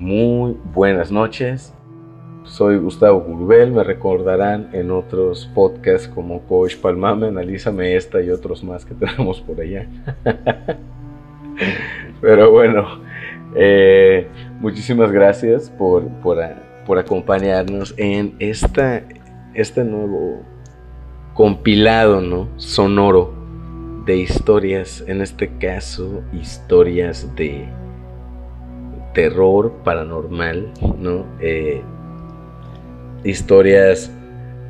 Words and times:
muy 0.00 0.56
buenas 0.72 1.12
noches. 1.12 1.74
Soy 2.44 2.78
Gustavo 2.78 3.20
Gurbel, 3.20 3.70
me 3.70 3.84
recordarán 3.84 4.70
en 4.72 4.90
otros 4.90 5.48
podcasts 5.54 6.08
como 6.08 6.40
Coach 6.46 6.76
Palmame, 6.78 7.28
Analízame 7.28 7.94
esta 7.94 8.20
y 8.22 8.30
otros 8.30 8.64
más 8.64 8.86
que 8.86 8.94
tenemos 9.06 9.42
por 9.42 9.60
allá. 9.60 9.86
Pero 12.22 12.50
bueno, 12.50 12.86
eh, 13.54 14.26
muchísimas 14.58 15.12
gracias 15.12 15.68
por, 15.68 16.08
por, 16.22 16.98
acompañarnos 16.98 17.94
en 17.98 18.34
esta, 18.38 19.02
este 19.52 19.84
nuevo 19.84 20.40
compilado 21.34 22.22
¿no? 22.22 22.48
sonoro 22.56 23.34
de 24.06 24.16
historias, 24.16 25.04
en 25.06 25.20
este 25.20 25.58
caso 25.58 26.22
historias 26.32 27.36
de 27.36 27.68
terror 29.14 29.72
paranormal, 29.84 30.72
¿no? 30.98 31.26
Eh, 31.40 31.82
historias 33.24 34.10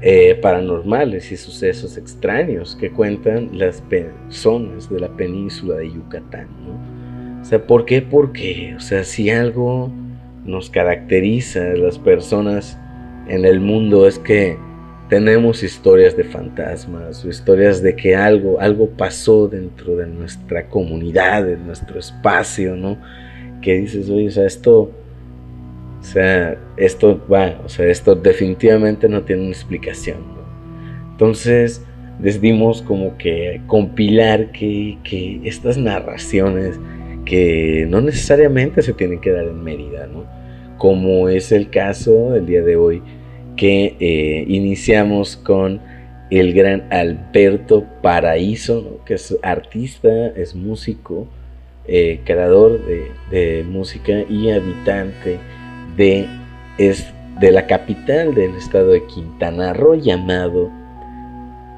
eh, 0.03 0.39
paranormales 0.41 1.31
y 1.31 1.37
sucesos 1.37 1.97
extraños 1.97 2.77
que 2.77 2.91
cuentan 2.91 3.51
las 3.53 3.81
personas 3.83 4.89
de 4.89 5.01
la 5.01 5.09
península 5.09 5.77
de 5.77 5.91
Yucatán, 5.91 6.49
¿no? 6.65 7.41
O 7.43 7.45
sea, 7.45 7.67
¿por 7.67 7.85
qué? 7.85 8.03
Porque, 8.03 8.75
o 8.77 8.81
sea, 8.81 9.05
si 9.05 9.31
algo 9.31 9.91
nos 10.45 10.71
caracteriza 10.71 11.61
a 11.73 11.77
las 11.77 11.99
personas 11.99 12.79
en 13.29 13.45
el 13.45 13.61
mundo 13.61 14.07
es 14.07 14.19
que 14.19 14.59
tenemos 15.09 15.63
historias 15.63 16.17
de 16.17 16.25
fantasmas 16.25 17.25
o 17.25 17.29
historias 17.29 17.83
de 17.83 17.97
que 17.97 18.15
algo, 18.15 18.61
algo 18.61 18.89
pasó 18.91 19.49
dentro 19.49 19.97
de 19.97 20.07
nuestra 20.07 20.69
comunidad, 20.69 21.51
en 21.51 21.67
nuestro 21.67 21.99
espacio, 21.99 22.77
¿no? 22.77 22.97
Que 23.61 23.81
dices, 23.81 24.09
oye, 24.11 24.29
o 24.29 24.31
sea, 24.31 24.47
esto, 24.47 24.91
o 26.01 26.03
sea, 26.03 26.59
esto 26.77 27.21
va, 27.31 27.61
o 27.65 27.69
sea, 27.69 27.87
esto 27.87 28.15
definitivamente 28.15 29.09
no 29.09 29.23
tiene 29.23 29.43
una 29.43 29.51
explicación, 29.51 30.19
¿no? 30.35 30.41
Entonces, 31.13 31.85
decidimos 32.19 32.83
como 32.83 33.17
que 33.19 33.61
compilar 33.67 34.53
que, 34.53 34.99
que 35.05 35.41
estas 35.45 35.77
narraciones 35.77 36.79
que 37.25 37.87
no 37.89 38.01
necesariamente 38.01 38.83
se 38.83 38.93
tienen 38.93 39.21
que 39.21 39.31
dar 39.31 39.45
en 39.45 39.63
Mérida, 39.63 40.07
¿no? 40.07 40.25
Como 40.79 41.29
es 41.29 41.53
el 41.53 41.71
caso 41.71 42.31
del 42.31 42.47
día 42.47 42.63
de 42.63 42.77
hoy 42.77 43.03
que 43.57 43.97
eh, 44.01 44.45
iniciamos 44.49 45.37
con 45.37 45.81
el 46.31 46.55
gran 46.55 46.85
Alberto 46.91 47.85
Paraíso, 48.03 49.01
que 49.05 49.15
es 49.15 49.37
artista, 49.43 50.29
es 50.29 50.55
músico, 50.55 51.29
eh, 51.93 52.21
creador 52.25 52.81
de, 52.87 53.65
música 53.69 54.13
y 54.29 54.51
habitante 54.51 55.39
de, 55.97 56.29
es, 56.79 57.05
de 57.41 57.51
la 57.51 57.67
capital 57.67 58.33
del 58.33 58.55
estado 58.55 58.93
de 58.93 59.05
Quintana 59.07 59.73
Roo 59.73 59.97
llamado 59.97 60.71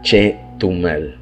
Chetumal. 0.03 1.17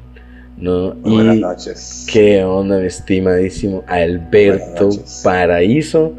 ¿no? 0.57 0.91
Buenas 0.95 1.37
noches. 1.37 2.05
¿Qué 2.11 2.43
onda, 2.43 2.79
mi 2.79 2.87
estimadísimo 2.87 3.81
Alberto 3.87 4.89
Paraíso? 5.23 6.13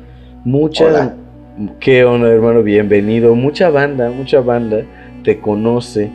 Muchas 0.45 1.12
Qué 1.79 2.05
onda, 2.05 2.29
hermano, 2.29 2.62
bienvenido. 2.62 3.34
Mucha 3.34 3.69
banda, 3.69 4.09
mucha 4.09 4.41
banda 4.41 4.84
te 5.23 5.39
conoce, 5.39 6.11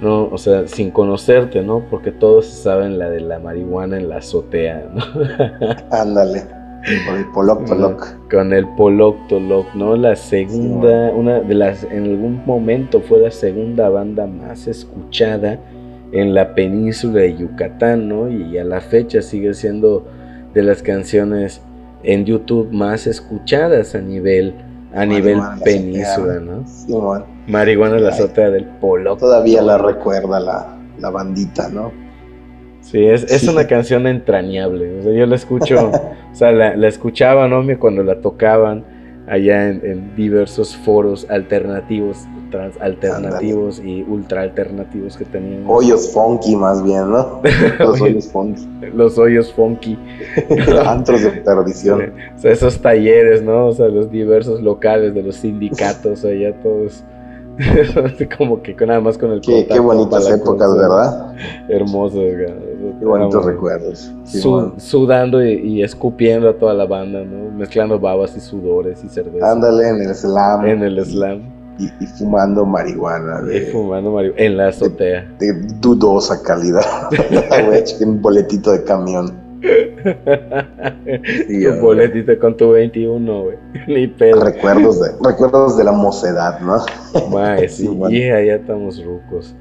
¿no? 0.00 0.28
O 0.28 0.38
sea, 0.38 0.66
sin 0.66 0.90
conocerte, 0.90 1.62
¿no? 1.62 1.80
Porque 1.90 2.12
todos 2.12 2.46
saben 2.46 2.98
la 2.98 3.10
de 3.10 3.20
la 3.20 3.38
marihuana 3.38 3.96
en 3.96 4.08
la 4.08 4.18
azotea, 4.18 4.90
¿no? 4.94 5.02
Ándale. 5.90 6.44
Con 7.06 7.16
el 7.16 7.26
Poloc 7.32 7.64
Toloc. 7.66 8.30
Con 8.30 8.52
el 8.52 8.66
Poloc 8.76 9.16
Toloc, 9.28 9.74
¿no? 9.74 9.96
La 9.96 10.14
segunda, 10.14 11.10
una 11.10 11.40
de 11.40 11.54
las, 11.54 11.84
en 11.84 12.04
algún 12.04 12.42
momento 12.46 13.00
fue 13.00 13.20
la 13.20 13.30
segunda 13.30 13.88
banda 13.88 14.26
más 14.26 14.66
escuchada 14.68 15.58
en 16.12 16.34
la 16.34 16.54
península 16.54 17.20
de 17.20 17.36
Yucatán, 17.36 18.08
¿no? 18.08 18.28
Y 18.28 18.56
a 18.58 18.64
la 18.64 18.80
fecha 18.80 19.20
sigue 19.20 19.52
siendo 19.54 20.06
de 20.54 20.62
las 20.62 20.82
canciones 20.82 21.60
en 22.04 22.24
YouTube 22.24 22.70
más 22.72 23.06
escuchadas 23.06 23.94
a 23.94 24.00
nivel 24.00 24.54
a 24.94 25.04
nivel 25.04 25.38
península, 25.64 26.40
¿no? 26.40 26.66
Sí, 26.66 26.94
Marihuana 27.48 27.98
la 27.98 28.10
azotea 28.10 28.50
del 28.50 28.64
polo. 28.64 29.16
Todavía 29.16 29.62
la 29.62 29.78
recuerda 29.78 30.38
la, 30.38 30.78
la 30.98 31.10
bandita, 31.10 31.68
¿no? 31.68 31.92
Sí, 32.82 33.04
es, 33.04 33.24
es 33.24 33.46
una 33.48 33.66
canción 33.66 34.06
entrañable. 34.06 35.00
O 35.00 35.02
sea, 35.02 35.12
yo 35.12 35.26
la 35.26 35.34
escucho, 35.34 35.90
o 36.32 36.34
sea, 36.34 36.52
la, 36.52 36.76
la, 36.76 36.88
escuchaba, 36.88 37.48
¿no? 37.48 37.62
Cuando 37.78 38.02
la 38.02 38.20
tocaban 38.20 38.84
allá 39.28 39.68
en, 39.68 40.14
diversos 40.16 40.76
foros 40.76 41.26
alternativos, 41.28 42.26
trans 42.50 42.80
alternativos 42.80 43.80
y 43.84 44.02
ultra 44.02 44.42
alternativos 44.42 45.16
que 45.16 45.24
tenían. 45.24 45.64
Hoyos 45.66 46.12
funky 46.12 46.56
más 46.56 46.82
bien, 46.82 47.10
¿no? 47.10 47.42
Los 47.78 48.00
hoyos 48.00 48.28
funky. 48.28 48.66
Los 48.94 49.18
hoyos 49.18 49.52
funky. 49.52 49.98
Antros 50.86 51.22
de 51.22 51.30
perdición. 51.30 52.12
O 52.36 52.38
sea, 52.38 52.52
esos 52.52 52.80
talleres, 52.80 53.42
¿no? 53.42 53.66
O 53.66 53.72
sea, 53.72 53.88
los 53.88 54.10
diversos 54.10 54.62
locales 54.62 55.14
de 55.14 55.22
los 55.22 55.36
sindicatos, 55.36 56.24
allá 56.24 56.54
todos 56.62 57.04
como 58.38 58.62
que 58.62 58.74
nada 58.86 59.00
más 59.00 59.18
con 59.18 59.32
el 59.32 59.40
Qué, 59.40 59.66
qué 59.66 59.78
bonitas 59.80 60.30
épocas, 60.30 60.76
¿verdad? 60.76 61.34
Hermosos, 61.68 62.20
Qué 62.98 63.04
bonitos 63.04 63.44
recuerdos. 63.44 64.12
sudando 64.78 65.44
y, 65.44 65.82
escupiendo 65.82 66.48
a 66.48 66.54
toda 66.54 66.74
la 66.74 66.86
banda, 66.86 67.24
¿no? 67.24 67.50
Mezclando 67.50 67.98
babas 67.98 68.36
y 68.36 68.40
sudores 68.40 69.02
y 69.04 69.08
cerveza. 69.08 69.50
Ándale 69.50 69.88
en 69.88 70.02
el 70.02 70.14
slam. 70.14 70.66
En 70.66 70.82
el 70.82 71.04
slam. 71.04 71.42
Y, 71.78 72.06
fumando 72.06 72.64
marihuana. 72.66 73.40
y 73.52 73.60
fumando 73.66 74.12
marihuana 74.12 74.44
en 74.44 74.56
la 74.56 74.68
azotea. 74.68 75.26
De, 75.38 75.52
dudosa 75.80 76.42
calidad. 76.42 77.08
un 78.00 78.22
boletito 78.22 78.72
de 78.72 78.84
camión. 78.84 79.47
Tu 79.60 79.68
boletito 81.80 82.38
con 82.38 82.56
tu 82.56 82.72
21, 82.72 83.42
güey. 83.42 83.56
Ni 83.86 84.06
pedo. 84.06 84.44
Recuerdos 84.44 85.00
de, 85.00 85.08
recuerdos 85.24 85.76
de 85.76 85.84
la 85.84 85.92
mocedad, 85.92 86.60
¿no? 86.60 86.78
sí, 87.68 87.88
ya 88.20 88.54
estamos 88.54 89.04
rucos. 89.04 89.54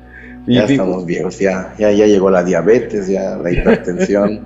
ya 0.46 0.66
estamos 0.66 1.06
viejos, 1.06 1.40
ya, 1.40 1.74
ya, 1.78 1.92
ya 1.92 2.06
llegó 2.06 2.30
la 2.30 2.44
diabetes, 2.44 3.08
ya 3.08 3.38
la 3.38 3.52
hipertensión. 3.52 4.44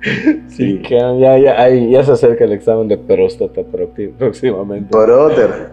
sí, 0.48 0.80
Que 0.80 0.96
ya, 0.96 1.38
ya, 1.38 1.68
ya 1.68 2.04
se 2.04 2.12
acerca 2.12 2.44
el 2.44 2.52
examen 2.52 2.88
de 2.88 2.98
próstata 2.98 3.62
próximamente. 4.18 4.96
Brother. 4.96 5.72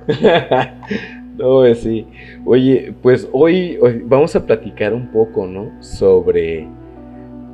no, 1.38 1.76
sí. 1.76 2.08
Oye, 2.46 2.94
pues 3.02 3.28
hoy, 3.32 3.78
hoy 3.82 4.02
vamos 4.06 4.36
a 4.36 4.46
platicar 4.46 4.94
un 4.94 5.12
poco, 5.12 5.46
¿no? 5.46 5.72
Sobre, 5.82 6.68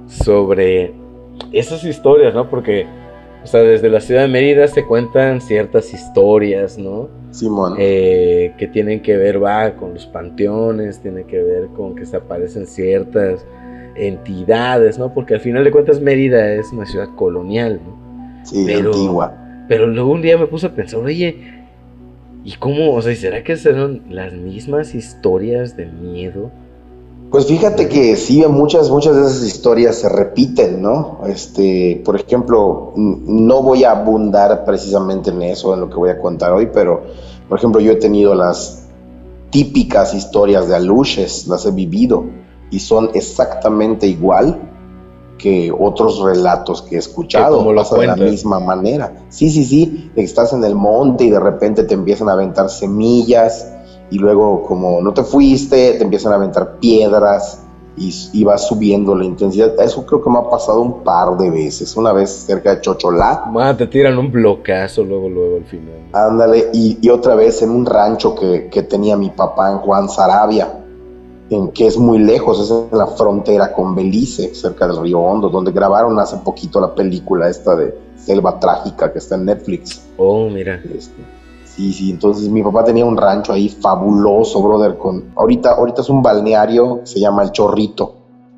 sobre 0.08 1.05
esas 1.52 1.84
historias, 1.84 2.34
¿no? 2.34 2.50
Porque, 2.50 2.86
o 3.44 3.48
sea, 3.48 3.62
desde 3.62 3.90
la 3.90 4.02
ciudad 4.02 4.22
de 4.22 4.28
Mérida 4.28 4.68
se 4.68 4.86
cuentan 4.86 5.42
ciertas 5.42 5.94
historias, 5.94 6.78
¿no? 6.78 7.10
Simón. 7.32 7.76
Eh, 7.78 8.54
que 8.58 8.68
tienen 8.68 9.02
que 9.02 9.18
ver, 9.18 9.44
va, 9.44 9.76
con 9.76 9.94
los 9.94 10.06
panteones, 10.06 11.00
tiene 11.02 11.26
que 11.26 11.42
ver 11.42 11.68
con 11.76 11.96
que 11.96 12.06
se 12.06 12.18
aparecen 12.18 12.66
ciertas 12.66 13.46
entidades, 13.96 14.98
¿no? 14.98 15.14
Porque 15.14 15.36
al 15.36 15.40
final 15.40 15.64
de 15.64 15.72
cuentas 15.72 16.02
Mérida 16.02 16.54
es 16.54 16.72
una 16.72 16.86
ciudad 16.86 17.10
colonial, 17.16 17.80
¿no? 17.86 18.46
Sí, 18.46 18.64
pero, 18.66 18.92
antigua. 18.92 19.34
Pero 19.68 19.88
luego 19.88 20.12
un 20.12 20.22
día 20.22 20.38
me 20.38 20.48
puse 20.48 20.68
a 20.68 20.76
pensar, 20.76 21.00
oye, 21.00 21.38
¿y 22.44 22.54
cómo? 22.54 22.94
O 22.94 23.02
sea, 23.02 23.16
¿será 23.16 23.44
que 23.44 23.56
serán 23.56 24.02
las 24.10 24.34
mismas 24.34 24.94
historias 24.94 25.76
de 25.76 25.88
miedo? 25.88 26.52
Pues 27.36 27.48
fíjate 27.48 27.90
que 27.90 28.16
sí, 28.16 28.46
muchas, 28.48 28.90
muchas 28.90 29.14
de 29.18 29.24
esas 29.24 29.44
historias 29.44 29.98
se 29.98 30.08
repiten, 30.08 30.82
¿no? 30.82 31.20
Este, 31.28 32.02
por 32.06 32.16
ejemplo, 32.16 32.94
no 32.96 33.62
voy 33.62 33.84
a 33.84 33.92
abundar 33.92 34.64
precisamente 34.64 35.32
en 35.32 35.42
eso, 35.42 35.74
en 35.74 35.82
lo 35.82 35.90
que 35.90 35.98
voy 35.98 36.12
a 36.12 36.18
contar 36.18 36.54
hoy, 36.54 36.70
pero, 36.74 37.04
por 37.50 37.58
ejemplo, 37.58 37.82
yo 37.82 37.92
he 37.92 37.98
tenido 37.98 38.34
las 38.36 38.86
típicas 39.50 40.14
historias 40.14 40.70
de 40.70 40.78
aluches, 40.78 41.46
las 41.48 41.66
he 41.66 41.72
vivido, 41.72 42.24
y 42.72 42.80
son 42.80 43.10
exactamente 43.14 44.08
igual 44.08 44.58
que 45.38 45.74
otros 45.78 46.22
relatos 46.22 46.84
que 46.84 46.96
he 46.96 47.00
escuchado, 47.00 47.58
como 47.58 47.76
pasa 47.76 47.98
de 47.98 48.08
la 48.08 48.16
misma 48.16 48.62
manera. 48.62 49.26
Sí, 49.28 49.50
sí, 49.50 49.66
sí, 49.66 50.10
estás 50.16 50.54
en 50.54 50.64
el 50.64 50.76
monte 50.76 51.26
y 51.26 51.32
de 51.32 51.42
repente 51.42 51.84
te 51.84 51.96
empiezan 51.96 52.30
a 52.30 52.32
aventar 52.32 52.70
semillas, 52.70 53.74
y 54.10 54.20
luego 54.20 54.64
como 54.64 55.02
no 55.02 55.14
te 55.14 55.24
fuiste, 55.24 55.94
te 55.94 56.04
empiezan 56.04 56.34
a 56.34 56.36
aventar 56.36 56.78
piedras 56.80 57.66
y, 57.98 58.44
vas 58.44 58.68
subiendo 58.68 59.16
la 59.16 59.26
intensidad. 59.26 59.80
Eso 59.80 60.06
creo 60.06 60.22
que 60.22 60.30
me 60.30 60.40
ha 60.40 60.50
pasado 60.50 60.82
un 60.82 61.04
par 61.04 61.38
de 61.38 61.50
veces. 61.50 61.96
Una 61.96 62.12
vez 62.12 62.30
cerca 62.30 62.76
de 62.76 62.82
Chocholá. 62.82 63.76
te 63.78 63.88
tiran 63.88 64.18
un 64.18 64.32
bloqueazo 64.32 65.04
luego, 65.04 65.30
luego 65.30 65.58
al 65.58 65.66
final. 65.66 66.10
Ándale, 66.14 66.70
y, 66.74 67.10
otra 67.10 67.36
vez 67.36 67.62
en 67.62 67.72
un 67.72 67.86
rancho 67.86 68.36
que, 68.36 68.84
tenía 68.84 69.16
mi 69.16 69.30
papá 69.30 69.72
en 69.72 69.78
Juan 69.80 70.10
Sarabia, 70.10 70.82
en 71.50 71.72
que 71.72 71.88
es 71.88 71.98
muy 71.98 72.20
lejos, 72.20 72.60
es 72.60 72.72
en 72.72 72.98
la 72.98 73.08
frontera 73.08 73.72
con 73.72 73.96
Belice, 73.96 74.54
cerca 74.56 74.88
del 74.88 75.02
río 75.02 75.20
Hondo, 75.20 75.50
donde 75.50 75.72
grabaron 75.72 76.20
hace 76.20 76.38
poquito 76.38 76.80
la 76.82 76.94
película 76.94 77.50
esta 77.50 77.76
de 77.76 77.96
Selva 78.18 78.60
Trágica 78.60 79.12
que 79.12 79.20
está 79.20 79.36
en 79.36 79.46
Netflix. 79.46 80.02
Oh, 80.18 80.50
mira. 80.50 80.82
Este, 80.94 81.22
Sí, 81.76 81.92
sí, 81.92 82.12
entonces 82.12 82.48
mi 82.48 82.64
papá 82.64 82.86
tenía 82.86 83.04
un 83.04 83.18
rancho 83.18 83.52
ahí 83.52 83.68
fabuloso, 83.68 84.62
brother, 84.62 84.98
con 84.98 85.34
ahorita 85.36 85.72
ahorita 85.72 86.02
es 86.02 86.10
un 86.10 86.22
balneario, 86.22 87.02
se 87.04 87.20
llama 87.20 87.44
El 87.44 87.52
Chorrito. 87.52 88.16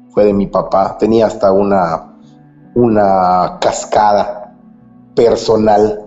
Fue 0.10 0.26
de 0.26 0.34
mi 0.34 0.48
papá, 0.48 0.98
tenía 1.00 1.26
hasta 1.26 1.52
una 1.52 2.14
una 2.76 3.58
cascada 3.60 4.54
personal, 5.16 6.00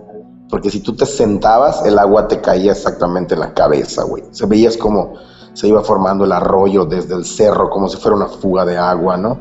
porque 0.49 0.69
si 0.69 0.79
tú 0.79 0.95
te 0.95 1.05
sentabas, 1.05 1.85
el 1.85 1.99
agua 1.99 2.29
te 2.29 2.39
caía 2.39 2.71
exactamente 2.71 3.33
en 3.33 3.41
la 3.41 3.53
cabeza, 3.53 4.03
güey. 4.03 4.23
Se 4.31 4.45
veías 4.45 4.77
como 4.77 5.15
se 5.53 5.67
iba 5.67 5.81
formando 5.81 6.23
el 6.23 6.31
arroyo 6.31 6.85
desde 6.85 7.13
el 7.13 7.25
cerro, 7.25 7.69
como 7.69 7.89
si 7.89 7.97
fuera 7.97 8.15
una 8.15 8.27
fuga 8.27 8.63
de 8.63 8.77
agua, 8.77 9.17
¿no? 9.17 9.37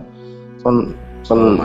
Son, 0.61 0.97
son 1.23 1.61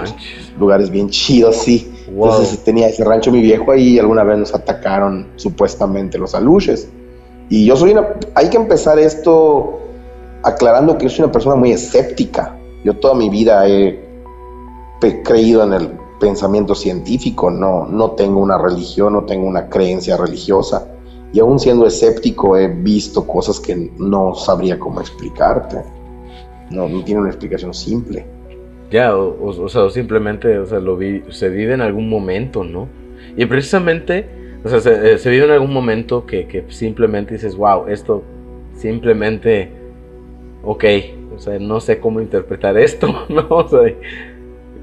lugares 0.59 0.91
bien 0.91 1.09
chidos, 1.09 1.55
sí. 1.55 1.94
Entonces 2.07 2.63
tenía 2.63 2.87
ese 2.87 3.03
rancho 3.03 3.31
mi 3.31 3.41
viejo 3.41 3.71
ahí 3.71 3.95
y 3.95 3.99
alguna 3.99 4.23
vez 4.23 4.37
nos 4.37 4.53
atacaron 4.53 5.27
supuestamente 5.35 6.17
los 6.17 6.35
aluches. 6.35 6.89
Y 7.49 7.65
yo 7.65 7.75
soy 7.75 7.91
una... 7.91 8.07
Hay 8.35 8.49
que 8.49 8.57
empezar 8.57 8.99
esto 8.99 9.79
aclarando 10.43 10.97
que 10.97 11.05
yo 11.05 11.09
soy 11.09 11.23
una 11.23 11.31
persona 11.31 11.55
muy 11.55 11.71
escéptica. 11.71 12.57
Yo 12.83 12.93
toda 12.97 13.15
mi 13.15 13.29
vida 13.29 13.67
he 13.67 14.03
creído 15.23 15.63
en 15.63 15.73
el 15.73 15.91
pensamiento 16.19 16.75
científico, 16.75 17.51
no, 17.51 17.85
no 17.87 18.11
tengo 18.11 18.39
una 18.39 18.57
religión, 18.57 19.13
no 19.13 19.25
tengo 19.25 19.47
una 19.47 19.69
creencia 19.69 20.17
religiosa. 20.17 20.87
Y 21.33 21.39
aún 21.39 21.59
siendo 21.59 21.85
escéptico 21.85 22.57
he 22.57 22.67
visto 22.67 23.27
cosas 23.27 23.59
que 23.59 23.91
no 23.97 24.35
sabría 24.35 24.79
cómo 24.79 25.01
explicarte. 25.01 25.83
No, 26.69 26.87
no 26.87 27.03
tiene 27.03 27.21
una 27.21 27.29
explicación 27.29 27.73
simple. 27.73 28.25
Ya, 28.91 29.15
o, 29.15 29.67
sea, 29.67 29.89
simplemente, 29.89 30.59
o 30.59 30.65
sea, 30.65 30.79
lo 30.79 30.95
vi, 30.95 31.23
se 31.29 31.49
vive 31.49 31.73
en 31.73 31.81
algún 31.81 32.09
momento, 32.09 32.63
¿no? 32.63 32.87
Y 33.35 33.45
precisamente, 33.45 34.27
o 34.63 34.69
sea, 34.69 34.79
se, 34.79 35.13
eh, 35.13 35.29
vive 35.31 35.45
en 35.45 35.51
algún 35.51 35.73
momento 35.73 36.25
que, 36.25 36.47
que, 36.47 36.65
simplemente 36.69 37.33
dices, 37.33 37.55
wow, 37.55 37.87
esto 37.87 38.23
simplemente, 38.75 39.71
ok, 40.63 40.83
o 41.35 41.39
sea, 41.39 41.57
no 41.59 41.79
sé 41.79 41.99
cómo 41.99 42.21
interpretar 42.21 42.77
esto, 42.77 43.07
¿no? 43.29 43.47
O 43.49 43.67
sea, 43.67 43.91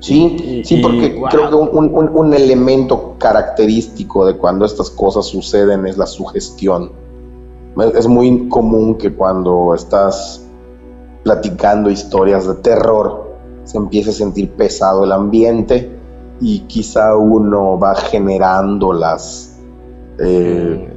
Sí, 0.02 0.62
sí, 0.64 0.78
porque 0.82 1.14
creo 1.30 1.48
que 1.48 1.54
un, 1.54 2.10
un, 2.12 2.34
elemento 2.34 3.14
característico 3.18 4.26
de 4.26 4.36
cuando 4.36 4.64
estas 4.64 4.90
cosas 4.90 5.26
suceden 5.26 5.86
es 5.86 5.96
la 5.96 6.06
sugestión. 6.06 6.90
Es 7.94 8.08
muy 8.08 8.48
común 8.48 8.96
que 8.96 9.12
cuando 9.12 9.72
estás 9.76 10.44
platicando 11.22 11.88
historias 11.88 12.48
de 12.48 12.54
terror 12.56 13.21
se 13.64 13.78
empiece 13.78 14.10
a 14.10 14.12
sentir 14.12 14.50
pesado 14.50 15.04
el 15.04 15.12
ambiente 15.12 15.90
y 16.40 16.60
quizá 16.60 17.16
uno 17.16 17.78
va 17.78 17.94
generando 17.94 18.92
las, 18.92 19.58
eh, 20.18 20.92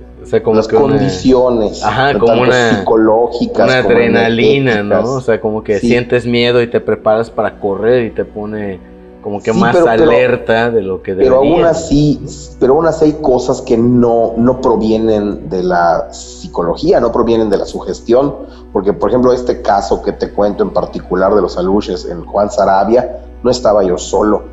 las 0.53 0.67
condiciones 0.67 1.83
como 2.19 2.41
una, 2.41 2.79
psicológicas. 2.79 3.69
Una 3.69 3.79
adrenalina, 3.79 4.81
¿no? 4.81 5.13
O 5.13 5.21
sea, 5.21 5.39
como 5.39 5.63
que 5.63 5.79
sientes 5.79 6.25
miedo 6.25 6.61
y 6.61 6.67
te 6.67 6.79
preparas 6.81 7.29
para 7.29 7.59
correr 7.59 8.05
y 8.05 8.11
te 8.11 8.25
pone 8.25 8.79
como 9.21 9.41
que 9.41 9.53
más 9.53 9.75
alerta 9.75 10.69
de 10.69 10.83
lo 10.83 11.01
que 11.01 11.15
debería. 11.15 11.31
Pero 11.31 11.41
aún 11.41 11.65
así, 11.65 12.21
pero 12.59 12.75
aún 12.75 12.85
así 12.85 13.05
hay 13.05 13.13
cosas 13.13 13.61
que 13.61 13.75
no, 13.75 14.33
no 14.37 14.61
provienen 14.61 15.49
de 15.49 15.63
la 15.63 16.13
psicología, 16.13 16.99
no 16.99 17.11
provienen 17.11 17.49
de 17.49 17.57
la 17.57 17.65
sugestión, 17.65 18.35
porque 18.75 18.91
por 18.91 19.09
ejemplo 19.09 19.31
este 19.31 19.61
caso 19.61 20.01
que 20.01 20.11
te 20.11 20.33
cuento 20.33 20.61
en 20.61 20.71
particular 20.71 21.33
de 21.33 21.41
los 21.41 21.57
aluches 21.57 22.03
en 22.03 22.25
Juan 22.25 22.51
Sarabia, 22.51 23.21
no 23.41 23.49
estaba 23.49 23.85
yo 23.85 23.97
solo, 23.97 24.43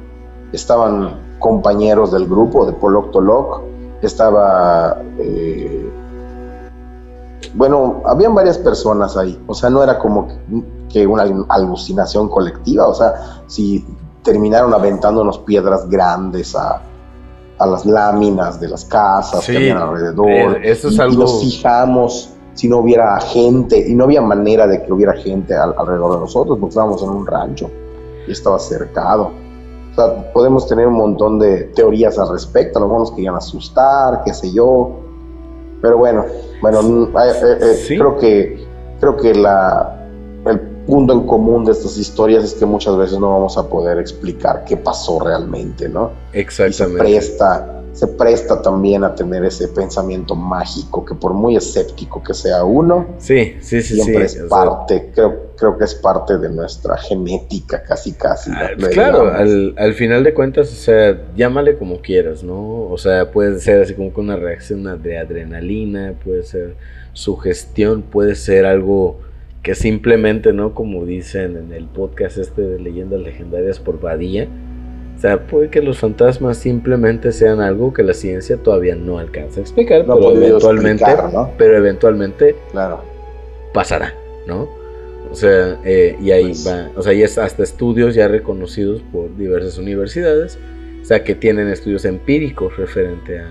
estaban 0.53 1.39
compañeros 1.41 2.13
del 2.13 2.29
grupo 2.29 2.65
de 2.65 2.73
Poloctoloc, 2.73 3.63
estaba... 4.01 4.97
Eh, 5.19 5.91
bueno, 7.55 8.03
habían 8.07 8.33
varias 8.33 8.59
personas 8.59 9.17
ahí, 9.17 9.43
o 9.49 9.55
sea, 9.55 9.71
no 9.71 9.83
era 9.83 9.99
como 9.99 10.29
que 10.89 11.05
una 11.05 11.25
alucinación 11.49 12.29
colectiva, 12.29 12.87
o 12.87 12.95
sea, 12.95 13.43
si 13.49 13.85
terminaron 14.23 14.73
aventándonos 14.73 15.41
piedras 15.41 15.91
grandes 15.91 16.55
a, 16.55 16.81
las 17.59 17.85
láminas 17.87 18.61
de 18.61 18.69
las 18.69 18.85
casas 18.85 19.45
que 19.45 19.57
habían 19.57 19.79
alrededor. 19.79 20.31
Eh, 20.31 20.71
eso 20.71 20.89
es 20.91 21.01
algo... 21.01 21.15
y, 21.15 21.17
nos 21.17 21.41
fijamos 21.41 22.33
si 22.55 22.69
no 22.69 22.79
hubiera 22.79 23.19
gente, 23.21 23.79
y 23.89 23.95
no 23.95 24.05
había 24.05 24.21
manera 24.21 24.67
de 24.67 24.83
que 24.83 24.93
hubiera 24.93 25.15
gente 25.15 25.55
alrededor 25.55 26.15
de 26.15 26.21
nosotros, 26.21 26.59
porque 26.59 26.71
estábamos 26.71 27.03
en 27.03 27.09
un 27.11 27.27
rancho 27.27 27.71
y 28.27 28.33
estaba 28.33 28.59
cercado. 28.59 29.31
O 29.93 29.95
sea, 29.95 30.33
podemos 30.33 30.67
tener 30.67 30.87
un 30.87 30.95
montón 30.95 31.39
de 31.39 31.65
teorías 31.75 32.19
al 32.19 32.31
respecto, 32.31 32.79
a 32.79 32.83
lo 32.83 32.89
mejor 32.89 33.01
nos 33.01 33.13
querían 33.13 33.35
asustar, 33.35 34.23
qué 34.25 34.33
sé 34.33 34.53
yo. 34.53 34.91
Pero 35.81 35.99
bueno, 35.99 36.25
bueno, 36.61 37.09
eh, 37.21 37.59
eh, 37.61 37.85
creo 37.89 38.17
que 38.17 38.67
creo 39.01 39.17
que 39.17 39.35
la 39.35 39.99
el 40.47 40.61
punto 40.87 41.13
en 41.13 41.27
común 41.27 41.65
de 41.65 41.73
estas 41.73 41.97
historias 41.97 42.45
es 42.45 42.55
que 42.55 42.67
muchas 42.67 42.97
veces 42.97 43.19
no 43.19 43.31
vamos 43.31 43.57
a 43.59 43.69
poder 43.69 43.99
explicar 43.99 44.65
qué 44.65 44.77
pasó 44.77 45.21
realmente, 45.21 45.89
¿no? 45.89 46.11
Exactamente. 46.33 46.99
se 46.99 46.99
presta, 46.99 47.82
se 47.93 48.07
presta 48.07 48.63
también 48.63 49.05
a 49.05 49.15
tener 49.15 49.45
ese 49.45 49.69
pensamiento 49.69 50.35
mágico 50.35 51.05
que 51.05 51.15
por 51.15 51.35
muy 51.35 51.57
escéptico 51.57 52.23
que 52.23 52.33
sea 52.33 52.65
uno, 52.65 53.07
sí, 53.19 53.57
sí, 53.61 53.83
sí, 53.83 53.97
siempre 53.97 54.25
es 54.25 54.37
parte, 54.49 55.11
creo, 55.15 55.53
creo 55.57 55.77
que 55.77 55.85
es 55.85 55.95
parte 55.95 56.39
de 56.39 56.49
nuestra 56.49 56.97
genética, 56.97 57.83
casi, 57.83 58.13
casi. 58.13 58.51
Ah, 58.51 58.71
claro, 58.91 59.31
al, 59.31 59.75
al, 59.77 59.93
final 59.95 60.25
de 60.25 60.33
cuentas, 60.33 60.73
o 60.73 60.77
sea, 60.77 61.21
llámale 61.37 61.77
como 61.77 62.01
quieras, 62.01 62.43
¿no? 62.43 62.89
O 62.91 62.97
sea, 62.97 63.31
puede 63.31 63.61
ser 63.61 63.83
así 63.83 63.95
como 63.95 64.13
con 64.13 64.25
una 64.25 64.37
reacción 64.37 64.85
de 65.03 65.19
adrenalina, 65.19 66.15
puede 66.25 66.45
ser 66.45 66.77
sugestión, 67.13 68.03
puede 68.03 68.35
ser 68.37 68.65
algo 68.65 69.19
que 69.63 69.75
simplemente, 69.75 70.53
¿no? 70.53 70.75
Como 70.75 71.05
dicen 71.05 71.57
en 71.57 71.73
el 71.73 71.85
podcast 71.85 72.39
este 72.39 72.63
de 72.63 72.81
leyendas 72.81 73.21
legendarias 73.21 73.79
por 73.79 74.01
Badía, 74.01 74.49
o 75.17 75.21
sea, 75.21 75.47
puede 75.47 75.69
que 75.69 75.81
los 75.81 75.99
fantasmas 75.99 76.59
simplemente 76.59 77.33
sean 77.33 77.61
algo 77.61 77.93
que 77.93 78.03
la 78.03 78.15
ciencia 78.15 78.57
todavía 78.57 78.97
no 78.97 79.19
alcanza 79.19 79.61
a 79.61 79.63
explicar, 79.63 80.05
pero 80.05 80.33
eventualmente, 80.33 81.05
pero 81.57 81.77
eventualmente 81.77 82.57
claro. 82.73 83.03
pasará, 83.73 84.15
¿no? 84.47 84.69
O 85.31 85.35
sea, 85.35 85.79
eh, 85.85 86.17
y 86.21 86.31
ahí 86.31 86.49
pues 86.49 86.67
va, 86.67 86.91
o 86.97 87.03
sea, 87.03 87.13
y 87.13 87.23
es 87.23 87.39
hasta 87.39 87.63
estudios 87.63 88.15
ya 88.15 88.29
reconocidos 88.29 89.03
por 89.13 89.35
diversas 89.37 89.79
universidades, 89.79 90.59
o 91.01 91.05
sea, 91.05 91.25
que 91.25 91.35
tienen 91.35 91.69
estudios 91.69 92.05
empíricos 92.05 92.77
referente 92.77 93.39
a, 93.39 93.49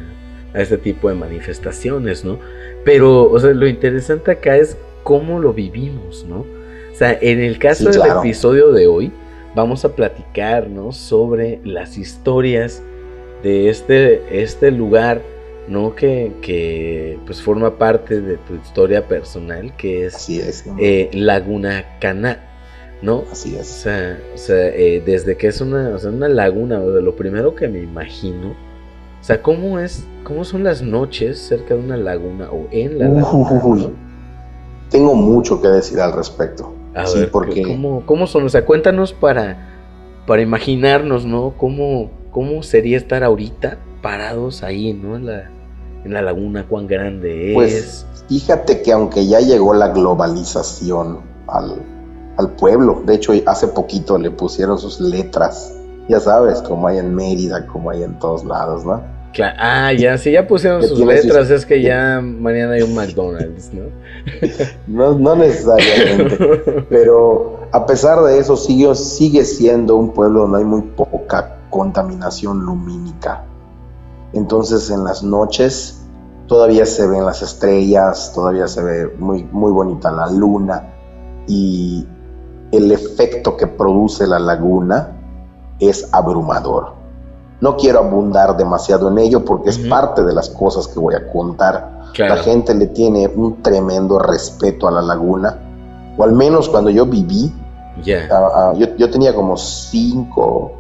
a 0.54 0.62
este 0.62 0.78
tipo 0.78 1.10
de 1.10 1.16
manifestaciones, 1.16 2.26
¿no? 2.26 2.40
Pero, 2.84 3.32
o 3.32 3.40
sea, 3.40 3.52
lo 3.52 3.68
interesante 3.68 4.32
acá 4.32 4.58
es 4.58 4.78
cómo 5.04 5.40
lo 5.40 5.54
vivimos, 5.54 6.26
¿no? 6.28 6.40
O 6.92 6.96
sea, 6.96 7.18
en 7.20 7.40
el 7.40 7.58
caso 7.58 7.90
del 7.90 8.02
episodio 8.20 8.72
de 8.72 8.88
hoy, 8.88 9.12
vamos 9.56 9.86
a 9.86 9.96
platicarnos 9.96 10.98
sobre 10.98 11.60
las 11.64 11.98
historias 11.98 12.82
de 13.44 13.70
este, 13.70 14.42
este 14.44 14.72
lugar, 14.72 15.22
¿no? 15.68 15.96
Que, 15.96 16.34
que, 16.42 17.20
pues 17.26 17.42
forma 17.42 17.78
parte 17.78 18.22
de 18.22 18.38
tu 18.38 18.56
historia 18.56 19.08
personal, 19.08 19.76
que 19.76 20.06
es, 20.06 20.30
eh, 20.78 21.10
Laguna 21.14 21.98
Cana, 22.00 22.40
¿no? 23.02 23.24
Así 23.32 23.56
es. 23.56 23.70
O 23.70 23.84
sea, 23.84 24.20
o 24.34 24.38
sea 24.38 24.68
eh, 24.68 25.02
desde 25.06 25.38
que 25.38 25.48
es 25.48 25.62
una, 25.62 25.90
o 25.90 26.00
sea, 26.00 26.12
una 26.12 26.30
laguna, 26.30 26.80
de 26.80 27.02
lo 27.02 27.16
primero 27.16 27.56
que 27.56 27.68
me 27.68 27.80
imagino, 27.80 28.50
o 28.50 29.24
sea, 29.24 29.42
¿cómo 29.42 29.80
es, 29.80 30.06
cómo 30.24 30.44
son 30.44 30.64
las 30.64 30.82
noches 30.82 31.40
cerca 31.40 31.76
de 31.76 31.82
una 31.82 31.98
laguna 31.98 32.50
o 32.52 32.68
en 32.72 32.98
la 32.98 33.08
laguna? 33.08 33.92
tengo 34.90 35.16
mucho 35.16 35.62
que 35.62 35.70
decir 35.70 36.00
al 36.00 36.14
respecto. 36.14 36.74
Sí, 37.06 37.28
porque... 37.32 37.64
¿cómo, 38.06 38.28
son? 38.28 38.46
O 38.46 38.50
sea, 38.50 38.66
cuéntanos 38.66 39.14
para, 39.14 39.76
para 40.28 40.42
imaginarnos, 40.42 41.26
¿no? 41.26 41.54
¿Cómo, 41.58 42.12
¿Cómo 42.32 42.64
sería 42.64 42.98
estar 42.98 43.24
ahorita 43.24 43.78
parados 44.02 44.64
ahí, 44.64 44.94
¿no? 44.94 45.16
En 45.16 45.26
la, 45.26 45.50
en 46.04 46.14
la 46.14 46.22
laguna, 46.22 46.68
cuán 46.68 46.88
grande 46.88 47.52
pues, 47.54 47.74
es. 47.74 48.06
Pues 48.10 48.26
fíjate 48.28 48.82
que 48.82 48.92
aunque 48.92 49.28
ya 49.28 49.40
llegó 49.40 49.74
la 49.74 49.90
globalización 49.90 51.22
al, 51.48 51.82
al 52.38 52.50
pueblo, 52.52 53.04
de 53.06 53.16
hecho 53.16 53.34
hace 53.46 53.68
poquito 53.68 54.18
le 54.18 54.32
pusieron 54.32 54.78
sus 54.78 55.00
letras, 55.00 55.74
ya 56.08 56.20
sabes, 56.20 56.62
como 56.62 56.88
hay 56.88 56.98
en 56.98 57.14
Mérida, 57.14 57.68
como 57.68 57.90
hay 57.90 58.04
en 58.04 58.18
todos 58.20 58.44
lados, 58.44 58.86
¿no? 58.86 59.02
Ah, 59.40 59.94
ya, 59.94 60.18
si 60.18 60.32
ya 60.32 60.48
pusieron 60.48 60.84
sus 60.84 61.00
letras, 61.00 61.50
es 61.50 61.66
que 61.66 61.82
ya 61.82 62.22
mañana 62.22 62.74
hay 62.74 62.82
un 62.82 62.94
McDonald's, 62.94 63.72
¿no? 63.74 63.84
no, 64.88 65.18
no 65.18 65.36
necesariamente. 65.36 66.86
pero 66.90 67.62
a 67.72 67.86
pesar 67.86 68.22
de 68.24 68.40
eso, 68.40 68.58
sigue, 68.58 68.94
sigue 68.96 69.46
siendo 69.46 69.96
un 69.96 70.12
pueblo 70.12 70.42
donde 70.42 70.60
hay 70.60 70.66
muy 70.66 70.82
poca 70.82 71.58
contaminación 71.70 72.66
lumínica. 72.66 73.46
Entonces, 74.34 74.90
en 74.90 75.04
las 75.04 75.24
noches 75.24 76.06
todavía 76.48 76.86
se 76.86 77.08
ven 77.08 77.26
las 77.26 77.42
estrellas, 77.42 78.32
todavía 78.36 78.68
se 78.68 78.84
ve 78.84 79.16
muy, 79.18 79.44
muy 79.52 79.72
bonita 79.72 80.12
la 80.12 80.30
luna 80.30 80.94
y 81.48 82.06
el 82.72 82.92
efecto 82.92 83.56
que 83.56 83.68
produce 83.68 84.28
la 84.28 84.40
laguna 84.40 85.18
es 85.80 86.10
abrumador 86.12 87.01
No 87.62 87.78
quiero 87.78 88.00
abundar 88.00 88.58
demasiado 88.58 89.10
en 89.10 89.20
ello 89.20 89.46
porque 89.46 89.70
es 89.70 89.78
parte 89.78 90.24
de 90.24 90.34
las 90.34 90.50
cosas 90.50 90.88
que 90.88 91.00
voy 91.00 91.14
a 91.14 91.32
contar. 91.32 92.02
La 92.18 92.38
gente 92.38 92.74
le 92.74 92.88
tiene 92.88 93.28
un 93.28 93.62
tremendo 93.62 94.20
respeto 94.20 94.88
a 94.88 94.92
la 94.92 95.02
laguna, 95.02 95.58
o 96.18 96.24
al 96.24 96.34
menos 96.34 96.68
cuando 96.68 96.90
yo 96.90 97.06
viví, 97.06 97.54
ah, 98.32 98.50
ah, 98.54 98.74
yo, 98.76 99.10
tenía 99.10 99.34
como 99.34 99.56
cinco, 99.58 100.72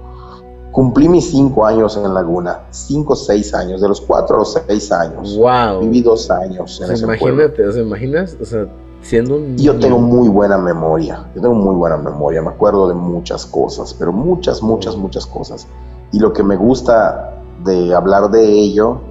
cumplí 0.71 1.07
mis 1.07 1.29
cinco 1.29 1.65
años 1.65 1.95
en 1.97 2.13
Laguna, 2.13 2.61
cinco 2.71 3.13
o 3.13 3.15
seis 3.15 3.53
años, 3.53 3.79
de 3.79 3.87
los 3.87 4.01
cuatro 4.01 4.37
a 4.37 4.39
los 4.39 4.53
seis 4.67 4.91
años. 4.91 5.37
Wow. 5.37 5.81
Viví 5.81 6.01
dos 6.01 6.29
años 6.31 6.81
en 6.81 6.91
ese 6.91 7.05
Imagínate, 7.05 7.67
o 7.67 7.71
sea, 7.71 7.81
imaginas, 7.81 8.35
o 8.41 8.45
sea, 8.45 8.67
siendo 9.01 9.35
un... 9.35 9.57
Yo 9.57 9.77
tengo 9.77 9.99
muy 9.99 10.27
buena 10.27 10.57
memoria, 10.57 11.27
yo 11.35 11.41
tengo 11.41 11.55
muy 11.55 11.75
buena 11.75 11.97
memoria, 11.97 12.41
me 12.41 12.49
acuerdo 12.49 12.87
de 12.87 12.95
muchas 12.95 13.45
cosas, 13.45 13.93
pero 13.93 14.11
muchas, 14.11 14.61
muchas, 14.61 14.95
muchas 14.95 15.25
cosas. 15.25 15.67
Y 16.11 16.19
lo 16.19 16.33
que 16.33 16.43
me 16.43 16.57
gusta 16.57 17.41
de 17.63 17.93
hablar 17.93 18.31
de 18.31 18.51
ello 18.51 19.01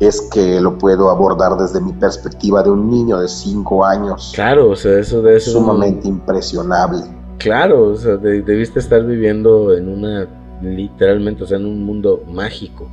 es 0.00 0.22
que 0.32 0.58
lo 0.60 0.78
puedo 0.78 1.10
abordar 1.10 1.56
desde 1.56 1.80
mi 1.80 1.92
perspectiva 1.92 2.62
de 2.62 2.70
un 2.70 2.90
niño 2.90 3.18
de 3.18 3.28
5 3.28 3.84
años. 3.84 4.32
Claro, 4.34 4.70
o 4.70 4.76
sea, 4.76 4.98
eso 4.98 5.22
de 5.22 5.36
eso. 5.36 5.52
Sumamente 5.52 6.08
impresionable. 6.08 7.04
Claro, 7.38 7.90
o 7.90 7.96
sea, 7.96 8.16
debiste 8.16 8.80
estar 8.80 9.04
viviendo 9.04 9.76
en 9.76 9.88
una, 9.88 10.26
literalmente, 10.62 11.44
o 11.44 11.46
sea, 11.46 11.58
en 11.58 11.66
un 11.66 11.84
mundo 11.84 12.22
mágico. 12.28 12.88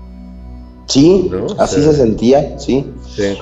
Sí, 0.85 1.31
así 1.59 1.81
se 1.83 1.93
sentía, 1.93 2.59
sí. 2.59 2.93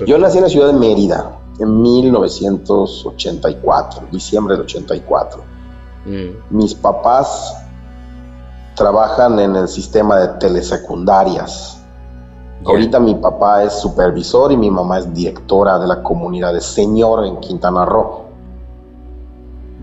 Yo 0.05 0.17
nací 0.17 0.37
en 0.37 0.43
la 0.43 0.49
ciudad 0.49 0.67
de 0.67 0.73
Mérida 0.73 1.39
en 1.59 1.81
1984, 1.81 4.07
diciembre 4.11 4.55
del 4.55 4.63
84. 4.63 5.41
Mm. 6.05 6.55
Mis 6.55 6.75
papás 6.75 7.55
trabajan 8.77 9.39
en 9.39 9.55
el 9.55 9.67
sistema 9.67 10.17
de 10.17 10.27
telesecundarias. 10.39 11.81
Ahorita 12.63 12.99
mi 12.99 13.15
papá 13.15 13.63
es 13.63 13.73
supervisor 13.73 14.51
y 14.51 14.57
mi 14.57 14.69
mamá 14.69 14.99
es 14.99 15.11
directora 15.13 15.79
de 15.79 15.87
la 15.87 16.03
comunidad 16.03 16.53
de 16.53 16.61
Señor 16.61 17.25
en 17.25 17.37
Quintana 17.37 17.85
Roo. 17.85 18.25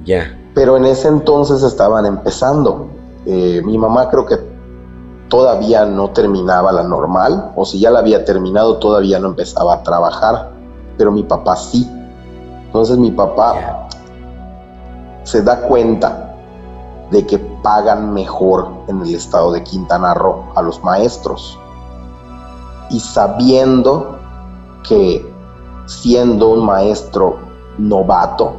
Ya. 0.05 0.39
Pero 0.55 0.77
en 0.77 0.85
ese 0.85 1.09
entonces 1.09 1.63
estaban 1.65 2.07
empezando. 2.07 2.87
Eh, 3.27 3.63
mi 3.65 3.79
mamá 3.79 4.09
creo 4.11 4.27
que 4.27 4.39
todavía 5.29 5.87
no 5.87 6.11
terminaba 6.11 6.71
la 6.71 6.85
normal, 6.85 7.53
o 7.57 7.65
si 7.65 7.81
ya 7.81 7.91
la 7.91 7.99
había 7.99 8.25
terminado, 8.25 8.77
todavía 8.77 9.19
no 9.19 9.29
empezaba 9.29 9.75
a 9.75 9.83
trabajar, 9.83 10.53
pero 10.97 11.11
mi 11.11 11.25
papá 11.25 11.57
sí. 11.57 11.91
Entonces 12.67 12.97
mi 12.99 13.11
papá 13.11 13.89
se 15.25 15.43
da 15.43 15.63
cuenta 15.63 16.37
de 17.11 17.27
que 17.27 17.54
pagan 17.65 18.13
mejor 18.13 18.69
en 18.89 19.01
el 19.01 19.15
estado 19.15 19.51
de 19.51 19.65
Quintana 19.65 20.13
Roo 20.13 20.53
a 20.55 20.61
los 20.61 20.85
maestros. 20.85 21.59
Y 22.91 23.01
sabiendo 23.01 24.19
que 24.87 25.27
siendo 25.87 26.51
un 26.51 26.67
maestro 26.67 27.39
novato, 27.79 28.53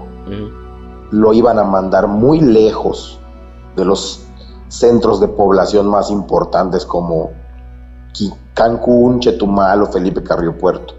lo 1.11 1.33
iban 1.33 1.59
a 1.59 1.63
mandar 1.63 2.07
muy 2.07 2.41
lejos 2.41 3.19
de 3.75 3.85
los 3.85 4.25
centros 4.69 5.19
de 5.19 5.27
población 5.27 5.87
más 5.87 6.09
importantes 6.09 6.83
como 6.83 7.29
Cancún, 8.55 9.19
Chetumal 9.19 9.83
o 9.83 9.85
Felipe 9.85 10.23
Carrillo 10.23 10.57
Puerto. 10.57 10.95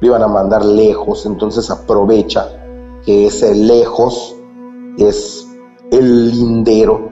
Lo 0.00 0.06
iban 0.06 0.22
a 0.22 0.28
mandar 0.28 0.62
lejos, 0.62 1.24
entonces 1.24 1.70
aprovecha 1.70 2.48
que 3.02 3.28
ese 3.28 3.54
lejos 3.54 4.36
es 4.98 5.46
el 5.90 6.30
lindero 6.30 7.09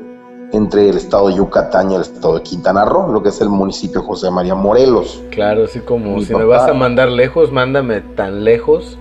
entre 0.53 0.89
el 0.89 0.97
estado 0.97 1.29
de 1.29 1.35
Yucatán 1.35 1.91
y 1.91 1.95
el 1.95 2.03
estado 2.03 2.37
de 2.37 2.43
Quintana 2.43 2.85
Roo, 2.85 3.13
lo 3.13 3.23
que 3.23 3.29
es 3.29 3.41
el 3.41 3.49
municipio 3.49 4.03
José 4.03 4.31
María 4.31 4.55
Morelos. 4.55 5.23
Claro, 5.31 5.65
así 5.65 5.81
como 5.81 6.21
si 6.21 6.35
me 6.35 6.45
vas 6.45 6.69
a 6.69 6.75
mandar 6.75 7.11
lejos, 7.11 7.53
mándame 7.53 8.01
tan 8.01 8.45
lejos 8.45 8.99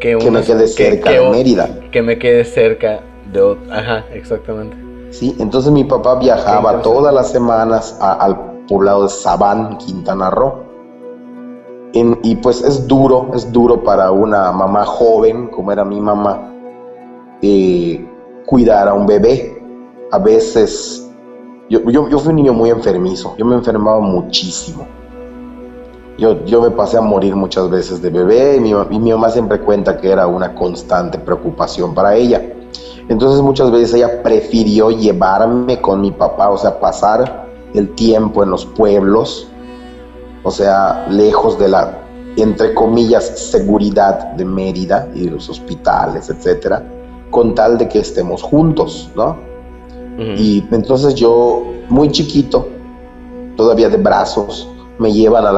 que, 0.00 0.16
que 0.16 0.30
me 0.30 0.42
quede 0.42 0.66
cerca 0.68 1.10
de 1.10 1.30
Mérida. 1.30 1.68
Que 1.90 2.02
me 2.02 2.18
quede 2.18 2.44
cerca 2.44 3.00
de... 3.32 3.56
Ajá, 3.70 4.04
exactamente. 4.12 4.76
Sí, 5.10 5.36
entonces 5.38 5.70
mi 5.72 5.84
papá 5.84 6.16
viajaba 6.18 6.82
todas 6.82 7.14
las 7.14 7.30
semanas 7.30 7.96
al 8.00 8.64
poblado 8.66 9.04
de 9.04 9.08
Sabán, 9.08 9.78
Quintana 9.78 10.30
Roo. 10.30 10.64
y 11.92 12.36
pues 12.36 12.62
es 12.62 12.86
duro, 12.86 13.30
es 13.34 13.50
duro 13.52 13.82
para 13.82 14.10
una 14.10 14.50
mamá 14.52 14.84
joven, 14.84 15.48
como 15.48 15.72
era 15.72 15.84
mi 15.84 16.00
mamá, 16.00 16.52
eh, 17.42 18.04
cuidar 18.46 18.88
a 18.88 18.94
un 18.94 19.06
bebé. 19.06 19.55
A 20.10 20.18
veces, 20.18 21.10
yo, 21.68 21.80
yo, 21.90 22.18
fui 22.18 22.30
un 22.30 22.36
niño 22.36 22.52
muy 22.52 22.70
enfermizo, 22.70 23.34
yo 23.36 23.44
me 23.44 23.54
enfermaba 23.54 24.00
muchísimo. 24.00 24.86
Yo, 26.18 26.44
yo 26.44 26.62
me 26.62 26.70
pasé 26.70 26.96
a 26.96 27.02
morir 27.02 27.36
muchas 27.36 27.68
veces 27.68 28.00
de 28.00 28.08
bebé 28.10 28.56
y 28.56 28.60
mi, 28.60 28.70
y 28.70 28.98
mi 28.98 29.10
mamá 29.10 29.28
siempre 29.30 29.60
cuenta 29.60 29.98
que 29.98 30.10
era 30.10 30.26
una 30.26 30.54
constante 30.54 31.18
preocupación 31.18 31.94
para 31.94 32.14
ella. 32.14 32.42
Entonces 33.08 33.42
muchas 33.42 33.70
veces 33.70 33.94
ella 33.94 34.22
prefirió 34.22 34.90
llevarme 34.90 35.80
con 35.80 36.00
mi 36.00 36.10
papá, 36.10 36.50
o 36.50 36.56
sea, 36.56 36.80
pasar 36.80 37.46
el 37.74 37.94
tiempo 37.94 38.42
en 38.42 38.50
los 38.50 38.64
pueblos, 38.64 39.48
o 40.42 40.50
sea, 40.50 41.06
lejos 41.10 41.58
de 41.58 41.68
la, 41.68 41.98
entre 42.36 42.72
comillas, 42.74 43.50
seguridad 43.50 44.32
de 44.32 44.44
Mérida 44.44 45.08
y 45.14 45.26
de 45.26 45.32
los 45.32 45.48
hospitales, 45.50 46.30
etcétera 46.30 46.82
con 47.30 47.54
tal 47.54 47.78
de 47.78 47.88
que 47.88 47.98
estemos 47.98 48.42
juntos, 48.42 49.10
¿no? 49.14 49.36
Y 50.18 50.64
entonces 50.70 51.14
yo, 51.14 51.62
muy 51.88 52.10
chiquito, 52.10 52.68
todavía 53.56 53.88
de 53.88 53.98
brazos, 53.98 54.68
me 54.98 55.12
llevan 55.12 55.44
a 55.46 55.52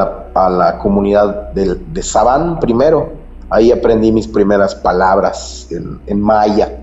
la, 0.49 0.77
comunidad 0.79 1.51
de, 1.53 1.75
de 1.75 2.03
Sabán 2.03 2.59
primero. 2.59 3.09
Ahí 3.49 3.71
aprendí 3.71 4.11
mis 4.11 4.27
primeras 4.27 4.75
palabras 4.75 5.69
en, 5.71 6.21
maya. 6.21 6.81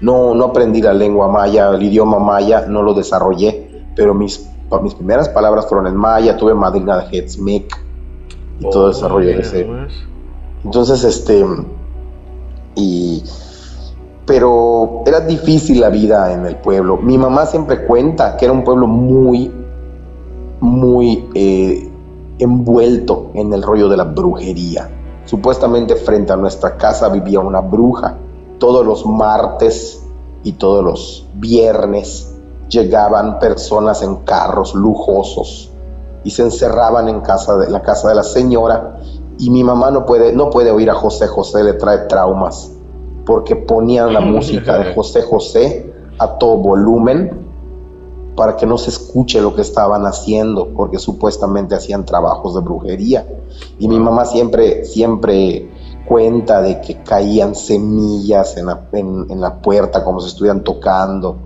No, 0.00 0.34
no 0.34 0.44
aprendí 0.46 0.82
la 0.82 0.92
lengua 0.92 1.28
maya, 1.28 1.70
el 1.70 1.82
idioma 1.82 2.18
maya, 2.18 2.66
no 2.68 2.82
lo 2.82 2.94
desarrollé, 2.94 3.86
pero 3.96 4.14
mis, 4.14 4.48
mis 4.82 4.94
primeras 4.94 5.28
palabras 5.28 5.66
fueron 5.66 5.86
en 5.86 5.96
maya, 5.96 6.36
tuve 6.36 6.54
madrina 6.54 6.98
de 6.98 7.18
Hetzmek 7.18 7.86
y 8.60 8.70
todo 8.70 8.84
oh, 8.84 8.88
desarrollo 8.88 9.30
ese. 9.30 9.66
Entonces, 10.64 11.02
este, 11.02 11.44
y 12.74 13.22
pero 14.26 15.02
era 15.06 15.20
difícil 15.20 15.80
la 15.80 15.88
vida 15.88 16.32
en 16.32 16.44
el 16.46 16.56
pueblo. 16.56 16.96
Mi 16.96 17.16
mamá 17.16 17.46
siempre 17.46 17.86
cuenta 17.86 18.36
que 18.36 18.44
era 18.44 18.52
un 18.52 18.64
pueblo 18.64 18.88
muy, 18.88 19.52
muy 20.60 21.28
eh, 21.34 21.88
envuelto 22.38 23.30
en 23.34 23.52
el 23.52 23.62
rollo 23.62 23.88
de 23.88 23.96
la 23.96 24.04
brujería. 24.04 24.90
Supuestamente 25.24 25.94
frente 25.94 26.32
a 26.32 26.36
nuestra 26.36 26.76
casa 26.76 27.08
vivía 27.08 27.38
una 27.40 27.60
bruja. 27.60 28.16
Todos 28.58 28.84
los 28.84 29.06
martes 29.06 30.02
y 30.42 30.52
todos 30.52 30.84
los 30.84 31.28
viernes 31.34 32.34
llegaban 32.68 33.38
personas 33.38 34.02
en 34.02 34.16
carros 34.16 34.74
lujosos 34.74 35.70
y 36.24 36.30
se 36.30 36.42
encerraban 36.42 37.08
en 37.08 37.20
casa 37.20 37.56
de 37.56 37.70
la 37.70 37.82
casa 37.82 38.08
de 38.08 38.16
la 38.16 38.24
señora 38.24 38.98
y 39.38 39.50
mi 39.50 39.62
mamá 39.62 39.92
no 39.92 40.04
puede 40.04 40.32
no 40.32 40.50
puede 40.50 40.72
oír 40.72 40.90
a 40.90 40.94
José 40.94 41.28
José 41.28 41.62
le 41.62 41.74
trae 41.74 41.98
traumas 42.08 42.72
porque 43.26 43.56
ponían 43.56 44.14
la 44.14 44.20
música 44.22 44.78
de 44.78 44.94
José 44.94 45.22
José 45.22 45.92
a 46.18 46.38
todo 46.38 46.56
volumen 46.56 47.46
para 48.36 48.56
que 48.56 48.66
no 48.66 48.78
se 48.78 48.90
escuche 48.90 49.40
lo 49.40 49.54
que 49.54 49.62
estaban 49.62 50.04
haciendo, 50.04 50.68
porque 50.68 50.98
supuestamente 50.98 51.74
hacían 51.74 52.04
trabajos 52.04 52.54
de 52.54 52.60
brujería. 52.60 53.26
Y 53.78 53.88
mi 53.88 53.98
mamá 53.98 54.26
siempre, 54.26 54.84
siempre 54.84 55.70
cuenta 56.06 56.60
de 56.60 56.80
que 56.82 57.02
caían 57.02 57.54
semillas 57.54 58.56
en 58.58 58.66
la, 59.40 59.54
puerta 59.62 60.04
como 60.04 60.20
si 60.20 60.28
estuvieran 60.28 60.62
tocando, 60.62 61.36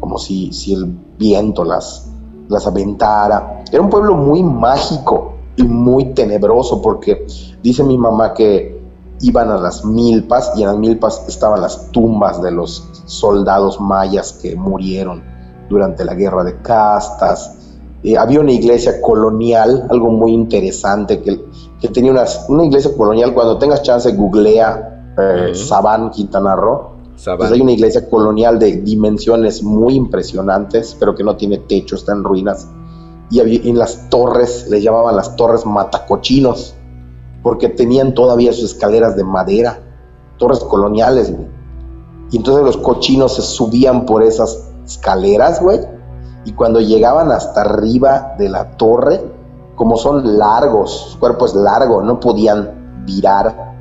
como 0.00 0.18
si, 0.18 0.52
si 0.52 0.72
el 0.74 0.86
viento 1.18 1.64
las, 1.64 2.10
las 2.48 2.66
aventara. 2.66 3.62
Era 3.70 3.82
un 3.82 3.90
pueblo 3.90 4.16
muy 4.16 4.42
mágico 4.42 5.34
y 5.54 5.64
muy 5.64 6.14
tenebroso, 6.14 6.80
porque 6.80 7.26
dice 7.62 7.84
mi 7.84 7.98
mamá 7.98 8.32
que 8.32 8.77
iban 9.20 9.50
a 9.50 9.58
las 9.58 9.84
milpas 9.84 10.52
y 10.56 10.62
en 10.62 10.68
las 10.68 10.78
milpas 10.78 11.24
estaban 11.28 11.60
las 11.60 11.90
tumbas 11.90 12.40
de 12.42 12.50
los 12.50 12.84
soldados 13.06 13.80
mayas 13.80 14.38
que 14.40 14.54
murieron 14.54 15.22
durante 15.68 16.04
la 16.04 16.14
guerra 16.14 16.44
de 16.44 16.60
castas. 16.62 17.54
Eh, 18.02 18.16
había 18.16 18.40
una 18.40 18.52
iglesia 18.52 19.00
colonial, 19.00 19.86
algo 19.90 20.10
muy 20.10 20.32
interesante, 20.32 21.20
que, 21.20 21.44
que 21.80 21.88
tenía 21.88 22.12
una, 22.12 22.24
una, 22.48 22.64
iglesia 22.64 22.92
colonial, 22.96 23.34
cuando 23.34 23.58
tengas 23.58 23.82
chance 23.82 24.12
googlea 24.12 25.14
eh, 25.18 25.54
Sabán, 25.54 26.10
Quintana 26.10 26.54
Roo. 26.54 26.96
Pues 27.36 27.50
hay 27.50 27.60
una 27.60 27.72
iglesia 27.72 28.08
colonial 28.08 28.60
de 28.60 28.76
dimensiones 28.76 29.64
muy 29.64 29.94
impresionantes, 29.94 30.96
pero 31.00 31.16
que 31.16 31.24
no 31.24 31.36
tiene 31.36 31.58
techo, 31.58 31.96
está 31.96 32.12
en 32.12 32.22
ruinas. 32.22 32.68
Y 33.30 33.68
en 33.68 33.76
las 33.76 34.08
torres, 34.08 34.68
le 34.70 34.80
llamaban 34.80 35.16
las 35.16 35.34
torres 35.34 35.66
matacochinos 35.66 36.76
porque 37.42 37.68
tenían 37.68 38.14
todavía 38.14 38.52
sus 38.52 38.72
escaleras 38.72 39.16
de 39.16 39.24
madera, 39.24 39.80
torres 40.38 40.60
coloniales, 40.60 41.34
güey. 41.34 41.48
Y 42.30 42.36
entonces 42.36 42.64
los 42.64 42.76
cochinos 42.76 43.36
se 43.36 43.42
subían 43.42 44.04
por 44.04 44.22
esas 44.22 44.70
escaleras, 44.84 45.62
güey, 45.62 45.80
y 46.44 46.52
cuando 46.52 46.80
llegaban 46.80 47.30
hasta 47.30 47.60
arriba 47.60 48.34
de 48.38 48.48
la 48.48 48.76
torre, 48.76 49.20
como 49.74 49.96
son 49.96 50.38
largos, 50.38 51.10
su 51.12 51.18
cuerpo 51.18 51.46
es 51.46 51.54
largo, 51.54 52.02
no 52.02 52.18
podían 52.18 53.04
virar 53.06 53.74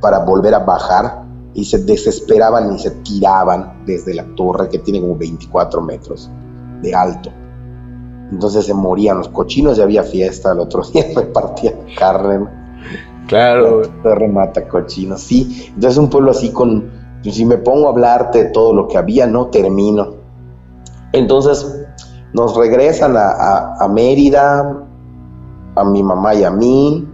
para 0.00 0.20
volver 0.20 0.54
a 0.54 0.60
bajar 0.60 1.24
y 1.54 1.64
se 1.64 1.78
desesperaban 1.84 2.72
y 2.74 2.78
se 2.78 2.90
tiraban 2.90 3.84
desde 3.84 4.14
la 4.14 4.24
torre 4.34 4.68
que 4.68 4.78
tiene 4.78 5.00
como 5.00 5.16
24 5.16 5.80
metros 5.82 6.30
de 6.82 6.94
alto. 6.94 7.30
Entonces 8.30 8.66
se 8.66 8.74
morían 8.74 9.18
los 9.18 9.28
cochinos 9.28 9.78
y 9.78 9.82
había 9.82 10.02
fiesta 10.02 10.52
el 10.52 10.60
otro 10.60 10.82
día, 10.92 11.06
repartían 11.14 11.74
carne. 11.96 12.57
Claro. 13.26 13.82
Torre 14.02 14.28
mata 14.28 14.66
cochinos, 14.66 15.20
sí. 15.20 15.66
Entonces 15.74 15.98
un 15.98 16.08
pueblo 16.08 16.30
así 16.30 16.50
con, 16.50 16.90
pues, 17.22 17.34
si 17.34 17.44
me 17.44 17.58
pongo 17.58 17.86
a 17.86 17.90
hablarte 17.90 18.44
de 18.44 18.50
todo 18.50 18.72
lo 18.72 18.88
que 18.88 18.98
había, 18.98 19.26
no 19.26 19.48
termino. 19.48 20.14
Entonces 21.12 21.86
nos 22.32 22.56
regresan 22.56 23.16
a, 23.16 23.76
a 23.78 23.88
Mérida, 23.88 24.86
a 25.74 25.84
mi 25.84 26.02
mamá 26.02 26.34
y 26.34 26.44
a 26.44 26.50
mí. 26.50 27.06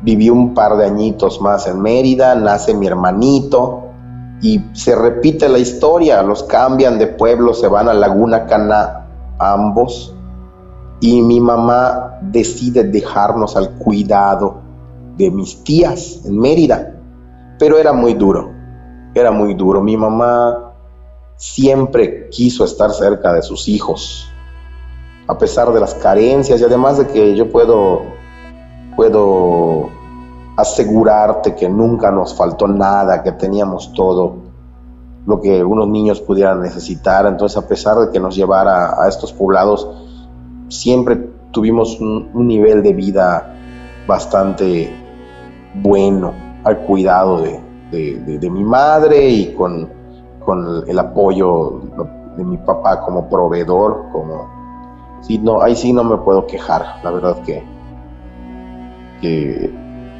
Viví 0.00 0.30
un 0.30 0.54
par 0.54 0.76
de 0.76 0.86
añitos 0.86 1.40
más 1.40 1.66
en 1.66 1.80
Mérida, 1.80 2.34
nace 2.36 2.72
mi 2.72 2.86
hermanito 2.86 3.82
y 4.40 4.64
se 4.72 4.94
repite 4.94 5.48
la 5.48 5.58
historia. 5.58 6.22
Los 6.22 6.44
cambian 6.44 6.98
de 6.98 7.08
pueblo, 7.08 7.52
se 7.52 7.68
van 7.68 7.88
a 7.88 7.94
Laguna 7.94 8.46
Cana 8.46 9.06
ambos 9.38 10.14
y 11.00 11.22
mi 11.22 11.40
mamá 11.40 12.18
decide 12.22 12.84
dejarnos 12.84 13.56
al 13.56 13.70
cuidado 13.70 14.67
de 15.18 15.30
mis 15.30 15.62
tías 15.64 16.22
en 16.24 16.38
Mérida. 16.38 16.94
Pero 17.58 17.76
era 17.76 17.92
muy 17.92 18.14
duro, 18.14 18.52
era 19.14 19.30
muy 19.30 19.54
duro. 19.54 19.82
Mi 19.82 19.96
mamá 19.96 20.72
siempre 21.36 22.28
quiso 22.30 22.64
estar 22.64 22.90
cerca 22.92 23.32
de 23.32 23.42
sus 23.42 23.68
hijos, 23.68 24.30
a 25.26 25.36
pesar 25.36 25.72
de 25.72 25.80
las 25.80 25.94
carencias 25.94 26.60
y 26.60 26.64
además 26.64 26.98
de 26.98 27.06
que 27.08 27.36
yo 27.36 27.50
puedo, 27.50 28.02
puedo 28.96 29.90
asegurarte 30.56 31.54
que 31.54 31.68
nunca 31.68 32.10
nos 32.10 32.34
faltó 32.34 32.66
nada, 32.66 33.22
que 33.22 33.32
teníamos 33.32 33.92
todo 33.92 34.48
lo 35.26 35.40
que 35.40 35.62
unos 35.62 35.88
niños 35.88 36.20
pudieran 36.20 36.62
necesitar. 36.62 37.26
Entonces, 37.26 37.58
a 37.58 37.68
pesar 37.68 37.98
de 37.98 38.10
que 38.10 38.18
nos 38.18 38.34
llevara 38.34 39.00
a 39.00 39.08
estos 39.08 39.32
poblados, 39.32 39.86
siempre 40.68 41.16
tuvimos 41.50 42.00
un, 42.00 42.30
nivel 42.46 42.82
de 42.82 42.92
vida 42.92 43.54
bastante 44.06 45.07
bueno 45.74 46.32
al 46.64 46.78
cuidado 46.80 47.42
de, 47.42 48.50
mi 48.50 48.64
madre 48.64 49.28
y 49.28 49.54
con, 49.54 49.88
el 50.86 50.98
apoyo 50.98 51.82
de 52.36 52.44
mi 52.44 52.56
papá 52.56 53.00
como 53.00 53.28
proveedor, 53.28 54.06
como 54.12 54.48
sí, 55.20 55.38
no, 55.38 55.60
ahí 55.60 55.76
sí 55.76 55.92
no 55.92 56.04
me 56.04 56.16
puedo 56.18 56.46
quejar, 56.46 57.00
la 57.02 57.10
verdad 57.10 57.36
que, 57.42 57.62
que 59.20 59.74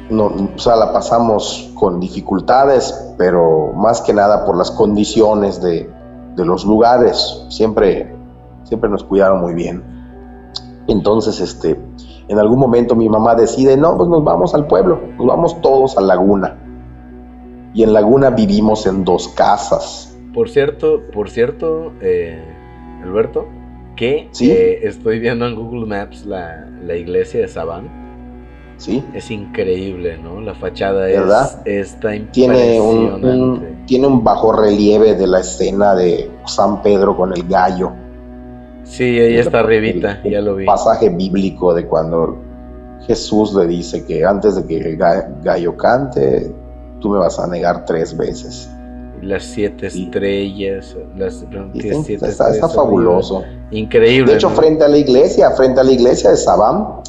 no, 0.09 0.25
o 0.55 0.59
sea, 0.59 0.75
la 0.75 0.93
pasamos 0.93 1.71
con 1.75 1.99
dificultades, 1.99 3.13
pero 3.17 3.73
más 3.73 4.01
que 4.01 4.13
nada 4.13 4.45
por 4.45 4.57
las 4.57 4.71
condiciones 4.71 5.61
de, 5.61 5.89
de 6.35 6.45
los 6.45 6.65
lugares, 6.65 7.45
siempre, 7.49 8.15
siempre 8.63 8.89
nos 8.89 9.03
cuidaron 9.03 9.41
muy 9.41 9.53
bien. 9.53 9.83
Entonces, 10.87 11.39
este, 11.39 11.79
en 12.29 12.37
algún 12.37 12.59
momento 12.59 12.95
mi 12.95 13.09
mamá 13.09 13.33
decide, 13.33 13.75
no, 13.75 13.97
pues 13.97 14.07
nos 14.07 14.23
vamos 14.23 14.53
al 14.53 14.67
pueblo, 14.67 15.01
nos 15.17 15.25
vamos 15.25 15.61
todos 15.61 15.97
a 15.97 16.01
Laguna. 16.01 16.57
Y 17.73 17.81
en 17.81 17.91
Laguna 17.91 18.29
vivimos 18.29 18.85
en 18.85 19.03
dos 19.03 19.29
casas. 19.29 20.15
Por 20.33 20.47
cierto, 20.49 21.01
por 21.11 21.31
cierto, 21.31 21.91
eh, 22.01 22.39
Alberto, 23.03 23.47
que 23.95 24.29
eh, 24.39 24.79
estoy 24.83 25.19
viendo 25.19 25.47
en 25.47 25.55
Google 25.55 25.87
Maps 25.87 26.25
la, 26.25 26.67
iglesia 26.95 27.41
de 27.41 27.47
Sabán. 27.47 27.89
Sí. 28.77 29.03
Es 29.13 29.31
increíble, 29.31 30.19
¿no? 30.19 30.39
La 30.39 30.53
fachada 30.53 31.09
es, 31.09 31.57
está 31.65 32.11
tiene 32.31 32.79
un, 32.79 33.83
tiene 33.87 34.07
un 34.07 34.23
bajo 34.23 34.53
relieve 34.53 35.15
de 35.15 35.27
la 35.27 35.39
escena 35.39 35.95
de 35.95 36.29
San 36.45 36.81
Pedro 36.83 37.17
con 37.17 37.33
el 37.33 37.43
gallo 37.47 37.91
Sí, 38.89 39.03
ahí 39.03 39.37
está 39.37 39.59
arribita, 39.59 40.19
ya 40.23 40.41
lo 40.41 40.55
vi. 40.55 40.65
Pasaje 40.65 41.09
bíblico 41.09 41.75
de 41.75 41.85
cuando 41.85 42.37
Jesús 43.05 43.53
le 43.53 43.67
dice 43.67 44.03
que 44.03 44.25
antes 44.25 44.55
de 44.55 44.65
que 44.65 44.77
el 44.77 44.97
gallo 44.97 45.77
cante, 45.77 46.51
tú 46.99 47.09
me 47.09 47.19
vas 47.19 47.37
a 47.39 47.45
negar 47.45 47.85
tres 47.85 48.17
veces. 48.17 48.67
Las 49.21 49.43
siete 49.43 49.87
estrellas, 49.87 50.95
las 51.15 51.45
siete 51.73 52.25
está, 52.25 52.49
está 52.49 52.67
fabuloso. 52.67 53.43
Increíble. 53.69 54.31
De 54.31 54.37
hecho, 54.37 54.49
frente 54.49 54.83
a 54.83 54.87
la 54.87 54.97
iglesia, 54.97 55.51
frente 55.51 55.81
a 55.81 55.83
la 55.83 55.91
iglesia 55.91 56.31
de 56.31 56.37
Sabam, 56.37 57.01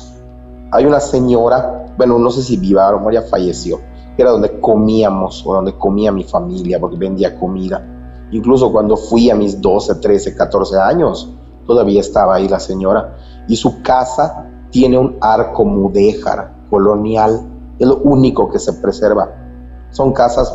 hay 0.71 0.85
una 0.85 1.01
señora, 1.01 1.87
bueno, 1.97 2.19
no 2.19 2.31
sé 2.31 2.43
si 2.43 2.59
viva 2.59 2.95
o 2.95 3.11
ya 3.11 3.23
falleció, 3.23 3.81
era 4.19 4.33
donde 4.33 4.61
comíamos 4.61 5.47
o 5.47 5.55
donde 5.55 5.73
comía 5.79 6.13
mi 6.13 6.25
familia, 6.25 6.79
porque 6.79 6.99
vendía 6.99 7.39
comida. 7.39 7.83
Incluso 8.33 8.71
cuando 8.71 8.99
fui 8.99 9.31
a 9.31 9.35
mis 9.35 9.61
12, 9.61 9.95
13, 9.95 10.37
14 10.37 10.79
años, 10.79 11.33
todavía 11.71 12.01
estaba 12.01 12.35
ahí 12.35 12.49
la 12.49 12.59
señora, 12.59 13.17
y 13.47 13.55
su 13.55 13.81
casa 13.81 14.45
tiene 14.71 14.99
un 14.99 15.19
arco 15.21 15.65
mudéjar 15.65 16.51
colonial, 16.69 17.43
es 17.79 17.87
lo 17.87 17.99
único 17.99 18.51
que 18.51 18.59
se 18.59 18.73
preserva. 18.73 19.31
Son 19.91 20.13
casas 20.13 20.53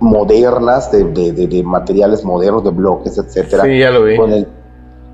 modernas, 0.00 0.90
de, 0.90 1.62
materiales 1.64 2.24
modernos, 2.24 2.64
de 2.64 2.70
bloques, 2.70 3.16
etcétera. 3.16 3.62
Sí, 3.62 3.78
ya 3.78 3.92
lo 3.92 4.02
vi. 4.02 4.16
Con 4.16 4.32
el, 4.32 4.48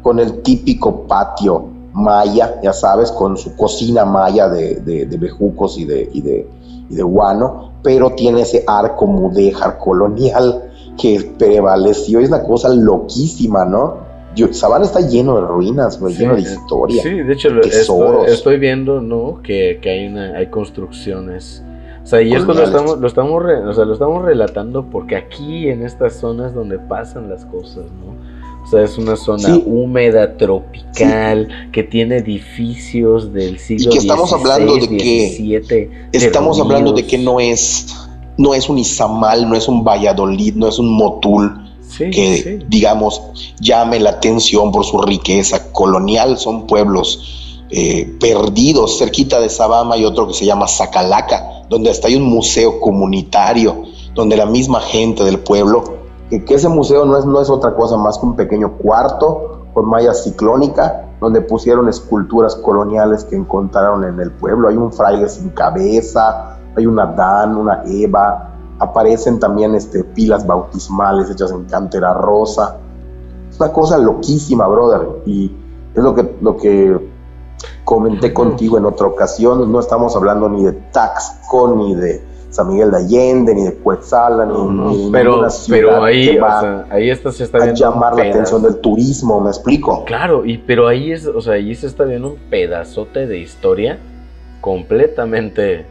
con 0.02 0.18
el 0.20 0.40
típico 0.40 1.06
patio 1.06 1.66
maya, 1.92 2.58
ya 2.62 2.72
sabes, 2.72 3.12
con 3.12 3.36
su 3.36 3.54
cocina 3.54 4.06
maya 4.06 4.48
de, 4.48 5.06
bejucos 5.20 5.76
y 5.76 5.84
de, 5.84 6.08
y 6.14 6.22
de, 6.22 6.48
y 6.88 6.94
de 6.94 7.02
guano, 7.02 7.72
pero 7.82 8.12
tiene 8.12 8.40
ese 8.40 8.64
arco 8.66 9.06
mudéjar 9.06 9.76
colonial 9.76 10.70
que 10.96 11.34
prevaleció. 11.38 12.20
Es 12.20 12.28
una 12.28 12.42
cosa 12.42 12.70
loquísima, 12.70 13.66
¿no? 13.66 14.11
Sabana 14.52 14.84
está 14.84 15.00
lleno 15.00 15.36
de 15.36 15.46
ruinas, 15.46 16.00
lleno 16.00 16.36
de 16.36 16.42
historia. 16.42 17.02
Sí, 17.02 17.10
de 17.10 17.32
hecho 17.32 17.48
estoy, 17.60 18.58
viendo, 18.58 19.00
¿no? 19.00 19.40
Que, 19.42 19.80
hay 19.84 20.06
una, 20.06 20.36
hay 20.36 20.46
construcciones. 20.46 21.62
O 22.02 22.06
sea, 22.06 22.20
y 22.20 22.32
esto 22.32 22.52
lo 22.52 22.64
estamos, 22.64 22.98
lo 22.98 23.06
estamos, 23.06 23.42
lo 23.44 23.92
estamos 23.92 24.24
relatando 24.24 24.86
porque 24.90 25.16
aquí 25.16 25.68
en 25.68 25.84
estas 25.84 26.14
zonas 26.14 26.52
donde 26.52 26.78
pasan 26.78 27.28
las 27.28 27.44
cosas, 27.44 27.84
¿no? 27.84 28.42
O 28.64 28.66
sea, 28.66 28.82
es 28.82 28.96
una 28.96 29.16
zona 29.16 29.56
húmeda, 29.66 30.36
tropical, 30.36 31.48
que 31.72 31.82
tiene 31.82 32.18
edificios 32.18 33.32
del 33.32 33.58
siglo 33.58 33.90
Y 33.90 33.92
que 33.92 33.98
estamos 33.98 34.32
hablando 34.32 34.76
de 34.76 34.88
que 34.88 35.62
estamos 36.12 36.60
hablando 36.60 36.92
de 36.92 37.06
que 37.06 37.18
no 37.18 37.40
es 37.40 37.86
no 38.38 38.54
es 38.54 38.68
un 38.68 38.78
Izamal, 38.78 39.48
no 39.48 39.54
es 39.56 39.68
un 39.68 39.84
Valladolid, 39.84 40.54
no 40.54 40.68
es 40.68 40.78
un 40.78 40.92
Motul, 40.94 41.71
que, 41.98 42.64
digamos, 42.68 43.22
llame 43.60 44.00
la 44.00 44.10
atención 44.10 44.72
por 44.72 44.84
su 44.84 45.00
riqueza 45.00 45.72
colonial. 45.72 46.38
Son 46.38 46.66
pueblos 46.66 47.64
eh, 47.70 48.16
perdidos. 48.20 48.98
Cerquita 48.98 49.40
de 49.40 49.48
Sabama 49.48 49.94
hay 49.94 50.04
otro 50.04 50.26
que 50.26 50.34
se 50.34 50.44
llama 50.44 50.68
Zacalaca, 50.68 51.64
donde 51.68 51.90
hasta 51.90 52.08
hay 52.08 52.16
un 52.16 52.24
museo 52.24 52.80
comunitario, 52.80 53.84
donde 54.14 54.36
la 54.36 54.46
misma 54.46 54.80
gente 54.80 55.24
del 55.24 55.38
pueblo, 55.38 56.02
que, 56.28 56.54
ese 56.54 56.68
museo 56.68 57.04
no 57.04 57.18
es, 57.18 57.24
no 57.24 57.40
es 57.40 57.50
otra 57.50 57.74
cosa 57.74 57.96
más 57.96 58.18
que 58.18 58.26
un 58.26 58.36
pequeño 58.36 58.76
cuarto 58.78 59.66
con 59.72 59.88
malla 59.88 60.12
ciclónica, 60.12 61.08
donde 61.20 61.40
pusieron 61.40 61.88
esculturas 61.88 62.56
coloniales 62.56 63.24
que 63.24 63.36
encontraron 63.36 64.04
en 64.04 64.20
el 64.20 64.32
pueblo. 64.32 64.68
Hay 64.68 64.76
un 64.76 64.92
fraile 64.92 65.28
sin 65.28 65.50
cabeza, 65.50 66.58
hay 66.76 66.86
una 66.86 67.06
Dan, 67.06 67.56
una 67.56 67.82
Eva, 67.86 68.51
aparecen 68.82 69.38
también 69.38 69.74
este, 69.74 70.02
pilas 70.04 70.46
bautismales 70.46 71.30
hechas 71.30 71.52
en 71.52 71.64
cantera 71.64 72.12
rosa. 72.14 72.78
Es 73.48 73.60
una 73.60 73.72
cosa 73.72 73.98
loquísima, 73.98 74.66
brother. 74.66 75.22
Y 75.24 75.52
es 75.94 76.02
lo 76.02 76.14
que, 76.14 76.36
lo 76.40 76.56
que 76.56 76.98
comenté 77.84 78.32
contigo 78.32 78.78
en 78.78 78.84
otra 78.84 79.06
ocasión. 79.06 79.70
No 79.70 79.80
estamos 79.80 80.16
hablando 80.16 80.48
ni 80.48 80.64
de 80.64 80.72
Taxco, 80.72 81.74
ni 81.76 81.94
de 81.94 82.22
San 82.50 82.68
Miguel 82.68 82.90
de 82.90 82.96
Allende, 82.98 83.54
ni 83.54 83.62
de 83.62 83.74
Cuetzala, 83.76 84.44
ni, 84.44 85.06
de 85.06 85.10
pero, 85.12 85.46
pero 85.68 86.04
ahí, 86.04 86.38
ahí 86.90 87.08
está, 87.08 87.32
se 87.32 87.44
está 87.44 87.58
viendo 87.58 87.80
llamar 87.80 88.14
la 88.14 88.24
atención 88.24 88.62
del 88.62 88.78
turismo, 88.78 89.40
¿me 89.40 89.48
explico? 89.48 90.04
Claro, 90.04 90.44
y, 90.44 90.58
pero 90.58 90.86
ahí, 90.86 91.12
es, 91.12 91.26
o 91.26 91.40
sea, 91.40 91.54
ahí 91.54 91.74
se 91.74 91.86
está 91.86 92.04
viendo 92.04 92.28
un 92.28 92.36
pedazote 92.50 93.26
de 93.26 93.38
historia 93.38 93.98
completamente 94.60 95.86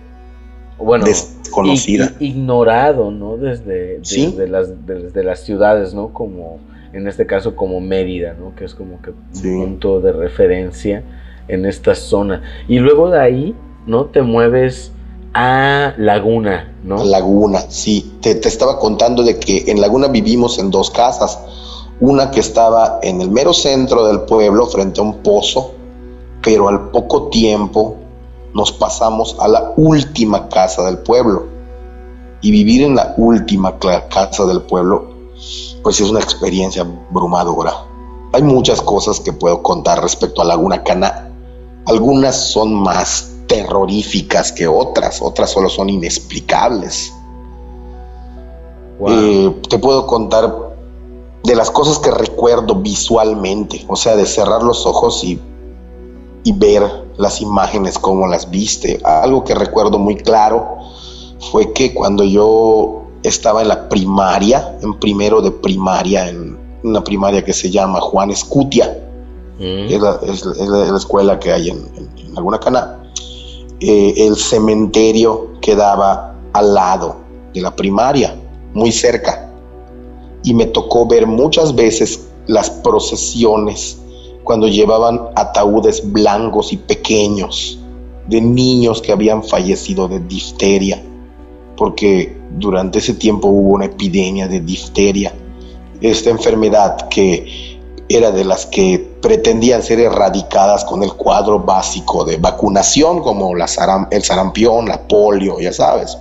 bueno, 0.83 1.05
desconocida. 1.05 2.13
ignorado, 2.19 3.11
¿no? 3.11 3.37
Desde, 3.37 3.99
desde, 3.99 4.47
las, 4.47 4.85
desde 4.85 5.23
las 5.23 5.41
ciudades, 5.41 5.93
¿no? 5.93 6.13
Como, 6.13 6.59
en 6.93 7.07
este 7.07 7.25
caso, 7.25 7.55
como 7.55 7.79
Mérida, 7.79 8.35
¿no? 8.39 8.55
Que 8.55 8.65
es 8.65 8.75
como 8.75 9.01
que 9.01 9.11
un 9.11 9.59
punto 9.59 10.01
de 10.01 10.11
referencia 10.11 11.03
en 11.47 11.65
esta 11.65 11.95
zona. 11.95 12.41
Y 12.67 12.79
luego 12.79 13.09
de 13.09 13.19
ahí, 13.19 13.55
¿no? 13.85 14.05
Te 14.05 14.21
mueves 14.21 14.91
a 15.33 15.93
Laguna, 15.97 16.73
¿no? 16.83 17.03
Laguna, 17.03 17.59
sí. 17.69 18.13
Te, 18.21 18.35
te 18.35 18.47
estaba 18.47 18.79
contando 18.79 19.23
de 19.23 19.39
que 19.39 19.71
en 19.71 19.79
Laguna 19.79 20.07
vivimos 20.07 20.59
en 20.59 20.71
dos 20.71 20.91
casas. 20.91 21.39
Una 21.99 22.31
que 22.31 22.39
estaba 22.39 22.99
en 23.03 23.21
el 23.21 23.29
mero 23.29 23.53
centro 23.53 24.07
del 24.07 24.21
pueblo, 24.21 24.65
frente 24.65 24.99
a 24.99 25.03
un 25.03 25.21
pozo, 25.21 25.75
pero 26.41 26.67
al 26.67 26.89
poco 26.89 27.27
tiempo 27.27 28.00
nos 28.53 28.71
pasamos 28.71 29.37
a 29.39 29.47
la 29.47 29.73
última 29.77 30.49
casa 30.49 30.83
del 30.83 30.99
pueblo. 30.99 31.45
Y 32.41 32.51
vivir 32.51 32.83
en 32.83 32.95
la 32.95 33.13
última 33.17 33.77
casa 33.79 34.45
del 34.45 34.61
pueblo, 34.63 35.13
pues 35.83 36.01
es 36.01 36.09
una 36.09 36.19
experiencia 36.19 36.81
abrumadora. 36.81 37.85
Hay 38.33 38.41
muchas 38.41 38.81
cosas 38.81 39.19
que 39.19 39.33
puedo 39.33 39.61
contar 39.61 40.01
respecto 40.01 40.41
a 40.41 40.45
Laguna 40.45 40.83
Cana. 40.83 41.29
Algunas 41.85 42.35
son 42.35 42.73
más 42.73 43.31
terroríficas 43.47 44.51
que 44.51 44.67
otras, 44.67 45.21
otras 45.21 45.51
solo 45.51 45.69
son 45.69 45.89
inexplicables. 45.89 47.13
Eh, 49.07 49.55
te 49.69 49.77
puedo 49.79 50.05
contar 50.07 50.71
de 51.43 51.55
las 51.55 51.71
cosas 51.71 51.99
que 51.99 52.11
recuerdo 52.11 52.75
visualmente, 52.75 53.83
o 53.87 53.95
sea, 53.95 54.15
de 54.15 54.25
cerrar 54.25 54.63
los 54.63 54.85
ojos 54.85 55.23
y, 55.23 55.41
y 56.43 56.53
ver 56.53 56.83
las 57.17 57.41
imágenes 57.41 57.99
como 57.99 58.27
las 58.27 58.49
viste. 58.49 58.99
Algo 59.03 59.43
que 59.43 59.55
recuerdo 59.55 59.99
muy 59.99 60.15
claro 60.15 60.77
fue 61.51 61.73
que 61.73 61.93
cuando 61.93 62.23
yo 62.23 63.03
estaba 63.23 63.61
en 63.61 63.67
la 63.67 63.89
primaria, 63.89 64.77
en 64.81 64.99
primero 64.99 65.41
de 65.41 65.51
primaria, 65.51 66.29
en 66.29 66.57
una 66.83 67.03
primaria 67.03 67.43
que 67.43 67.53
se 67.53 67.69
llama 67.69 68.01
Juan 68.01 68.31
Escutia, 68.31 68.97
mm. 69.59 69.61
es, 69.63 70.01
la, 70.01 70.97
escuela 70.97 71.39
que 71.39 71.51
hay 71.51 71.69
en, 71.69 71.77
en, 71.95 72.33
Laguna 72.33 72.59
Cana, 72.59 73.03
eh, 73.79 74.13
el 74.17 74.37
cementerio 74.37 75.59
quedaba 75.59 76.35
al 76.53 76.73
lado 76.73 77.17
de 77.53 77.61
la 77.61 77.75
primaria, 77.75 78.39
muy 78.73 78.91
cerca. 78.91 79.51
Y 80.43 80.53
me 80.53 80.65
tocó 80.65 81.05
ver 81.05 81.27
muchas 81.27 81.75
veces 81.75 82.27
las 82.47 82.69
procesiones 82.69 84.00
cuando 84.43 84.67
llevaban 84.67 85.21
ataúdes 85.35 86.11
blancos 86.11 86.73
y 86.73 86.77
pequeños 86.77 87.79
de 88.27 88.41
niños 88.41 89.01
que 89.01 89.11
habían 89.11 89.43
fallecido 89.43 90.07
de 90.07 90.19
difteria, 90.19 91.01
porque 91.77 92.37
durante 92.51 92.99
ese 92.99 93.13
tiempo 93.13 93.47
hubo 93.47 93.73
una 93.73 93.85
epidemia 93.85 94.47
de 94.47 94.61
difteria, 94.61 95.33
esta 96.01 96.29
enfermedad 96.29 97.09
que 97.09 97.79
era 98.09 98.31
de 98.31 98.43
las 98.43 98.65
que 98.65 99.11
pretendían 99.21 99.83
ser 99.83 99.99
erradicadas 99.99 100.83
con 100.83 101.03
el 101.03 101.13
cuadro 101.13 101.59
básico 101.59 102.25
de 102.25 102.37
vacunación, 102.37 103.21
como 103.21 103.53
el 103.55 104.23
sarampión, 104.23 104.87
la 104.87 105.07
polio, 105.07 105.59
ya 105.59 105.71
sabes. 105.71 106.17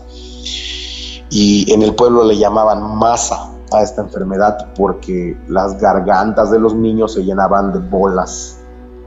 Y 1.31 1.73
en 1.73 1.83
el 1.83 1.95
pueblo 1.95 2.25
le 2.25 2.37
llamaban 2.37 2.97
masa, 2.97 3.50
a 3.73 3.83
esta 3.83 4.03
enfermedad 4.03 4.73
porque 4.77 5.39
las 5.49 5.81
gargantas 5.81 6.51
de 6.51 6.59
los 6.59 6.75
niños 6.75 7.15
se 7.15 7.25
llenaban 7.25 7.73
de 7.73 7.79
bolas 7.79 8.59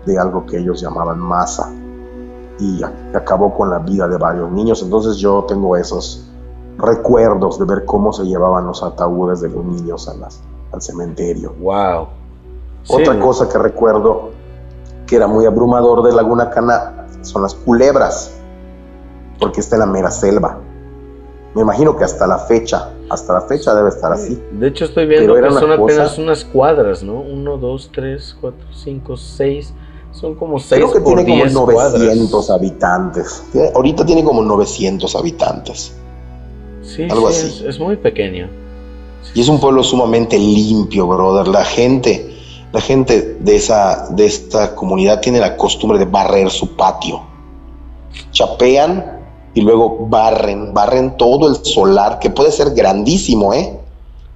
de 0.05 0.17
algo 0.17 0.45
que 0.45 0.57
ellos 0.57 0.81
llamaban 0.81 1.19
masa 1.19 1.71
y 2.59 2.81
acabó 3.13 3.53
con 3.53 3.69
la 3.69 3.79
vida 3.79 4.07
de 4.07 4.17
varios 4.17 4.51
niños. 4.51 4.81
Entonces 4.83 5.17
yo 5.17 5.45
tengo 5.47 5.75
esos 5.75 6.29
recuerdos 6.77 7.59
de 7.59 7.65
ver 7.65 7.85
cómo 7.85 8.13
se 8.13 8.23
llevaban 8.23 8.65
los 8.65 8.83
ataúdes 8.83 9.41
de 9.41 9.49
los 9.49 9.63
niños 9.63 10.09
al 10.71 10.81
cementerio. 10.81 11.53
Wow. 11.59 12.07
Otra 12.89 13.19
cosa 13.19 13.47
que 13.47 13.57
recuerdo 13.57 14.31
que 15.05 15.15
era 15.15 15.27
muy 15.27 15.45
abrumador 15.45 16.03
de 16.03 16.11
Laguna 16.11 16.49
Cana 16.49 17.07
son 17.21 17.43
las 17.43 17.55
culebras, 17.55 18.33
porque 19.39 19.61
está 19.61 19.77
en 19.77 19.81
la 19.81 19.85
mera 19.85 20.11
selva. 20.11 20.57
Me 21.55 21.61
imagino 21.61 21.95
que 21.95 22.03
hasta 22.03 22.25
la 22.25 22.39
fecha, 22.39 22.89
hasta 23.09 23.33
la 23.33 23.41
fecha 23.41 23.75
debe 23.75 23.89
estar 23.89 24.11
así. 24.11 24.41
De 24.51 24.67
hecho, 24.67 24.85
estoy 24.85 25.05
viendo 25.05 25.35
que 25.35 25.51
son 25.51 25.71
apenas 25.71 26.17
unas 26.17 26.45
cuadras, 26.45 27.03
¿no? 27.03 27.19
Uno, 27.19 27.57
dos, 27.57 27.91
tres, 27.93 28.35
cuatro, 28.39 28.65
cinco, 28.73 29.17
seis. 29.17 29.73
Son 30.11 30.35
como 30.35 30.59
seis 30.59 30.81
Creo 30.81 30.93
que 30.93 31.01
tiene 31.01 31.23
como 31.25 31.67
900 31.67 32.49
habitantes. 32.49 33.43
Ahorita 33.75 34.05
tiene 34.05 34.23
como 34.23 34.41
900 34.41 35.15
habitantes. 35.15 35.95
Sí, 36.81 37.03
Algo 37.09 37.27
así. 37.27 37.65
Es, 37.67 37.79
muy 37.79 37.97
pequeño. 37.97 38.49
Y 39.33 39.41
es 39.41 39.47
un 39.47 39.59
pueblo 39.59 39.83
sumamente 39.83 40.37
limpio, 40.37 41.07
brother. 41.07 41.47
La 41.47 41.63
gente, 41.63 42.35
la 42.71 42.81
gente 42.81 43.37
de 43.39 43.55
esa, 43.55 44.07
de 44.09 44.25
esta 44.25 44.75
comunidad 44.75 45.21
tiene 45.21 45.39
la 45.39 45.55
costumbre 45.55 45.97
de 45.97 46.05
barrer 46.05 46.49
su 46.49 46.75
patio. 46.75 47.21
Chapean 48.31 49.22
y 49.53 49.61
luego 49.61 50.07
barren, 50.07 50.73
barren 50.73 51.15
todo 51.17 51.47
el 51.47 51.63
solar, 51.63 52.19
que 52.19 52.29
puede 52.29 52.51
ser 52.51 52.71
grandísimo, 52.71 53.53
¿eh? 53.53 53.79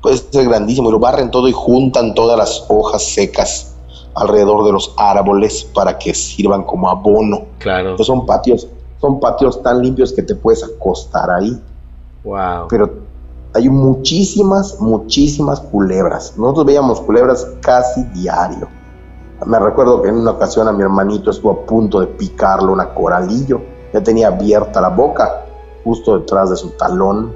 Puede 0.01 0.17
ser 0.17 0.47
grandísimo, 0.47 0.89
y 0.89 0.91
lo 0.91 0.99
barren 0.99 1.31
todo 1.31 1.47
y 1.47 1.53
juntan 1.53 2.13
todas 2.13 2.37
las 2.37 2.65
hojas 2.69 3.03
secas 3.03 3.73
alrededor 4.13 4.63
de 4.65 4.71
los 4.71 4.93
árboles 4.97 5.63
para 5.73 5.97
que 5.97 6.13
sirvan 6.13 6.63
como 6.63 6.89
abono. 6.89 7.45
Claro. 7.59 7.97
son 8.03 8.25
patios, 8.25 8.67
son 8.99 9.19
patios 9.19 9.61
tan 9.61 9.81
limpios 9.81 10.13
que 10.13 10.21
te 10.21 10.35
puedes 10.35 10.63
acostar 10.63 11.29
ahí. 11.31 11.59
Wow. 12.23 12.67
Pero 12.69 12.93
hay 13.53 13.69
muchísimas, 13.69 14.79
muchísimas 14.79 15.59
culebras. 15.59 16.35
Nosotros 16.37 16.65
veíamos 16.65 17.01
culebras 17.01 17.47
casi 17.61 18.03
diario. 18.05 18.67
Me 19.45 19.59
recuerdo 19.59 20.01
que 20.01 20.09
en 20.09 20.15
una 20.15 20.31
ocasión 20.31 20.67
a 20.67 20.71
mi 20.71 20.81
hermanito 20.81 21.29
estuvo 21.29 21.51
a 21.51 21.65
punto 21.65 21.99
de 21.99 22.07
picarlo 22.07 22.73
una 22.73 22.93
coralillo 22.93 23.61
ya 23.93 24.01
tenía 24.01 24.27
abierta 24.27 24.81
la 24.81 24.89
boca, 24.89 25.45
justo 25.83 26.19
detrás 26.19 26.49
de 26.49 26.55
su 26.55 26.71
talón. 26.71 27.33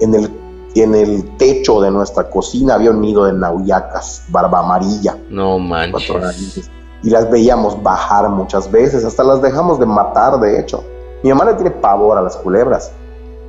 En 0.00 0.14
el, 0.14 0.30
en 0.74 0.94
el 0.94 1.36
techo 1.36 1.80
de 1.80 1.90
nuestra 1.90 2.30
cocina 2.30 2.74
había 2.74 2.90
un 2.90 3.00
nido 3.00 3.24
de 3.24 3.32
nauyacas, 3.32 4.24
barba 4.28 4.60
amarilla. 4.60 5.16
No 5.28 5.58
manches. 5.58 6.70
Y 7.02 7.10
las 7.10 7.30
veíamos 7.30 7.80
bajar 7.82 8.28
muchas 8.28 8.70
veces, 8.70 9.04
hasta 9.04 9.22
las 9.22 9.40
dejamos 9.40 9.78
de 9.78 9.86
matar, 9.86 10.38
de 10.40 10.60
hecho. 10.60 10.84
Mi 11.22 11.30
mamá 11.30 11.44
le 11.44 11.54
tiene 11.54 11.70
pavor 11.70 12.18
a 12.18 12.22
las 12.22 12.36
culebras, 12.36 12.92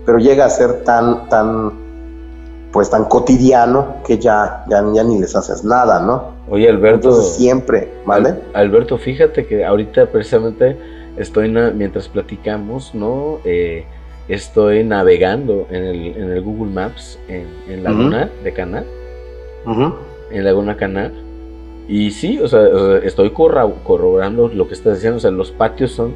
pero 0.05 0.17
llega 0.17 0.45
a 0.45 0.49
ser 0.49 0.84
tan, 0.84 1.29
tan, 1.29 1.71
pues 2.71 2.89
tan 2.89 3.05
cotidiano 3.05 3.95
que 4.05 4.17
ya, 4.17 4.65
ya, 4.67 4.84
ya 4.93 5.03
ni 5.03 5.19
les 5.19 5.36
haces 5.36 5.63
nada, 5.63 5.99
¿no? 5.99 6.39
Oye, 6.49 6.69
Alberto. 6.69 7.10
Entonces 7.10 7.36
siempre, 7.36 7.91
¿vale? 8.05 8.39
Alberto, 8.53 8.97
fíjate 8.97 9.45
que 9.45 9.65
ahorita 9.65 10.08
precisamente 10.08 10.77
estoy 11.19 11.49
mientras 11.49 12.08
platicamos, 12.08 12.95
¿no? 12.95 13.38
Eh, 13.43 13.84
estoy 14.27 14.84
navegando 14.84 15.67
en 15.69 15.84
el, 15.84 16.41
Google 16.41 16.71
Maps 16.71 17.19
en, 17.27 17.84
Laguna 17.84 18.32
de 18.43 18.53
Cana. 18.53 18.84
En 20.32 20.43
Laguna 20.43 20.77
Cana. 20.77 21.12
Y 21.88 22.10
sí, 22.12 22.39
o 22.39 22.47
sea, 22.47 22.67
estoy 23.03 23.32
corroborando 23.32 24.47
lo 24.47 24.67
que 24.67 24.75
estás 24.75 24.95
diciendo. 24.95 25.17
O 25.17 25.19
sea, 25.19 25.32
los 25.32 25.51
patios 25.51 25.91
son. 25.91 26.13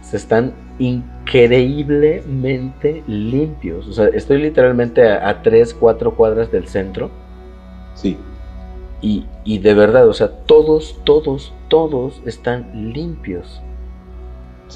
Se 0.00 0.16
están 0.16 0.54
increíblemente 0.78 3.04
limpios. 3.06 3.86
O 3.86 3.92
sea, 3.92 4.06
estoy 4.08 4.38
literalmente 4.38 5.06
a, 5.08 5.42
tres, 5.42 5.74
cuatro 5.74 6.16
cuadras 6.16 6.50
del 6.50 6.66
centro. 6.66 7.10
Sí. 7.94 8.16
Y, 9.00 9.26
y 9.44 9.58
de 9.58 9.74
verdad, 9.74 10.08
o 10.08 10.12
sea, 10.12 10.26
todos, 10.28 10.98
todos, 11.04 11.54
todos 11.68 12.20
están 12.24 12.92
limpios. 12.92 13.62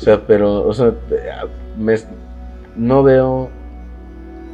O 0.01 0.05
sea, 0.05 0.27
pero, 0.27 0.67
o 0.67 0.73
sea, 0.75 0.93
no 2.77 3.03
veo 3.03 3.49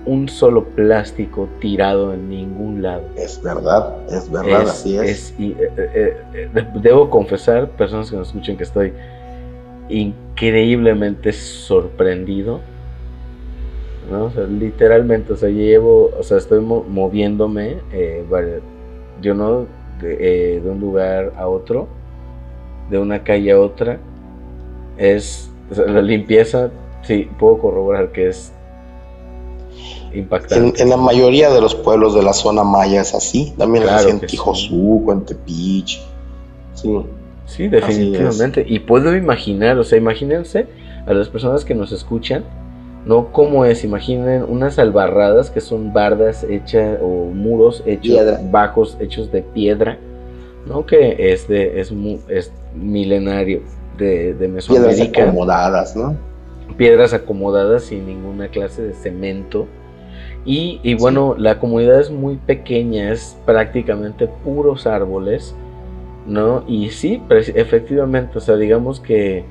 un 0.06 0.28
solo 0.28 0.64
plástico 0.64 1.48
tirado 1.60 2.14
en 2.14 2.28
ningún 2.28 2.82
lado. 2.82 3.02
Es 3.16 3.42
verdad, 3.42 3.94
es 4.08 4.30
verdad, 4.30 4.62
así 4.62 4.96
es. 4.96 5.34
y, 5.38 5.50
eh, 5.52 5.70
eh, 5.76 6.16
eh, 6.34 6.66
debo 6.80 7.10
confesar, 7.10 7.68
personas 7.70 8.10
que 8.10 8.16
nos 8.16 8.28
escuchen, 8.28 8.56
que 8.56 8.64
estoy 8.64 8.92
increíblemente 9.88 11.32
sorprendido. 11.32 12.60
¿no? 14.10 14.26
O 14.26 14.30
sea, 14.30 14.44
literalmente, 14.44 15.32
o 15.32 15.36
sea, 15.36 15.48
llevo, 15.48 16.10
o 16.18 16.22
sea, 16.22 16.38
estoy 16.38 16.60
moviéndome, 16.60 17.78
yo 19.20 19.34
no, 19.34 19.66
de, 20.00 20.60
de 20.62 20.70
un 20.70 20.80
lugar 20.80 21.32
a 21.36 21.48
otro, 21.48 21.88
de 22.90 22.98
una 22.98 23.22
calle 23.22 23.52
a 23.52 23.60
otra, 23.60 23.98
es 25.02 25.50
la 25.70 26.00
limpieza, 26.00 26.70
sí, 27.02 27.28
puedo 27.38 27.58
corroborar 27.58 28.12
que 28.12 28.28
es 28.28 28.52
impactante. 30.14 30.82
En, 30.82 30.90
la 30.90 30.96
mayoría 30.96 31.50
de 31.50 31.60
los 31.60 31.74
pueblos 31.74 32.14
de 32.14 32.22
la 32.22 32.32
zona 32.32 32.62
maya 32.62 33.00
es 33.00 33.14
así, 33.14 33.52
también 33.58 33.84
en 34.08 34.20
Tijosuco, 34.20 35.12
en 35.12 35.24
Tepich, 35.24 36.00
sí. 36.74 37.00
Sí, 37.44 37.68
definitivamente. 37.68 38.64
Y 38.66 38.78
puedo 38.78 39.14
imaginar, 39.14 39.76
o 39.76 39.84
sea, 39.84 39.98
imagínense 39.98 40.66
a 41.06 41.12
las 41.12 41.28
personas 41.28 41.64
que 41.64 41.74
nos 41.74 41.92
escuchan, 41.92 42.44
¿no? 43.04 43.30
¿Cómo 43.32 43.66
es? 43.66 43.84
Imaginen 43.84 44.44
unas 44.48 44.78
albarradas 44.78 45.50
que 45.50 45.60
son 45.60 45.92
bardas 45.92 46.44
hechas 46.44 46.98
o 47.02 47.26
muros 47.26 47.82
hechos 47.84 48.20
bajos, 48.50 48.96
hechos 49.00 49.30
de 49.32 49.42
piedra, 49.42 49.98
¿no? 50.66 50.86
Que 50.86 51.32
es, 51.32 51.46
de, 51.48 51.80
es, 51.80 51.92
es 52.28 52.52
milenario 52.74 53.60
de, 54.02 54.48
Mesoamérica. 54.48 54.96
Piedras 54.96 55.28
acomodadas, 55.28 55.96
¿no? 55.96 56.16
Piedras 56.76 57.12
acomodadas 57.12 57.84
sin 57.84 58.06
ninguna 58.06 58.48
clase 58.48 58.82
de 58.82 58.94
cemento. 58.94 59.66
Y, 60.44 60.94
bueno, 60.94 61.36
la 61.38 61.60
comunidad 61.60 62.00
es 62.00 62.10
muy 62.10 62.36
pequeña, 62.36 63.12
es 63.12 63.36
prácticamente 63.46 64.26
puros 64.26 64.88
árboles, 64.88 65.54
¿no? 66.26 66.64
Y 66.66 66.90
sí, 66.90 67.22
efectivamente, 67.30 68.38
o 68.38 68.40
sea, 68.40 68.56
digamos 68.56 68.98
que 68.98 69.44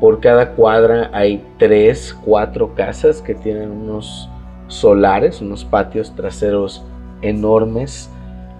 por 0.00 0.18
cada 0.18 0.50
cuadra 0.50 1.08
hay 1.12 1.44
tres, 1.58 2.16
cuatro 2.24 2.74
casas 2.74 3.22
que 3.22 3.34
tienen 3.34 3.70
unos 3.70 4.28
solares, 4.66 5.40
unos 5.40 5.64
patios 5.64 6.12
traseros 6.16 6.84
enormes, 7.22 8.10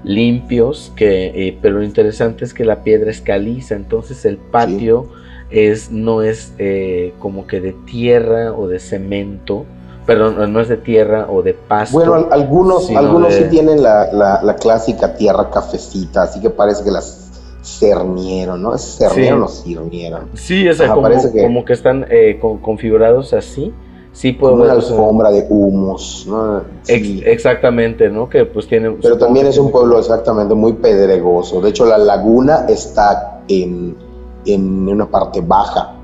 limpios, 0.04 0.92
que, 0.94 1.48
eh, 1.48 1.58
pero 1.60 1.78
lo 1.78 1.82
interesante 1.82 2.44
es 2.44 2.54
que 2.54 2.64
la 2.64 2.84
piedra 2.84 3.10
es 3.10 3.20
caliza, 3.20 3.74
entonces 3.74 4.24
el 4.24 4.36
patio 4.36 5.08
es, 5.54 5.92
no 5.92 6.22
es 6.22 6.52
eh, 6.58 7.14
como 7.20 7.46
que 7.46 7.60
de 7.60 7.72
tierra 7.72 8.52
o 8.52 8.66
de 8.66 8.80
cemento, 8.80 9.64
perdón, 10.04 10.52
no 10.52 10.60
es 10.60 10.68
de 10.68 10.76
tierra 10.76 11.28
o 11.30 11.42
de 11.42 11.54
pasto. 11.54 11.96
Bueno, 11.96 12.26
algunos, 12.30 12.90
algunos 12.90 13.32
sí 13.32 13.44
tienen 13.50 13.82
la, 13.82 14.56
clásica 14.60 15.14
tierra 15.14 15.50
cafecita, 15.50 16.24
así 16.24 16.40
que 16.40 16.50
parece 16.50 16.82
que 16.82 16.90
las 16.90 17.30
cernieron, 17.62 18.62
¿no? 18.62 18.74
¿Es 18.74 18.96
cernieron 18.98 19.44
o 19.44 19.48
cirnieron? 19.48 20.28
Sí, 20.34 20.66
es 20.66 20.82
como, 20.82 21.08
como, 21.42 21.64
que 21.64 21.72
están 21.72 22.04
eh, 22.10 22.38
configurados 22.40 23.32
así. 23.32 23.72
Sí 24.12 24.32
puedo 24.32 24.52
como 24.52 24.64
una 24.64 24.74
alfombra 24.74 25.32
de 25.32 25.44
humus, 25.48 26.24
¿no? 26.28 26.62
exactamente, 26.86 28.08
¿no? 28.08 28.28
Que 28.28 28.44
pues 28.44 28.68
tiene... 28.68 28.90
Pero 29.02 29.18
también 29.18 29.46
es 29.46 29.58
un 29.58 29.72
pueblo 29.72 29.98
exactamente 29.98 30.54
muy 30.54 30.74
pedregoso. 30.74 31.60
De 31.60 31.70
hecho, 31.70 31.84
la 31.84 31.98
laguna 31.98 32.66
está 32.68 33.40
en, 33.48 33.96
en 34.46 34.88
una 34.88 35.06
parte 35.06 35.40
baja 35.40 35.94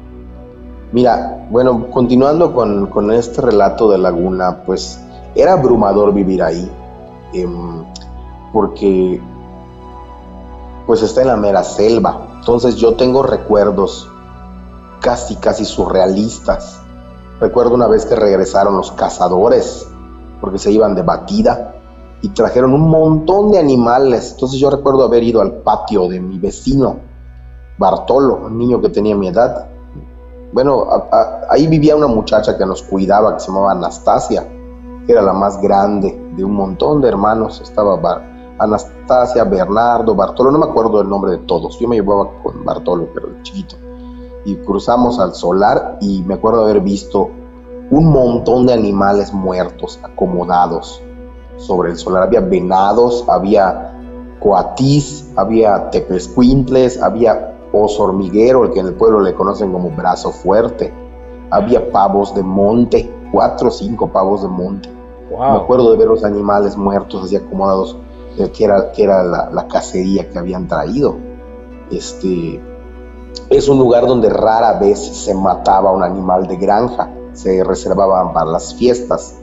Mira, 0.93 1.47
bueno, 1.51 1.89
continuando 1.89 2.53
con, 2.53 3.13
este 3.13 3.41
relato 3.41 3.89
de 3.91 3.99
Laguna, 3.99 4.65
pues 4.67 5.01
era 5.37 5.53
abrumador 5.53 6.13
vivir 6.13 6.43
ahí, 6.43 6.69
em, 7.33 7.85
porque 8.53 9.23
pues 10.89 11.03
está 11.03 11.23
en 11.23 11.29
la 11.29 11.37
mera 11.37 11.63
selva. 11.63 12.27
Entonces 12.41 12.75
yo 12.75 12.95
tengo 12.97 13.23
recuerdos 13.23 14.09
casi, 15.01 15.37
casi 15.37 15.65
surrealistas. 15.65 16.83
Recuerdo 17.39 17.77
una 17.77 17.87
vez 17.87 18.05
que 18.05 18.17
regresaron 18.17 18.77
los 18.77 18.91
cazadores, 18.91 19.87
porque 20.41 20.59
se 20.59 20.73
iban 20.73 20.97
de 20.97 21.03
batida, 21.03 21.77
y 22.21 22.31
trajeron 22.31 22.75
un 22.75 22.89
montón 22.91 23.53
de 23.53 23.61
animales. 23.61 24.33
Entonces 24.33 24.59
yo 24.59 24.71
recuerdo 24.71 25.05
haber 25.05 25.23
ido 25.23 25.41
al 25.41 25.53
patio 25.59 26.09
de 26.09 26.19
mi 26.19 26.41
vecino, 26.41 27.10
Bartolo, 27.81 28.41
un 28.45 28.59
niño 28.59 28.79
que 28.83 28.91
tenía 28.91 29.17
mi 29.17 29.29
edad, 29.29 29.67
bueno, 30.53 30.87
ahí 31.49 31.67
vivía 31.67 31.97
una 31.97 32.09
muchacha 32.09 32.59
que 32.59 32.67
nos 32.67 32.83
cuidaba, 32.83 33.33
que 33.33 33.41
se 33.41 33.47
llamaba 33.47 33.73
Anastasia, 33.73 34.47
que 35.07 35.13
era 35.13 35.23
la 35.23 35.33
más 35.33 35.59
grande 35.63 36.21
de 36.37 36.45
un 36.45 36.53
montón 36.53 37.01
de 37.01 37.09
hermanos. 37.09 37.59
Estaba 37.63 37.99
Anastasia, 38.59 39.45
Bernardo, 39.45 40.15
Bartolo, 40.15 40.51
no 40.51 40.59
me 40.59 40.67
acuerdo 40.67 40.99
del 40.99 41.09
nombre 41.09 41.33
de 41.33 41.39
todos. 41.39 41.79
Yo 41.79 41.89
me 41.89 41.97
llevaba 41.97 42.29
con 42.43 42.63
Bartolo, 42.67 43.09
pero 43.15 43.29
el 43.29 43.43
chiquito. 43.43 43.77
Y 44.45 44.57
cruzamos 44.57 45.19
al 45.19 45.33
solar 45.35 45.97
y 46.03 46.23
me 46.23 46.35
acuerdo 46.35 46.65
haber 46.65 46.81
visto 46.81 47.31
un 47.91 48.13
montón 48.13 48.67
de 48.67 48.75
animales 48.75 49.33
muertos 49.33 49.99
acomodados 50.03 51.01
sobre 51.57 51.93
el 51.93 51.97
solar. 51.97 52.25
Había 52.25 52.41
venados, 52.41 53.25
había 53.27 53.95
coatís, 54.39 55.33
había 55.35 55.89
tepescuintles, 55.89 57.01
había 57.01 57.57
oso 57.73 58.05
hormiguero, 58.05 58.65
el 58.65 58.71
que 58.71 58.81
en 58.81 58.87
el 58.87 58.95
pueblo 58.95 59.21
le 59.21 59.35
conocen 59.35 59.73
como 59.73 59.91
brazo 59.91 60.31
fuerte. 60.31 60.93
Había 61.51 61.91
pavos 61.91 62.35
de 62.35 62.43
monte, 62.43 63.13
cuatro 63.33 63.69
o 63.69 63.71
cinco 63.71 64.09
pavos 64.09 64.43
de 64.43 64.49
monte. 64.49 64.89
Me 65.31 65.57
acuerdo 65.57 65.93
de 65.93 65.97
ver 65.97 66.09
los 66.09 66.25
animales 66.25 66.77
muertos 66.77 67.25
así 67.25 67.37
acomodados, 67.37 67.97
eh, 68.37 68.51
que 68.51 68.65
era, 68.65 68.91
que 68.91 69.05
era 69.05 69.23
la, 69.23 69.69
cacería 69.69 70.29
que 70.29 70.39
habían 70.39 70.67
traído. 70.67 71.17
Este, 71.91 72.61
es 73.49 73.69
un 73.69 73.79
lugar 73.79 74.07
donde 74.07 74.29
rara 74.29 74.79
vez 74.79 74.99
se 74.99 75.35
mataba 75.35 75.93
un 75.93 76.03
animal 76.03 76.49
de 76.49 76.57
granja, 76.57 77.11
se 77.33 77.63
reservaban 77.63 78.33
para 78.33 78.51
las 78.51 78.75
fiestas. 78.75 79.37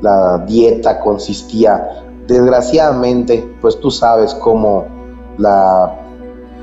La 0.00 0.38
dieta 0.38 1.00
consistía, 1.00 2.04
desgraciadamente, 2.26 3.56
pues 3.60 3.78
tú 3.78 3.90
sabes 3.90 4.34
cómo 4.34 4.86
la 5.38 6.07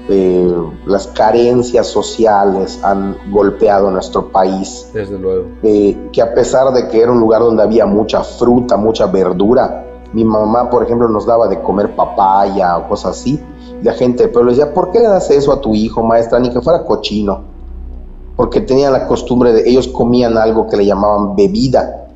eh, 0.08 0.56
las 0.86 1.08
carencias 1.08 1.88
sociales 1.88 2.80
han 2.84 3.18
golpeado 3.32 3.90
nuestro 3.90 4.30
país. 4.30 4.88
Desde 4.94 5.18
luego. 5.18 5.46
Eh, 5.64 6.10
que 6.12 6.22
a 6.22 6.34
pesar 6.34 6.72
de 6.74 6.88
que 6.88 7.02
era 7.02 7.12
un 7.12 7.20
lugar 7.20 7.42
donde 7.42 7.64
había 7.64 7.86
mucha 7.86 8.24
fruta, 8.24 8.78
mucha 8.78 9.08
verdura, 9.08 9.86
mi 10.14 10.24
mamá, 10.24 10.70
por 10.70 10.84
ejemplo, 10.84 11.10
nos 11.10 11.26
daba 11.26 11.48
de 11.48 11.60
comer 11.62 11.96
papaya 11.96 12.78
o 12.78 12.88
cosas 12.88 13.20
así. 13.20 13.40
Y 13.82 13.84
la 13.84 13.94
gente 13.94 14.28
pero 14.28 14.46
le 14.46 14.52
decía, 14.52 14.74
¿por 14.74 14.92
qué 14.92 15.00
le 15.00 15.08
das 15.08 15.30
eso 15.32 15.52
a 15.52 15.60
tu 15.60 15.74
hijo, 15.74 16.04
maestra? 16.04 16.40
Ni 16.40 16.52
que 16.52 16.62
fuera 16.62 16.84
cochino. 16.84 17.42
Porque 18.36 18.62
tenían 18.62 18.94
la 18.94 19.08
costumbre 19.08 19.54
de, 19.54 19.68
ellos 19.68 19.88
comían 19.88 20.38
algo 20.38 20.68
que 20.68 20.78
le 20.78 20.86
llamaban 20.86 21.36
bebida. 21.36 22.08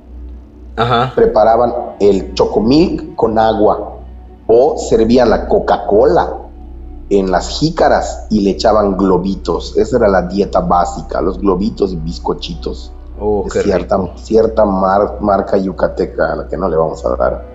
Ajá. 0.75 1.11
Preparaban 1.15 1.73
el 1.99 2.33
chocomilk 2.35 3.15
con 3.15 3.37
agua 3.39 3.95
o 4.47 4.77
servían 4.77 5.29
la 5.29 5.47
Coca-Cola 5.47 6.48
en 7.09 7.31
las 7.31 7.49
jícaras 7.49 8.27
y 8.29 8.41
le 8.41 8.51
echaban 8.51 8.97
globitos. 8.97 9.77
Esa 9.77 9.97
era 9.97 10.07
la 10.07 10.23
dieta 10.23 10.61
básica, 10.61 11.21
los 11.21 11.39
globitos 11.39 11.93
y 11.93 11.95
bizcochitos. 11.97 12.91
Oh, 13.19 13.45
cierta, 13.49 13.97
cierta 14.15 14.63
marca 14.65 15.57
yucateca 15.57 16.31
a 16.31 16.35
la 16.37 16.47
que 16.47 16.55
no 16.55 16.69
le 16.69 16.77
vamos 16.77 17.03
a 17.05 17.15
dar 17.17 17.45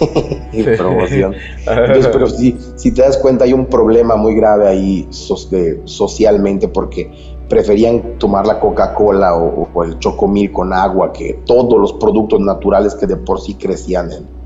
promoción. 0.78 1.34
pero 1.64 2.26
sí, 2.26 2.58
si 2.76 2.92
te 2.92 3.02
das 3.02 3.18
cuenta 3.18 3.44
hay 3.44 3.52
un 3.52 3.66
problema 3.66 4.16
muy 4.16 4.34
grave 4.34 4.68
ahí 4.68 5.06
socialmente 5.10 6.68
porque 6.68 7.12
preferían 7.46 8.18
tomar 8.18 8.46
la 8.46 8.58
Coca-Cola 8.58 9.34
o, 9.34 9.68
o, 9.74 9.84
el 9.84 9.98
chocomil 9.98 10.50
con 10.50 10.72
agua 10.72 11.12
que 11.12 11.42
todos 11.44 11.78
los 11.78 11.92
productos 11.92 12.40
naturales 12.40 12.94
que 12.94 13.06
de 13.06 13.16
por 13.16 13.38
sí 13.38 13.54
crecían 13.54 14.12
en, 14.12 14.41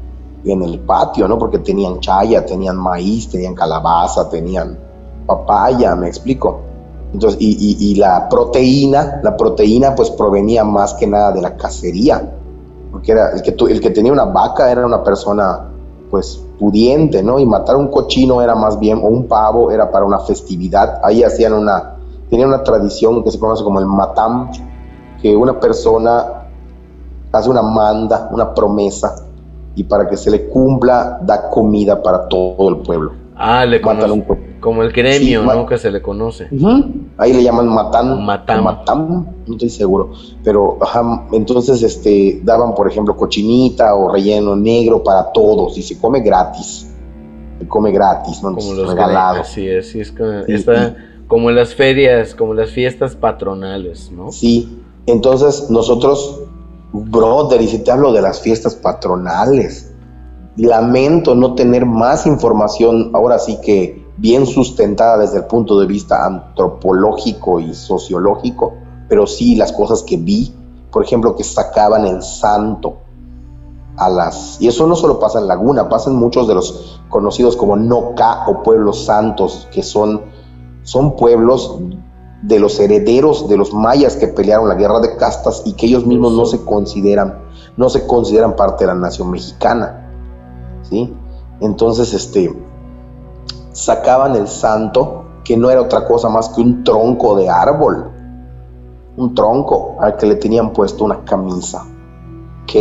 en 0.53 0.63
el 0.63 0.81
patio, 0.81 1.27
¿no? 1.29 1.39
Porque 1.39 1.59
tenían 1.59 2.01
chaya, 2.01 2.45
tenían 2.45 2.77
maíz, 2.77 3.29
tenían 3.29 3.55
calabaza, 3.55 4.29
tenían 4.29 4.79
papaya, 5.27 5.95
me 5.97 6.09
explico. 6.09 6.61
Entonces, 7.13 7.39
y, 7.41 7.95
la 7.97 8.29
proteína, 8.29 9.21
la 9.23 9.37
proteína 9.37 9.95
pues 9.95 10.11
provenía 10.11 10.65
más 10.65 10.95
que 10.95 11.07
nada 11.07 11.33
de 11.33 11.41
la 11.41 11.57
cacería, 11.57 12.33
porque 12.91 13.13
era 13.13 13.31
el 13.33 13.43
que, 13.43 13.55
el 13.73 13.81
que 13.81 13.91
tenía 13.91 14.13
una 14.13 14.27
vaca 14.27 14.71
era 14.71 14.85
una 14.85 15.03
persona 15.03 15.69
pues 16.11 16.43
pudiente, 16.59 17.23
¿no? 17.23 17.39
Y 17.39 17.47
matar 17.47 17.77
un 17.77 17.89
cochino 17.89 18.43
era 18.43 18.55
más 18.55 18.79
bien, 18.79 18.99
o 18.99 19.07
un 19.07 19.27
pavo 19.27 19.71
era 19.71 19.91
para 19.91 20.05
una 20.05 20.19
festividad, 20.21 21.01
ahí 21.03 21.23
hacían 21.23 21.55
una, 21.55 21.97
tenían 22.29 22.49
una 22.49 22.63
tradición 22.63 23.23
que 23.25 23.31
se 23.31 23.39
conoce 23.39 23.65
como 23.65 23.81
el 23.81 23.87
matam, 23.87 24.51
que 25.21 25.35
una 25.35 25.59
persona 25.59 26.49
hace 27.33 27.51
una 27.51 27.63
manda, 27.63 28.29
una 28.33 28.53
promesa, 28.53 29.26
y 29.77 29.85
para 29.85 30.09
que 30.09 30.17
se 30.17 30.31
le 30.31 30.47
cumpla 30.47 31.21
da 31.23 31.49
comida 31.51 32.03
para 32.03 32.27
todo 32.27 32.69
el 32.71 32.79
pueblo. 32.79 33.13
Ah, 33.37 33.67
le 33.67 33.81
conocen 33.81 34.25
como 34.61 34.83
el 34.83 34.91
gremio, 34.91 35.45
¿no? 35.45 35.67
Que 35.67 35.77
se 35.77 35.91
le 35.91 36.01
conoce. 36.01 36.49
Ahí 37.19 37.35
le 37.35 37.43
llaman 37.43 37.69
matán. 37.69 38.25
Matam. 38.25 38.65
Matam, 38.65 39.27
no 39.47 39.53
estoy 39.53 39.69
seguro. 39.69 40.13
Pero, 40.43 40.79
ajá, 40.81 41.27
entonces, 41.33 41.83
este, 41.83 42.41
daban, 42.43 42.75
por 42.75 42.89
ejemplo, 42.89 43.15
cochinita 43.17 43.95
o 43.95 44.11
relleno 44.11 44.57
negro 44.57 45.05
para 45.05 45.31
todos 45.33 45.77
y 45.77 45.83
se 45.83 46.01
come 46.01 46.21
gratis. 46.21 46.91
Se 47.59 47.69
come 47.69 47.93
gratis, 47.93 48.43
¿no? 48.43 48.55
Como 48.55 48.73
los 48.73 48.91
regalados. 48.91 49.49
Sí, 49.49 49.69
es, 49.69 49.91
sí, 49.91 50.01
es 50.01 50.11
como, 50.11 50.31
está 50.49 50.97
como 51.29 51.51
en 51.51 51.57
las 51.57 51.75
ferias, 51.75 52.35
como 52.35 52.55
las 52.55 52.71
fiestas 52.71 53.17
patronales, 53.17 54.11
¿no? 54.11 54.33
Sí. 54.33 54.83
Entonces, 55.07 55.71
nosotros 55.71 56.41
Brother, 57.05 57.61
y 57.61 57.69
si 57.69 57.79
te 57.81 57.91
hablo 57.91 58.13
de 58.13 58.23
las 58.23 58.41
fiestas 58.41 58.75
patronales, 58.75 59.93
lamento 60.57 61.35
no 61.35 61.55
tener 61.55 61.85
más 61.85 62.27
información, 62.27 63.11
ahora 63.15 63.39
sí 63.39 63.59
que 63.63 64.07
bien 64.17 64.47
sustentada 64.47 65.19
desde 65.19 65.39
el 65.39 65.45
punto 65.45 65.79
de 65.79 65.87
vista 65.87 66.25
antropológico 66.25 67.61
y 67.61 67.75
sociológico, 67.75 68.75
pero 69.09 69.27
sí 69.27 69.57
las 69.57 69.73
cosas 69.73 70.03
que 70.03 70.17
vi, 70.17 70.55
por 70.91 71.05
ejemplo, 71.05 71.37
que 71.37 71.45
sacaban 71.45 72.07
el 72.07 72.23
santo 72.23 72.97
a 73.97 74.09
las... 74.09 74.61
Y 74.61 74.69
eso 74.69 74.87
no 74.87 74.97
solo 74.97 75.19
pasa 75.19 75.39
en 75.39 75.49
Laguna, 75.49 75.89
pasa 75.89 76.11
en 76.11 76.17
muchos 76.17 76.49
de 76.49 76.55
los 76.55 77.01
conocidos 77.09 77.57
como 77.57 77.77
Noca 77.77 78.45
o 78.47 78.63
pueblos 78.63 79.05
santos, 79.05 79.69
que 79.71 79.83
son, 79.83 80.23
son 80.83 81.17
pueblos 81.17 81.79
de 82.43 82.59
los 82.59 82.79
herederos 82.79 83.49
de 83.49 83.57
los 83.57 83.73
mayas 83.73 84.17
que 84.17 84.29
pelearon 84.29 84.69
la 84.69 84.75
guerra 84.75 85.01
de 85.01 85.17
castas 85.17 85.63
y 85.65 85.73
que 85.73 85.87
ellos 85.87 86.07
mismos 86.07 86.35
no 86.35 86.45
se 86.45 86.65
consideran, 86.65 87.41
no 87.77 87.89
se 87.89 88.07
consideran 88.07 88.57
parte 88.57 88.85
de 88.85 88.89
la 88.89 88.99
nación 88.99 89.31
mexicana. 89.31 90.11
¿sí? 90.83 91.13
Entonces, 91.61 92.13
este, 92.13 92.55
sacaban 93.73 94.37
el 94.37 94.49
santo, 94.49 95.25
que 95.45 95.57
no 95.57 95.71
era 95.71 95.83
otra 95.83 96.05
cosa 96.05 96.29
más 96.29 96.49
que 96.51 96.61
un 96.61 96.85
tronco 96.85 97.37
de 97.37 97.49
árbol, 97.49 98.11
un 99.17 99.35
tronco 99.35 99.97
al 100.01 100.17
que 100.17 100.27
le 100.27 100.37
tenían 100.37 100.73
puesto 100.73 101.05
una 101.05 101.25
camisa. 101.25 101.85
¿Ok? 102.65 102.75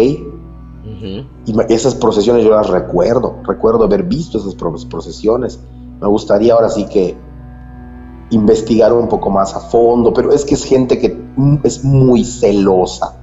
Y 1.46 1.74
esas 1.74 1.96
procesiones 1.96 2.44
yo 2.44 2.52
las 2.52 2.70
recuerdo, 2.70 3.38
recuerdo 3.44 3.86
haber 3.86 4.04
visto 4.04 4.38
esas 4.38 4.56
procesiones. 4.56 5.60
Me 6.00 6.08
gustaría 6.08 6.54
ahora 6.54 6.70
sí 6.70 6.86
que 6.86 7.18
investigar 8.32 8.94
un 8.94 9.08
poco 9.08 9.30
más 9.30 9.56
a 9.56 9.60
fondo, 9.60 10.14
pero 10.14 10.32
es 10.32 10.46
que 10.46 10.56
es 10.56 10.64
gente 10.64 11.00
que 11.00 11.18
es 11.64 11.84
muy 11.84 12.24
celosa 12.24 13.18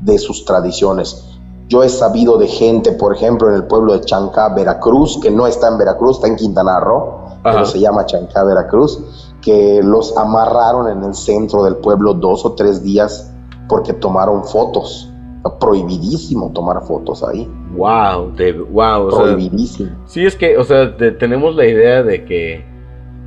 de 0.00 0.18
sus 0.18 0.44
tradiciones. 0.44 1.24
Yo 1.68 1.82
he 1.82 1.88
sabido 1.88 2.38
de 2.38 2.46
gente, 2.48 2.92
por 2.92 3.14
ejemplo, 3.14 3.48
en 3.48 3.54
el 3.54 3.64
pueblo 3.64 3.92
de 3.92 4.00
Chancá, 4.00 4.48
Veracruz, 4.54 5.18
que 5.20 5.30
no 5.30 5.46
está 5.46 5.68
en 5.68 5.78
Veracruz, 5.78 6.16
está 6.16 6.28
en 6.28 6.36
Quintana 6.36 6.80
Roo, 6.80 7.40
pero 7.42 7.66
se 7.66 7.78
llama 7.78 8.06
Chancá, 8.06 8.42
Veracruz, 8.42 8.98
que 9.42 9.82
los 9.82 10.16
amarraron 10.16 10.88
en 10.88 11.04
el 11.04 11.14
centro 11.14 11.64
del 11.64 11.76
pueblo 11.76 12.14
dos 12.14 12.44
o 12.44 12.52
tres 12.52 12.82
días 12.82 13.32
porque 13.68 13.92
tomaron 13.92 14.44
fotos. 14.44 15.12
prohibidísimo 15.60 16.50
tomar 16.52 16.82
fotos 16.82 17.22
ahí. 17.22 17.48
Wow, 17.76 18.32
wow. 18.70 19.08
Prohibidísimo. 19.08 19.90
sí, 20.06 20.26
es 20.26 20.36
que, 20.36 20.56
o 20.58 20.64
sea, 20.64 20.96
tenemos 20.96 21.54
la 21.54 21.66
idea 21.66 22.02
de 22.02 22.24
que, 22.24 22.64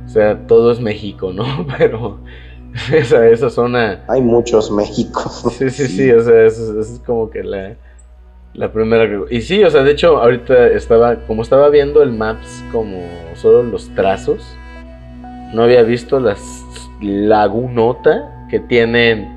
o 0.04 0.08
sea, 0.08 0.46
todo 0.46 0.72
es 0.72 0.80
México, 0.80 1.32
¿no? 1.32 1.44
Pero 1.78 2.18
esa, 2.92 3.28
esa 3.28 3.50
zona... 3.50 4.04
Hay 4.08 4.20
muchos 4.20 4.70
Méxicos. 4.70 5.44
Sí, 5.58 5.70
sí, 5.70 5.86
sí, 5.86 6.10
o 6.10 6.20
sea, 6.22 6.44
eso, 6.44 6.80
es 6.80 7.00
como 7.04 7.30
que 7.30 7.42
la, 7.42 7.76
la 8.54 8.72
primera... 8.72 9.08
Y 9.30 9.42
sí, 9.42 9.62
o 9.62 9.70
sea, 9.70 9.82
de 9.82 9.92
hecho, 9.92 10.18
ahorita 10.18 10.68
estaba, 10.68 11.16
como 11.26 11.42
estaba 11.42 11.68
viendo 11.68 12.02
el 12.02 12.12
Maps 12.12 12.64
como 12.72 13.02
solo 13.34 13.62
los 13.62 13.88
trazos, 13.94 14.56
no 15.52 15.64
había 15.64 15.82
visto 15.82 16.18
las 16.18 16.40
lagunota 17.00 18.46
que 18.48 18.60
tienen 18.60 19.28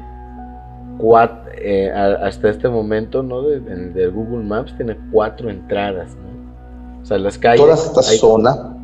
cuatro, 0.97 1.51
eh, 1.57 1.91
hasta 1.91 2.49
este 2.49 2.69
momento, 2.69 3.23
¿no? 3.23 3.41
De, 3.41 3.59
de, 3.59 4.07
Google 4.07 4.43
Maps 4.43 4.75
tiene 4.75 4.97
cuatro 5.11 5.49
entradas, 5.49 6.15
¿no? 6.15 7.01
O 7.01 7.05
sea, 7.05 7.17
las 7.17 7.37
calles... 7.37 7.61
Toda 7.61 7.73
esta 7.73 8.01
zona, 8.01 8.75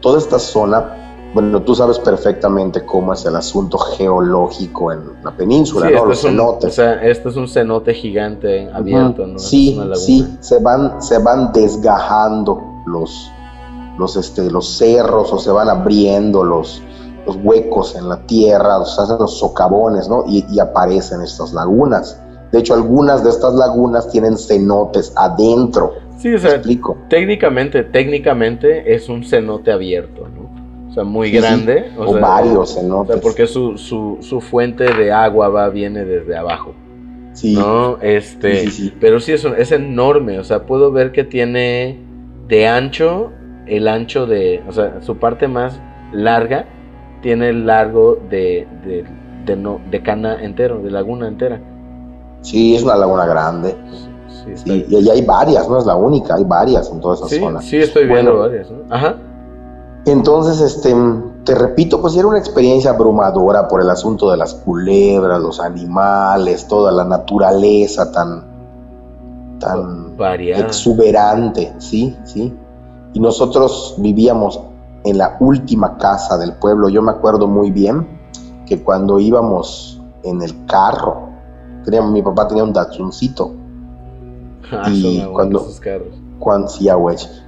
toda 0.00 0.18
esta 0.18 0.38
zona, 0.38 1.30
bueno, 1.34 1.62
tú 1.62 1.74
sabes 1.74 1.98
perfectamente 1.98 2.84
cómo 2.86 3.12
es 3.12 3.24
el 3.26 3.36
asunto 3.36 3.78
geológico 3.78 4.92
en 4.92 5.22
la 5.22 5.36
península, 5.36 5.90
¿no? 5.90 6.06
Los 6.06 6.22
cenotes. 6.22 6.70
O 6.70 6.74
sea, 6.74 6.94
este 7.02 7.28
es 7.28 7.36
un 7.36 7.48
cenote 7.48 7.92
gigante 7.94 8.70
abierto, 8.72 9.26
¿no? 9.26 9.38
Sí, 9.38 9.80
sí, 9.94 10.38
se 10.40 10.58
van, 10.58 11.02
se 11.02 11.18
van 11.18 11.52
desgajando 11.52 12.62
los, 12.86 13.30
los, 13.98 14.16
este, 14.16 14.50
los 14.50 14.78
cerros 14.78 15.32
o 15.32 15.38
se 15.38 15.50
van 15.50 15.68
abriendo 15.68 16.44
los, 16.44 16.82
los 17.26 17.36
huecos 17.42 17.94
en 17.94 18.08
la 18.08 18.26
tierra, 18.26 18.82
se 18.86 19.02
hacen 19.02 19.18
los 19.18 19.38
socavones, 19.38 20.08
¿no? 20.08 20.24
Y, 20.26 20.58
aparecen 20.58 21.20
estas 21.20 21.52
lagunas. 21.52 22.18
De 22.50 22.60
hecho, 22.60 22.72
algunas 22.72 23.22
de 23.22 23.28
estas 23.28 23.54
lagunas 23.54 24.08
tienen 24.08 24.38
cenotes 24.38 25.12
adentro. 25.14 25.92
Sí, 26.18 26.34
o 26.34 26.38
sea, 26.38 26.56
explico? 26.56 26.98
técnicamente, 27.08 27.84
técnicamente 27.84 28.94
es 28.94 29.08
un 29.08 29.24
cenote 29.24 29.72
abierto, 29.72 30.28
¿no? 30.28 30.88
O 30.90 30.92
sea, 30.92 31.04
muy 31.04 31.30
grande. 31.30 31.90
O, 31.96 32.18
varios 32.18 32.74
cenotes. 32.74 33.10
O 33.10 33.12
sea, 33.14 33.22
porque 33.22 33.46
su, 33.46 33.78
su, 33.78 34.18
su, 34.20 34.40
fuente 34.40 34.84
de 34.84 35.12
agua 35.12 35.48
va, 35.48 35.68
viene 35.68 36.04
desde 36.04 36.36
abajo. 36.36 36.74
Sí. 37.34 37.54
¿No? 37.54 37.98
Este, 38.02 38.68
pero 39.00 39.20
sí 39.20 39.32
es, 39.32 39.44
es 39.44 39.70
enorme, 39.70 40.38
o 40.38 40.44
sea, 40.44 40.66
puedo 40.66 40.90
ver 40.90 41.12
que 41.12 41.22
tiene 41.22 41.98
de 42.48 42.66
ancho 42.66 43.32
el 43.68 43.86
ancho 43.86 44.26
de, 44.26 44.62
o 44.66 44.72
sea, 44.72 45.00
su 45.02 45.18
parte 45.18 45.46
más 45.46 45.80
larga 46.12 46.66
tiene 47.22 47.50
el 47.50 47.66
largo 47.66 48.18
de, 48.30 48.66
de, 49.44 49.56
no, 49.56 49.80
de 49.90 50.02
cana 50.02 50.42
entero, 50.42 50.80
de 50.82 50.90
laguna 50.90 51.28
entera. 51.28 51.60
Sí, 52.42 52.76
es 52.76 52.82
una 52.82 52.96
laguna 52.96 53.26
grande. 53.26 53.74
Sí, 54.56 54.86
y 54.88 55.08
hay 55.08 55.22
varias, 55.22 55.68
no 55.68 55.78
es 55.78 55.86
la 55.86 55.96
única, 55.96 56.34
hay 56.34 56.44
varias 56.44 56.90
en 56.90 57.00
toda 57.00 57.14
esa 57.14 57.28
zona. 57.28 57.60
Sí, 57.60 57.76
estoy 57.76 58.06
viendo 58.06 58.38
varias. 58.38 58.70
¿no? 58.70 58.78
Ajá. 58.94 59.16
Entonces, 60.04 60.60
este, 60.60 60.94
te 61.44 61.54
repito, 61.54 62.00
pues 62.00 62.16
era 62.16 62.26
una 62.26 62.38
experiencia 62.38 62.90
abrumadora 62.90 63.68
por 63.68 63.80
el 63.80 63.90
asunto 63.90 64.30
de 64.30 64.36
las 64.36 64.54
culebras, 64.54 65.40
los 65.40 65.60
animales, 65.60 66.66
toda 66.66 66.92
la 66.92 67.04
naturaleza 67.04 68.10
tan, 68.10 68.44
tan 69.58 70.16
exuberante, 70.40 71.74
sí, 71.78 72.16
sí. 72.24 72.54
Y 73.12 73.20
nosotros 73.20 73.96
vivíamos 73.98 74.60
en 75.04 75.18
la 75.18 75.36
última 75.40 75.98
casa 75.98 76.38
del 76.38 76.54
pueblo. 76.54 76.88
Yo 76.88 77.02
me 77.02 77.10
acuerdo 77.10 77.46
muy 77.46 77.70
bien 77.70 78.06
que 78.66 78.82
cuando 78.82 79.18
íbamos 79.18 80.00
en 80.22 80.42
el 80.42 80.66
carro, 80.66 81.28
mi 82.12 82.22
papá 82.22 82.46
tenía 82.46 82.64
un 82.64 82.72
Datsuncito. 82.72 83.52
Ah, 84.70 84.90
y 84.90 85.24
cuando, 85.32 85.66
cuando, 86.38 86.68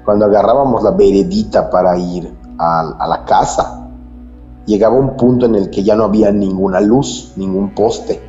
cuando 0.04 0.24
agarrábamos 0.24 0.83
la 0.83 0.92
veredita 0.92 1.68
para 1.70 1.98
ir 1.98 2.33
a, 2.59 2.94
a, 2.98 3.09
la 3.09 3.24
casa, 3.24 3.88
llegaba 4.66 4.96
un 4.96 5.16
punto 5.16 5.46
en 5.46 5.54
el 5.54 5.70
que 5.70 5.83
ya 5.83 5.96
no 5.96 6.04
había 6.04 6.33
ninguna 6.33 6.80
luz, 6.80 7.33
ningún 7.37 7.74
poste, 7.74 8.22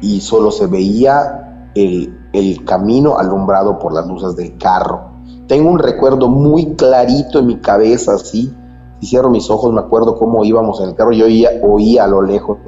y 0.00 0.20
solo 0.20 0.50
se 0.50 0.66
veía 0.66 1.70
el, 1.74 2.28
el 2.32 2.64
camino 2.64 3.18
alumbrado 3.18 3.78
por 3.78 3.92
las 3.92 4.06
luces 4.06 4.34
del 4.36 4.58
carro 4.58 5.16
tengo 5.46 5.70
un 5.70 5.78
recuerdo 5.78 6.28
muy 6.28 6.74
clarito 6.74 7.38
en 7.38 7.46
mi 7.46 7.56
cabeza, 7.58 8.14
así. 8.14 8.52
Si 9.00 9.06
cierro 9.06 9.30
mis 9.30 9.48
ojos, 9.50 9.72
me 9.72 9.80
acuerdo 9.80 10.16
cómo 10.16 10.44
íbamos 10.44 10.80
en 10.80 10.88
el 10.88 10.94
carro. 10.94 11.12
Yo 11.12 11.26
oía, 11.26 11.50
oía 11.62 12.04
a 12.04 12.08
lo 12.08 12.22
lejos 12.22 12.58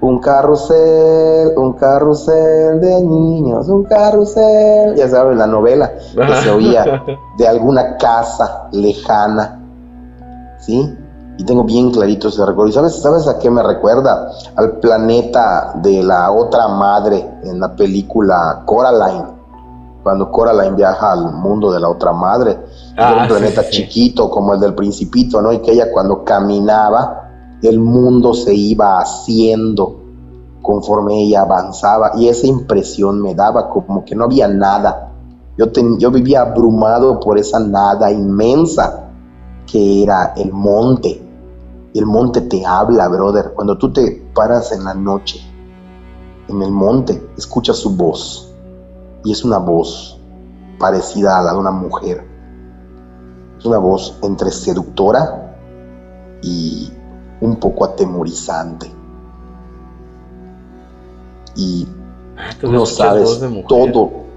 un 0.00 0.20
carrusel, 0.20 1.52
un 1.56 1.72
carrusel 1.74 2.80
de 2.80 3.02
niños, 3.02 3.68
un 3.68 3.84
carrusel. 3.84 4.94
Ya 4.94 5.08
sabes, 5.08 5.36
la 5.36 5.46
novela 5.46 5.92
que 6.14 6.34
se 6.42 6.50
oía 6.50 7.04
de 7.38 7.48
alguna 7.48 7.96
casa 7.96 8.68
lejana. 8.72 9.60
¿Sí? 10.58 10.96
Y 11.38 11.44
tengo 11.44 11.64
bien 11.64 11.90
clarito 11.90 12.28
ese 12.28 12.44
recuerdo. 12.44 12.70
¿Y 12.70 12.74
sabes, 12.74 13.00
sabes 13.00 13.28
a 13.28 13.38
qué 13.38 13.50
me 13.50 13.62
recuerda? 13.62 14.30
Al 14.56 14.78
planeta 14.78 15.72
de 15.76 16.02
la 16.02 16.30
otra 16.32 16.68
madre 16.68 17.38
en 17.44 17.60
la 17.60 17.74
película 17.74 18.62
Coraline 18.66 19.38
cuando 20.08 20.30
Coraline 20.30 20.74
viaja 20.74 21.12
al 21.12 21.34
mundo 21.34 21.70
de 21.70 21.80
la 21.80 21.90
otra 21.90 22.12
madre, 22.12 22.58
era 22.96 23.12
un 23.12 23.18
ah, 23.20 23.28
planeta 23.28 23.68
chiquito 23.68 24.30
como 24.30 24.54
el 24.54 24.60
del 24.60 24.74
principito, 24.74 25.42
¿no? 25.42 25.52
Y 25.52 25.58
que 25.58 25.72
ella 25.72 25.92
cuando 25.92 26.24
caminaba, 26.24 27.27
el 27.62 27.80
mundo 27.80 28.34
se 28.34 28.54
iba 28.54 28.98
haciendo 28.98 30.00
conforme 30.62 31.22
ella 31.22 31.42
avanzaba 31.42 32.12
y 32.16 32.28
esa 32.28 32.46
impresión 32.46 33.20
me 33.20 33.34
daba 33.34 33.70
como 33.70 34.04
que 34.04 34.14
no 34.14 34.24
había 34.24 34.48
nada. 34.48 35.12
Yo, 35.56 35.66
yo 35.98 36.10
vivía 36.10 36.42
abrumado 36.42 37.18
por 37.20 37.38
esa 37.38 37.58
nada 37.58 38.10
inmensa 38.12 39.08
que 39.66 40.02
era 40.02 40.34
el 40.36 40.52
monte. 40.52 41.22
El 41.94 42.06
monte 42.06 42.42
te 42.42 42.64
habla, 42.64 43.08
brother. 43.08 43.52
Cuando 43.54 43.76
tú 43.76 43.92
te 43.92 44.30
paras 44.34 44.72
en 44.72 44.84
la 44.84 44.94
noche 44.94 45.40
en 46.48 46.62
el 46.62 46.70
monte, 46.70 47.30
escuchas 47.36 47.76
su 47.76 47.94
voz 47.96 48.54
y 49.24 49.32
es 49.32 49.44
una 49.44 49.58
voz 49.58 50.18
parecida 50.78 51.38
a 51.38 51.42
la 51.42 51.52
de 51.52 51.58
una 51.58 51.70
mujer. 51.70 52.26
Es 53.58 53.64
una 53.64 53.78
voz 53.78 54.18
entre 54.22 54.50
seductora 54.50 55.56
y 56.42 56.90
un 57.40 57.56
poco 57.56 57.84
atemorizante. 57.84 58.90
Y 61.56 61.88
ah, 62.36 62.50
no 62.62 62.86
sabes 62.86 63.40
todo. 63.68 64.28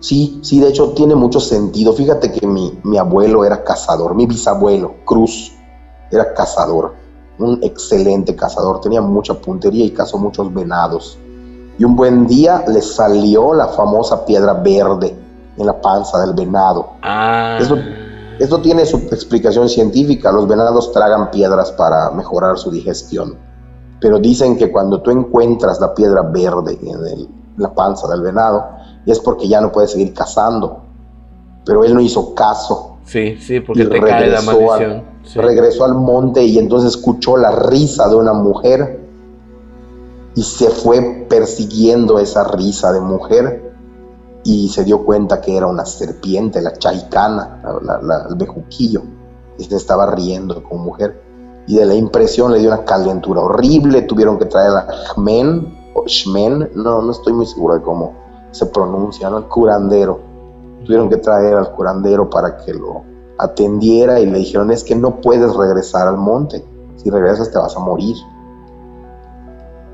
Sí, 0.00 0.40
sí, 0.42 0.60
de 0.60 0.68
hecho 0.68 0.90
tiene 0.90 1.14
mucho 1.14 1.40
sentido. 1.40 1.94
Fíjate 1.94 2.30
que 2.30 2.46
mi, 2.46 2.78
mi 2.84 2.98
abuelo 2.98 3.44
era 3.44 3.64
cazador, 3.64 4.14
mi 4.14 4.26
bisabuelo, 4.26 4.96
Cruz, 5.06 5.52
era 6.10 6.34
cazador, 6.34 6.94
un 7.38 7.60
excelente 7.62 8.36
cazador, 8.36 8.80
tenía 8.82 9.00
mucha 9.00 9.34
puntería 9.34 9.86
y 9.86 9.90
cazó 9.92 10.18
muchos 10.18 10.52
venados 10.52 11.18
y 11.78 11.84
un 11.84 11.96
buen 11.96 12.26
día 12.26 12.64
le 12.68 12.80
salió 12.80 13.52
la 13.52 13.68
famosa 13.68 14.24
piedra 14.24 14.52
verde 14.54 15.16
en 15.56 15.66
la 15.66 15.80
panza 15.80 16.20
del 16.20 16.32
venado. 16.32 16.94
Ah. 17.02 17.58
Esto, 18.38 18.60
tiene 18.60 18.84
su 18.86 18.96
explicación 18.96 19.68
científica. 19.68 20.32
Los 20.32 20.48
venados 20.48 20.92
tragan 20.92 21.30
piedras 21.30 21.72
para 21.72 22.10
mejorar 22.10 22.58
su 22.58 22.70
digestión. 22.70 23.36
Pero 24.00 24.18
dicen 24.18 24.56
que 24.56 24.70
cuando 24.70 25.00
tú 25.00 25.10
encuentras 25.10 25.80
la 25.80 25.94
piedra 25.94 26.22
verde 26.22 26.78
en 26.82 27.28
la 27.56 27.72
panza 27.72 28.08
del 28.08 28.22
venado, 28.22 28.66
es 29.06 29.20
porque 29.20 29.48
ya 29.48 29.60
no 29.60 29.70
puedes 29.72 29.92
seguir 29.92 30.12
cazando. 30.12 30.82
Pero 31.64 31.84
él 31.84 31.94
no 31.94 32.00
hizo 32.00 32.34
caso. 32.34 32.96
Sí, 33.04 33.36
sí, 33.38 33.60
porque 33.60 33.86
te 33.86 34.00
cae 34.00 34.28
la 34.28 34.42
maldición. 34.42 35.04
Regresó 35.36 35.84
al 35.84 35.94
monte 35.94 36.44
y 36.44 36.58
entonces 36.58 36.90
escuchó 36.90 37.36
la 37.36 37.50
risa 37.50 38.08
de 38.08 38.16
una 38.16 38.34
mujer 38.34 39.00
y 40.34 40.42
se 40.42 40.68
fue 40.68 41.26
persiguiendo 41.28 42.18
esa 42.18 42.44
risa 42.44 42.92
de 42.92 43.00
mujer 43.00 43.73
y 44.44 44.68
se 44.68 44.84
dio 44.84 45.04
cuenta 45.04 45.40
que 45.40 45.56
era 45.56 45.66
una 45.66 45.86
serpiente, 45.86 46.60
la 46.60 46.74
chaicana, 46.74 47.62
el 48.28 48.36
bejuquillo, 48.36 49.02
y 49.58 49.64
se 49.64 49.76
estaba 49.76 50.06
riendo 50.14 50.62
como 50.62 50.84
mujer. 50.84 51.22
Y 51.66 51.76
de 51.76 51.86
la 51.86 51.94
impresión 51.94 52.52
le 52.52 52.58
dio 52.58 52.68
una 52.68 52.84
calentura 52.84 53.40
horrible, 53.40 54.02
tuvieron 54.02 54.38
que 54.38 54.44
traer 54.44 54.70
a 54.72 54.86
Jmen, 55.14 55.84
o 55.94 56.04
Shmen, 56.06 56.70
no, 56.74 57.00
no 57.00 57.12
estoy 57.12 57.32
muy 57.32 57.46
seguro 57.46 57.74
de 57.74 57.82
cómo 57.82 58.14
se 58.50 58.66
pronuncia, 58.66 59.30
¿no? 59.30 59.38
El 59.38 59.44
curandero. 59.44 60.20
Tuvieron 60.84 61.08
que 61.08 61.16
traer 61.16 61.54
al 61.54 61.72
curandero 61.72 62.28
para 62.28 62.58
que 62.58 62.74
lo 62.74 63.02
atendiera 63.38 64.20
y 64.20 64.26
le 64.26 64.38
dijeron 64.38 64.70
es 64.70 64.84
que 64.84 64.94
no 64.94 65.20
puedes 65.20 65.54
regresar 65.54 66.06
al 66.08 66.18
monte. 66.18 66.64
Si 66.96 67.08
regresas 67.10 67.50
te 67.50 67.58
vas 67.58 67.74
a 67.76 67.80
morir. 67.80 68.16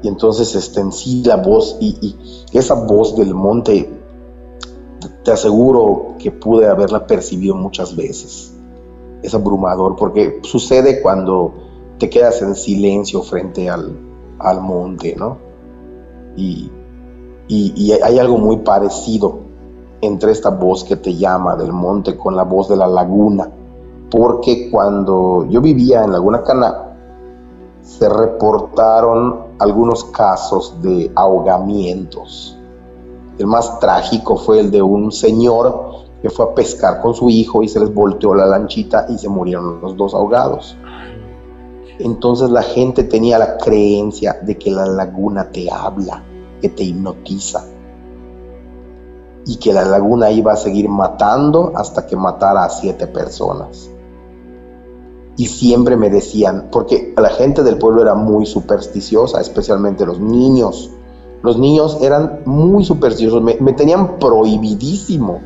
Y 0.02 0.08
entonces 0.08 0.54
este, 0.54 0.80
en 0.80 0.90
sí 0.90 1.22
la 1.24 1.36
voz 1.36 1.76
y 1.80 2.16
esa 2.52 2.74
voz 2.74 3.16
del 3.16 3.34
monte, 3.34 3.99
te 5.22 5.32
aseguro 5.32 6.14
que 6.18 6.30
pude 6.30 6.68
haberla 6.68 7.06
percibido 7.06 7.54
muchas 7.54 7.96
veces. 7.96 8.54
Es 9.22 9.34
abrumador 9.34 9.96
porque 9.96 10.40
sucede 10.42 11.02
cuando 11.02 11.52
te 11.98 12.08
quedas 12.08 12.40
en 12.42 12.54
silencio 12.54 13.22
frente 13.22 13.68
al, 13.68 13.96
al 14.38 14.60
monte, 14.60 15.14
¿no? 15.16 15.38
Y, 16.36 16.70
y, 17.48 17.92
hay 17.92 18.18
algo 18.18 18.38
muy 18.38 18.58
parecido 18.58 19.40
entre 20.00 20.32
esta 20.32 20.50
voz 20.50 20.84
que 20.84 20.96
te 20.96 21.14
llama 21.16 21.56
del 21.56 21.72
monte 21.72 22.16
con 22.16 22.36
la 22.36 22.44
voz 22.44 22.68
de 22.68 22.76
la 22.76 22.86
laguna, 22.86 23.50
porque 24.10 24.70
cuando 24.70 25.46
yo 25.50 25.60
vivía 25.60 26.04
en 26.04 26.12
Laguna 26.12 26.42
Cana, 26.42 26.90
se 27.82 28.08
reportaron 28.08 29.56
algunos 29.58 30.04
casos 30.04 30.80
de 30.80 31.10
ahogamientos. 31.14 32.59
El 33.40 33.46
más 33.46 33.80
trágico 33.80 34.36
fue 34.36 34.60
el 34.60 34.70
de 34.70 34.82
un 34.82 35.10
señor 35.10 35.94
que 36.20 36.28
fue 36.28 36.44
a 36.44 36.54
pescar 36.54 37.00
con 37.00 37.14
su 37.14 37.30
hijo 37.30 37.62
y 37.62 37.68
se 37.68 37.80
les 37.80 37.94
volteó 37.94 38.34
la 38.34 38.44
lanchita 38.44 39.06
y 39.08 39.16
se 39.16 39.30
murieron 39.30 39.80
los 39.80 39.96
dos 39.96 40.12
ahogados. 40.12 40.76
Entonces 41.98 42.50
la 42.50 42.62
gente 42.62 43.02
tenía 43.02 43.38
la 43.38 43.56
creencia 43.56 44.38
de 44.42 44.58
que 44.58 44.70
la 44.70 44.84
laguna 44.84 45.50
te 45.50 45.70
habla, 45.72 46.22
que 46.60 46.68
te 46.68 46.82
hipnotiza 46.82 47.64
y 49.46 49.56
que 49.56 49.72
la 49.72 49.86
laguna 49.86 50.30
iba 50.30 50.52
a 50.52 50.56
seguir 50.56 50.90
matando 50.90 51.72
hasta 51.74 52.06
que 52.06 52.16
matara 52.16 52.64
a 52.64 52.68
siete 52.68 53.06
personas. 53.06 53.88
Y 55.38 55.46
siempre 55.46 55.96
me 55.96 56.10
decían, 56.10 56.68
porque 56.70 57.14
la 57.16 57.30
gente 57.30 57.62
del 57.62 57.78
pueblo 57.78 58.02
era 58.02 58.14
muy 58.14 58.44
supersticiosa, 58.44 59.40
especialmente 59.40 60.04
los 60.04 60.20
niños. 60.20 60.90
Los 61.42 61.58
niños 61.58 61.98
eran 62.02 62.40
muy 62.44 62.84
supersticiosos, 62.84 63.42
me, 63.42 63.56
me 63.60 63.72
tenían 63.72 64.18
prohibidísimo 64.18 65.40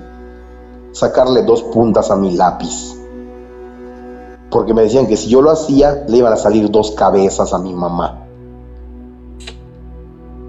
sacarle 0.93 1.43
dos 1.43 1.63
puntas 1.63 2.11
a 2.11 2.17
mi 2.17 2.37
lápiz 2.37 2.95
porque 4.55 4.73
me 4.73 4.83
decían 4.83 5.09
que 5.09 5.17
si 5.17 5.29
yo 5.29 5.43
lo 5.43 5.51
hacía, 5.51 6.05
le 6.07 6.19
iban 6.19 6.33
a 6.33 6.37
salir 6.37 6.71
dos 6.71 6.93
cabezas 6.93 7.53
a 7.53 7.59
mi 7.59 7.75
mamá. 7.75 8.21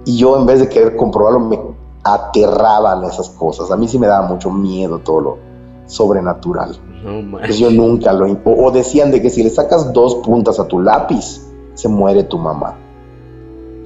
Y 0.04 0.16
yo 0.16 0.38
en 0.38 0.46
vez 0.46 0.60
de 0.60 0.68
querer 0.68 0.94
comprobarlo, 0.94 1.40
me 1.40 1.58
aterraban 2.04 3.02
esas 3.02 3.30
cosas. 3.30 3.68
A 3.72 3.76
mí 3.76 3.88
sí 3.88 3.98
me 3.98 4.06
daba 4.06 4.28
mucho 4.28 4.48
miedo 4.52 5.00
todo 5.00 5.20
lo 5.20 5.38
sobrenatural. 5.86 6.78
No, 7.04 7.36
pues 7.38 7.58
yo 7.58 7.68
nunca 7.72 8.12
lo... 8.12 8.30
O, 8.44 8.66
o 8.66 8.70
decían 8.70 9.10
de 9.10 9.20
que 9.20 9.28
si 9.28 9.42
le 9.42 9.50
sacas 9.50 9.92
dos 9.92 10.14
puntas 10.14 10.60
a 10.60 10.68
tu 10.68 10.80
lápiz, 10.80 11.42
se 11.74 11.88
muere 11.88 12.22
tu 12.22 12.38
mamá. 12.38 12.76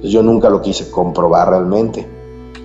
Entonces 0.01 0.13
yo 0.13 0.23
nunca 0.23 0.49
lo 0.49 0.63
quise 0.63 0.89
comprobar 0.89 1.49
realmente. 1.49 2.07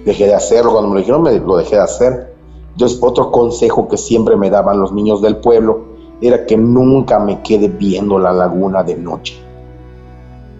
Dejé 0.06 0.24
de 0.24 0.34
hacerlo. 0.34 0.72
Cuando 0.72 0.88
me 0.88 0.94
lo 0.94 1.00
dijeron, 1.00 1.22
me 1.22 1.38
lo 1.38 1.58
dejé 1.58 1.76
de 1.76 1.82
hacer. 1.82 2.34
Entonces 2.72 2.98
otro 3.02 3.30
consejo 3.30 3.88
que 3.88 3.98
siempre 3.98 4.36
me 4.36 4.48
daban 4.48 4.80
los 4.80 4.92
niños 4.92 5.20
del 5.20 5.36
pueblo 5.36 5.84
era 6.22 6.46
que 6.46 6.56
nunca 6.56 7.18
me 7.18 7.42
quede 7.42 7.68
viendo 7.68 8.18
la 8.18 8.32
laguna 8.32 8.82
de 8.82 8.96
noche. 8.96 9.38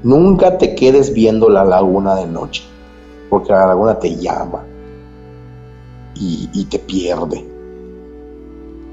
Nunca 0.03 0.59
te 0.59 0.75
quedes 0.75 1.15
viendo 1.15 1.49
la 1.49 1.65
laguna 1.65 2.15
de 2.15 2.27
noche, 2.27 2.63
porque 3.31 3.53
la 3.53 3.67
laguna 3.67 3.99
te 3.99 4.15
llama 4.17 4.65
y, 6.15 6.65
te 6.67 6.79
pierde. 6.79 7.47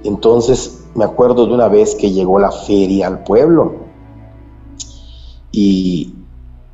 Entonces 0.06 0.86
me 0.96 1.04
acuerdo 1.04 1.46
de 1.46 1.54
una 1.54 1.68
vez 1.68 1.96
que 1.96 2.12
llegó 2.12 2.40
la 2.40 2.52
feria 2.52 3.08
al 3.08 3.24
pueblo 3.24 3.74
y 5.52 6.14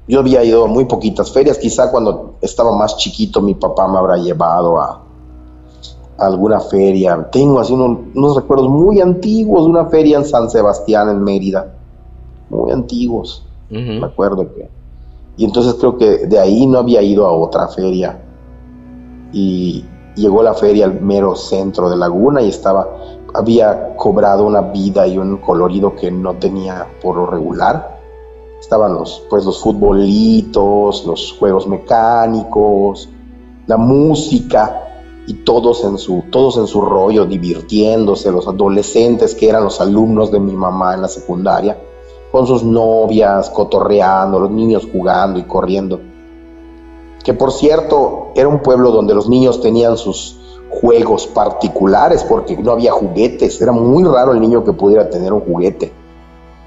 yo 0.09 0.19
había 0.19 0.43
ido 0.43 0.65
a 0.65 0.67
muy 0.67 0.85
poquitas 0.85 1.31
ferias, 1.31 1.59
quizá 1.59 1.91
cuando 1.91 2.33
estaba 2.41 2.75
más 2.75 2.97
chiquito 2.97 3.41
mi 3.41 3.53
papá 3.53 3.87
me 3.87 3.99
habrá 3.99 4.17
llevado 4.17 4.79
a, 4.79 5.03
alguna 6.17 6.59
feria. 6.59 7.29
Tengo 7.31 7.59
así 7.59 7.73
unos, 7.73 8.35
recuerdos 8.35 8.67
muy 8.67 8.99
antiguos 8.99 9.65
de 9.65 9.69
una 9.69 9.85
feria 9.85 10.17
en 10.17 10.25
San 10.25 10.49
Sebastián, 10.49 11.09
en 11.09 11.23
Mérida. 11.23 11.75
Muy 12.49 12.71
antiguos. 12.71 13.45
Me 13.69 14.03
acuerdo 14.03 14.51
que. 14.53 14.67
Y 15.37 15.45
entonces 15.45 15.75
creo 15.75 15.97
que 15.97 16.25
de 16.25 16.39
ahí 16.39 16.65
no 16.65 16.79
había 16.79 17.03
ido 17.03 17.27
a 17.27 17.31
otra 17.31 17.67
feria. 17.67 18.19
Y 19.31 19.85
llegó 20.15 20.41
la 20.41 20.55
feria 20.55 20.85
al 20.85 20.99
mero 20.99 21.35
centro 21.35 21.87
de 21.87 21.95
Laguna 21.95 22.41
y 22.41 22.49
estaba. 22.49 22.89
Había 23.35 23.95
cobrado 23.95 24.43
una 24.43 24.61
vida 24.61 25.05
y 25.05 25.19
un 25.19 25.37
colorido 25.37 25.95
que 25.95 26.09
no 26.09 26.33
tenía 26.33 26.87
por 26.99 27.15
lo 27.15 27.27
regular. 27.27 27.98
Estaban 28.59 28.93
los, 28.93 29.23
pues, 29.29 29.45
los 29.45 29.61
futbolitos, 29.61 31.05
los 31.05 31.35
juegos 31.37 31.67
mecánicos, 31.67 33.09
la 33.67 33.77
música 33.77 34.85
y 35.27 35.35
todos 35.35 35.83
en 35.83 35.97
su, 35.97 36.23
todos 36.31 36.57
en 36.57 36.67
su 36.67 36.81
rollo, 36.81 37.25
divirtiéndose, 37.25 38.31
los 38.31 38.47
adolescentes 38.47 39.35
que 39.35 39.47
eran 39.47 39.63
los 39.63 39.79
alumnos 39.79 40.31
de 40.31 40.39
mi 40.39 40.53
mamá 40.53 40.95
en 40.95 41.03
la 41.03 41.07
secundaria, 41.07 41.79
con 42.31 42.47
sus 42.47 42.63
novias, 42.63 43.49
cotorreando, 43.51 44.39
los 44.39 44.51
niños 44.51 44.87
jugando 44.91 45.39
y 45.39 45.43
corriendo. 45.43 46.01
Que 47.23 47.33
por 47.33 47.51
cierto, 47.51 48.31
era 48.35 48.47
un 48.47 48.61
pueblo 48.61 48.91
donde 48.91 49.13
los 49.13 49.29
niños 49.29 49.61
tenían 49.61 49.97
sus 49.97 50.39
juegos 50.69 51.27
particulares 51.27 52.23
porque 52.23 52.57
no 52.57 52.71
había 52.71 52.91
juguetes, 52.91 53.61
era 53.61 53.71
muy 53.71 54.03
raro 54.03 54.31
el 54.31 54.39
niño 54.39 54.63
que 54.63 54.73
pudiera 54.73 55.09
tener 55.09 55.31
un 55.33 55.41
juguete. 55.41 55.91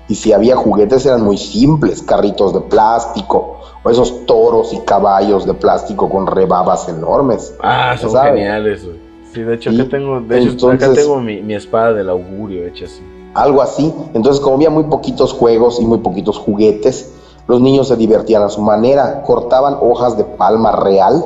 Y 0.08 0.16
si 0.16 0.32
había 0.32 0.56
juguetes 0.56 1.06
eran 1.06 1.22
muy 1.22 1.38
simples, 1.38 2.02
carritos 2.02 2.52
de 2.52 2.60
plástico, 2.60 3.60
o 3.82 3.90
esos 3.90 4.26
toros 4.26 4.72
y 4.72 4.80
caballos 4.80 5.46
de 5.46 5.54
plástico 5.54 6.08
con 6.08 6.26
rebabas 6.26 6.88
enormes. 6.88 7.54
Ah, 7.62 7.96
son 7.98 8.12
geniales, 8.22 8.86
Sí, 9.32 9.40
de 9.40 9.54
hecho, 9.54 9.70
acá 9.70 9.88
tengo, 9.88 10.20
de 10.20 10.42
hecho, 10.42 10.70
acá 10.70 10.92
tengo 10.92 11.18
mi, 11.18 11.54
espada 11.54 11.94
del 11.94 12.10
augurio 12.10 12.66
hecha 12.66 12.84
así. 12.84 13.00
Algo 13.32 13.62
así. 13.62 13.92
Entonces, 14.12 14.42
como 14.42 14.56
había 14.56 14.68
muy 14.68 14.84
poquitos 14.84 15.32
juegos 15.32 15.80
y 15.80 15.86
muy 15.86 15.98
poquitos 15.98 16.36
juguetes, 16.36 17.14
los 17.46 17.62
niños 17.62 17.88
se 17.88 17.96
divertían 17.96 18.42
a 18.42 18.50
su 18.50 18.60
manera. 18.60 19.22
Cortaban 19.22 19.78
hojas 19.80 20.18
de 20.18 20.24
palma 20.24 20.72
real. 20.72 21.24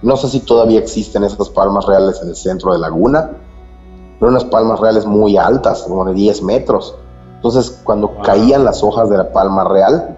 No 0.00 0.16
sé 0.16 0.30
si 0.30 0.40
todavía 0.40 0.78
existen 0.78 1.24
esas 1.24 1.50
palmas 1.50 1.84
reales 1.84 2.20
en 2.22 2.30
el 2.30 2.36
centro 2.36 2.72
de 2.72 2.78
Laguna. 2.78 3.32
Pero 4.18 4.30
unas 4.30 4.44
palmas 4.46 4.80
reales 4.80 5.04
muy 5.04 5.36
altas, 5.36 5.82
como 5.82 6.06
de 6.06 6.14
10 6.14 6.42
metros. 6.44 6.96
Entonces, 7.42 7.80
cuando 7.82 8.22
caían 8.22 8.64
las 8.64 8.84
hojas 8.84 9.10
de 9.10 9.16
la 9.16 9.32
palma 9.32 9.64
real, 9.64 10.16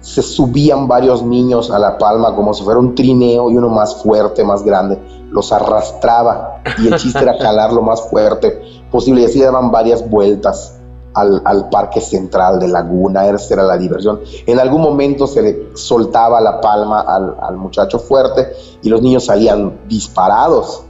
se 0.00 0.20
subían 0.20 0.86
varios 0.86 1.22
niños 1.22 1.70
a 1.70 1.78
la 1.78 1.96
palma 1.96 2.36
como 2.36 2.52
si 2.52 2.62
fuera 2.62 2.78
un 2.78 2.94
trineo 2.94 3.50
y 3.50 3.56
uno 3.56 3.70
más 3.70 4.02
fuerte, 4.02 4.44
más 4.44 4.62
grande, 4.62 4.98
los 5.30 5.50
arrastraba 5.50 6.60
y 6.76 6.88
el 6.88 6.96
chiste 6.96 7.20
era 7.20 7.38
jalar 7.40 7.72
lo 7.72 7.80
más 7.80 8.02
fuerte 8.02 8.60
posible 8.90 9.22
y 9.22 9.24
así 9.24 9.40
daban 9.40 9.70
varias 9.70 10.08
vueltas 10.10 10.78
al, 11.14 11.70
parque 11.70 12.02
central 12.02 12.60
de 12.60 12.68
Laguna, 12.68 13.26
esa 13.26 13.54
era 13.54 13.62
la 13.64 13.78
diversión. 13.78 14.20
En 14.46 14.60
algún 14.60 14.82
momento 14.82 15.26
se 15.26 15.40
le 15.40 15.68
soltaba 15.74 16.38
la 16.38 16.60
palma 16.60 17.00
al, 17.00 17.56
muchacho 17.56 17.98
fuerte 17.98 18.52
y 18.82 18.90
los 18.90 19.00
niños 19.00 19.24
salían 19.24 19.80
disparados, 19.88 20.84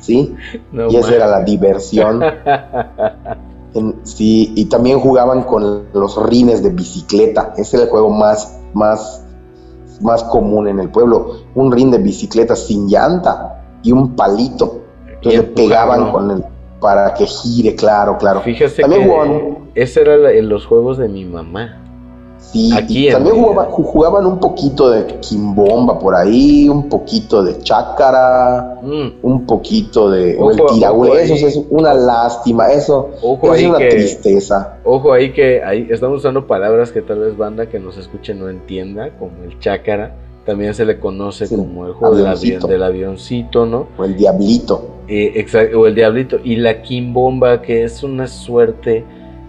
¿sí? 0.00 0.34
y 0.72 0.96
esa 0.96 1.14
era 1.14 1.26
la 1.26 1.42
diversión. 1.42 2.22
sí, 4.02 4.52
y 4.56 4.66
también 4.66 5.00
jugaban 5.00 5.42
con 5.42 5.84
los 5.92 6.22
rines 6.28 6.62
de 6.62 6.70
bicicleta. 6.70 7.54
Ese 7.56 7.76
era 7.76 7.84
el 7.84 7.90
juego 7.90 8.10
más, 8.10 8.60
más, 8.74 9.24
más 10.00 10.24
común 10.24 10.68
en 10.68 10.80
el 10.80 10.90
pueblo. 10.90 11.36
Un 11.54 11.72
rin 11.72 11.90
de 11.90 11.98
bicicleta 11.98 12.56
sin 12.56 12.88
llanta 12.88 13.78
y 13.82 13.92
un 13.92 14.16
palito. 14.16 14.82
Entonces 15.06 15.42
pegaban 15.54 16.12
con 16.12 16.30
el 16.30 16.44
para 16.80 17.14
que 17.14 17.26
gire, 17.26 17.74
claro, 17.76 18.16
claro. 18.18 18.40
Fíjese 18.40 18.82
que 18.82 19.56
ese 19.74 20.00
era 20.00 20.32
en 20.32 20.48
los 20.48 20.66
juegos 20.66 20.98
de 20.98 21.08
mi 21.08 21.24
mamá. 21.24 21.89
Sí, 22.40 22.72
y 22.88 23.10
también 23.10 23.36
jugaban, 23.36 24.26
un 24.26 24.40
poquito 24.40 24.90
de 24.90 25.06
quimbomba 25.20 25.98
por 25.98 26.16
ahí, 26.16 26.68
un 26.68 26.88
poquito 26.88 27.44
de 27.44 27.58
chácara, 27.58 28.80
mm. 28.82 29.08
un 29.22 29.46
poquito 29.46 30.10
de 30.10 30.36
o 30.36 30.50
el 30.50 31.18
eso 31.18 31.46
es 31.46 31.60
una 31.70 31.94
lástima, 31.94 32.72
eso, 32.72 33.10
es 33.54 33.62
una 33.62 33.78
tristeza. 33.78 34.78
Ojo 34.84 35.12
ahí 35.12 35.32
que 35.32 35.62
ahí 35.62 35.86
estamos 35.90 36.18
usando 36.18 36.48
palabras 36.48 36.90
que 36.90 37.02
tal 37.02 37.20
vez 37.20 37.36
banda 37.36 37.66
que 37.66 37.78
nos 37.78 37.96
escuche 37.96 38.34
no 38.34 38.48
entienda, 38.48 39.10
como 39.18 39.44
el 39.44 39.58
chácara, 39.60 40.16
también 40.44 40.74
se 40.74 40.84
le 40.84 40.98
conoce 40.98 41.48
como 41.48 41.86
el 41.86 41.92
juego 41.92 42.16
del, 42.16 42.82
avioncito, 42.82 43.66
¿no? 43.66 43.86
O 43.96 44.04
el 44.04 44.16
diablito. 44.16 44.96
Eh, 45.06 45.46
o 45.76 45.86
el 45.86 45.94
diablito. 45.94 46.38
Y 46.42 46.56
la 46.56 46.82
quimbomba, 46.82 47.62
que 47.62 47.84
es 47.84 48.02
una 48.02 48.26
suerte 48.26 49.04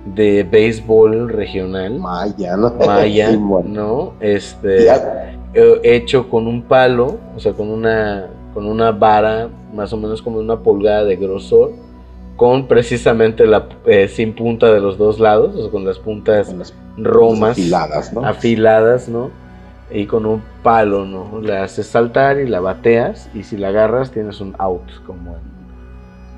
de 0.05 0.43
béisbol 0.43 1.29
regional. 1.29 1.99
Maya, 1.99 2.57
¿no? 2.57 2.73
Maya, 2.85 3.31
¿no? 3.65 4.13
Este, 4.19 4.87
eh, 5.53 5.79
hecho 5.83 6.29
con 6.29 6.47
un 6.47 6.63
palo, 6.63 7.17
o 7.35 7.39
sea, 7.39 7.53
con 7.53 7.69
una, 7.69 8.27
con 8.53 8.65
una 8.65 8.91
vara 8.91 9.49
más 9.73 9.93
o 9.93 9.97
menos 9.97 10.21
como 10.21 10.39
una 10.39 10.57
pulgada 10.59 11.03
de 11.05 11.15
grosor, 11.17 11.71
con 12.35 12.67
precisamente 12.67 13.45
la 13.45 13.67
eh, 13.85 14.07
sin 14.07 14.33
punta 14.33 14.73
de 14.73 14.79
los 14.79 14.97
dos 14.97 15.19
lados, 15.19 15.55
o 15.55 15.61
sea, 15.61 15.71
con 15.71 15.85
las 15.85 15.99
puntas 15.99 16.53
romas 16.97 17.51
afiladas, 17.51 18.11
¿no? 18.13 18.25
afiladas, 18.25 19.07
¿no? 19.09 19.29
Y 19.93 20.05
con 20.05 20.25
un 20.25 20.41
palo, 20.63 21.05
¿no? 21.05 21.39
La 21.41 21.63
haces 21.63 21.85
saltar 21.85 22.39
y 22.39 22.47
la 22.47 22.59
bateas, 22.61 23.29
y 23.35 23.43
si 23.43 23.57
la 23.57 23.67
agarras 23.67 24.09
tienes 24.11 24.39
un 24.41 24.55
out, 24.57 24.81
como 25.05 25.31
en- 25.31 25.61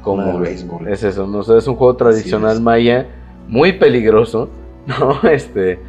como 0.02 0.32
el 0.32 0.38
béisbol. 0.40 0.88
es 0.90 1.04
eso, 1.04 1.26
¿no? 1.28 1.38
O 1.40 1.44
sea, 1.44 1.58
es 1.58 1.68
un 1.68 1.76
juego 1.76 1.96
tradicional 1.96 2.60
maya, 2.60 3.08
muy 3.48 3.74
peligroso, 3.74 4.50
¿no? 4.88 5.30
Este, 5.30 5.80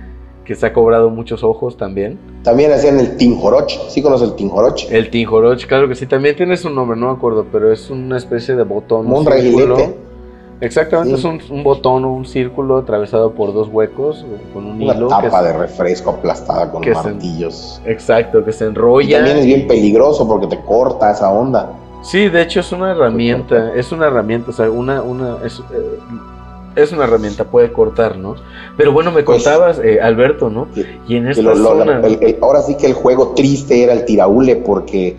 que 0.45 0.55
se 0.55 0.67
ha 0.67 0.73
cobrado 0.73 1.09
muchos 1.11 1.43
ojos 1.43 1.77
también. 1.77 2.19
También 2.43 2.71
hacían 2.73 3.01
el 3.01 3.17
Tinjoroch. 3.17 3.71
¿Sí 3.89 4.03
conoces 4.03 4.29
el 4.31 4.35
Tinjoroch? 4.37 4.91
El 4.91 5.09
Tinjoroch, 5.11 5.65
claro 5.67 5.89
que 5.89 5.95
sí, 5.95 6.07
también 6.07 6.37
tiene 6.37 6.57
su 6.59 6.69
nombre, 6.71 6.99
no 6.99 7.07
me 7.07 7.13
acuerdo, 7.13 7.47
pero 7.51 7.73
es 7.73 7.89
una 7.91 8.17
especie 8.19 8.55
de 8.55 8.63
botón. 8.65 9.11
Un. 9.11 9.25
Exactamente, 10.61 11.17
Sí. 11.17 11.19
es 11.19 11.25
un, 11.51 11.57
un 11.57 11.65
botón 11.65 12.05
o 12.05 12.13
un 12.13 12.25
círculo 12.25 12.79
atravesado 12.79 13.33
por 13.33 13.53
dos 13.53 13.69
huecos 13.69 14.25
con 14.53 14.65
un 14.67 14.83
Una 14.83 14.95
hilo. 14.95 15.09
tapa 15.09 15.41
que 15.41 15.47
de 15.49 15.53
refresco 15.59 16.11
aplastada 16.11 16.71
con 16.71 16.83
martillos. 16.89 17.81
se- 17.83 17.91
exacto, 17.91 18.45
que 18.45 18.53
se 18.53 18.65
Y 18.65 18.69
enrolla. 18.69 19.17
también 19.19 19.39
es 19.39 19.47
bien 19.47 19.67
peligroso 19.67 20.27
porque 20.29 20.47
te 20.47 20.61
corta 20.61 21.11
esa 21.11 21.31
onda. 21.33 21.73
Sí, 22.03 22.29
de 22.29 22.43
hecho 22.43 22.61
es 22.61 22.71
una 22.71 22.93
herramienta, 22.93 23.75
es 23.75 23.91
una 23.91 24.07
herramienta, 24.07 24.51
o 24.51 24.55
sea, 24.55 24.71
una, 24.71 25.03
una, 25.03 25.39
es, 25.45 25.59
eh, 25.59 25.99
es 26.77 26.93
una 26.93 27.05
herramienta, 27.05 27.45
puede 27.45 27.73
cortar, 27.73 28.17
¿no? 28.17 28.35
Pero 28.77 28.93
bueno, 28.93 29.11
me 29.13 29.23
Pues- 29.23 29.43
contabas, 29.45 29.79
eh, 29.79 30.01
Alberto, 30.01 30.51
¿no? 30.51 30.69
Y 31.09 31.17
en 31.17 31.29
esta 31.29 31.43
lo- 31.43 31.55
lo- 31.55 31.69
zona, 31.71 32.01
el- 32.07 32.19
el- 32.23 32.39
ahora 32.43 32.63
sí 32.63 32.77
que 32.77 32.87
el 32.87 32.95
juego 32.95 33.29
triste 33.35 33.83
era 33.83 33.93
el 33.93 34.05
tiraúle 34.05 34.57
porque 34.57 35.17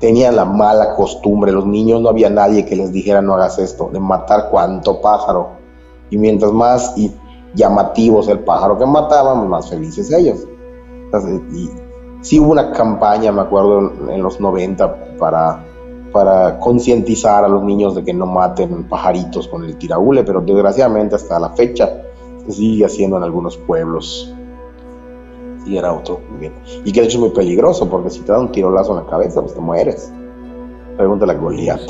tenían 0.00 0.36
la 0.36 0.44
mala 0.44 0.94
costumbre. 0.94 1.52
Los 1.52 1.66
niños 1.66 2.00
no 2.00 2.08
había 2.08 2.28
nadie 2.30 2.66
que 2.66 2.76
les 2.76 2.92
dijera 2.92 3.22
no 3.22 3.34
hagas 3.34 3.58
esto, 3.58 3.88
de 3.92 4.00
matar 4.00 4.48
cuanto 4.50 5.00
pájaro. 5.00 5.48
Y 6.10 6.18
mientras 6.18 6.52
más 6.52 6.92
y 6.96 7.12
llamativo 7.54 8.22
sea 8.22 8.34
el 8.34 8.40
pájaro 8.40 8.78
que 8.78 8.84
mataban, 8.86 9.48
más 9.48 9.70
felices 9.70 10.12
ellos. 10.12 10.46
Entonces, 11.06 11.40
y 11.54 11.70
sí 12.20 12.38
hubo 12.40 12.52
una 12.52 12.72
campaña, 12.72 13.32
me 13.32 13.40
acuerdo, 13.42 13.78
en, 13.78 14.10
en 14.10 14.22
los 14.22 14.38
90 14.40 14.94
para, 15.18 15.64
para 16.16 16.58
concientizar 16.60 17.44
a 17.44 17.48
los 17.48 17.62
niños 17.62 17.94
de 17.94 18.02
que 18.02 18.14
no 18.14 18.24
maten 18.24 18.84
pajaritos 18.84 19.46
con 19.48 19.64
el 19.64 19.76
tiraúle, 19.76 20.24
pero 20.24 20.40
desgraciadamente 20.40 21.14
hasta 21.14 21.38
la 21.38 21.50
fecha 21.50 21.92
se 22.46 22.52
sigue 22.52 22.86
haciendo 22.86 23.18
en 23.18 23.22
algunos 23.22 23.58
pueblos. 23.58 24.34
Sí, 25.62 25.76
era 25.76 25.92
otro. 25.92 26.22
Y 26.86 26.90
que 26.90 27.00
de 27.02 27.06
hecho 27.06 27.18
es 27.18 27.20
muy 27.20 27.30
peligroso, 27.32 27.90
porque 27.90 28.08
si 28.08 28.20
te 28.20 28.32
da 28.32 28.40
un 28.40 28.50
tirolazo 28.50 28.92
en 28.92 29.04
la 29.04 29.10
cabeza, 29.10 29.42
pues 29.42 29.52
te 29.52 29.60
mueres. 29.60 30.10
Pregúntale 30.96 31.32
a 31.32 31.36
Goliat. 31.36 31.82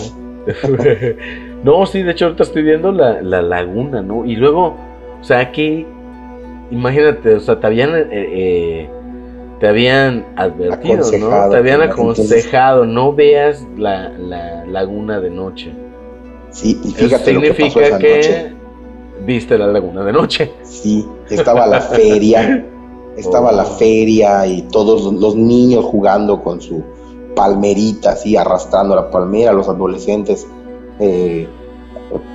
no, 1.63 1.87
sí, 1.87 2.03
de 2.03 2.11
hecho 2.11 2.25
ahorita 2.25 2.43
estoy 2.43 2.65
viendo 2.65 2.91
la, 2.91 3.23
la 3.23 3.43
laguna, 3.43 4.03
¿no? 4.03 4.25
Y 4.25 4.35
luego, 4.35 4.75
o 5.21 5.25
sea, 5.25 5.39
aquí, 5.39 5.87
imagínate, 6.73 7.37
o 7.37 7.39
sea, 7.39 7.61
te 7.61 7.67
habían, 7.69 7.95
eh, 7.95 8.09
eh, 8.11 8.91
te 9.61 9.69
habían 9.69 10.27
advertido, 10.37 11.09
Te 11.51 11.57
habían 11.57 11.81
aconsejado, 11.83 12.85
no 12.85 13.13
veas 13.15 13.65
la, 13.77 14.11
la 14.11 14.65
laguna 14.67 15.21
de 15.21 15.31
noche. 15.31 15.73
Sí, 16.51 16.79
y 16.85 16.89
Eso 16.89 16.97
fíjate 16.97 17.33
lo 17.33 17.41
que 17.41 17.49
pasó 17.51 17.57
significa 17.63 17.87
esa 17.87 17.99
que 17.99 18.17
noche. 18.17 18.53
viste 19.25 19.59
la 19.59 19.67
laguna 19.69 20.05
de 20.05 20.13
noche. 20.13 20.53
Sí, 20.63 21.07
estaba 21.31 21.67
la 21.67 21.81
feria, 21.81 22.67
estaba 23.17 23.51
la 23.53 23.63
Oh. 23.65 23.77
feria 23.79 24.47
y 24.47 24.63
todos 24.63 25.03
los- 25.05 25.15
los 25.15 25.37
niños 25.37 25.85
jugando 25.85 26.43
con 26.43 26.61
su 26.61 26.83
palmerita, 27.35 28.13
así 28.13 28.37
arrastrando 28.37 28.95
la 28.95 29.11
palmera, 29.11 29.53
los 29.53 29.69
adolescentes 29.69 30.47
eh, 30.99 31.47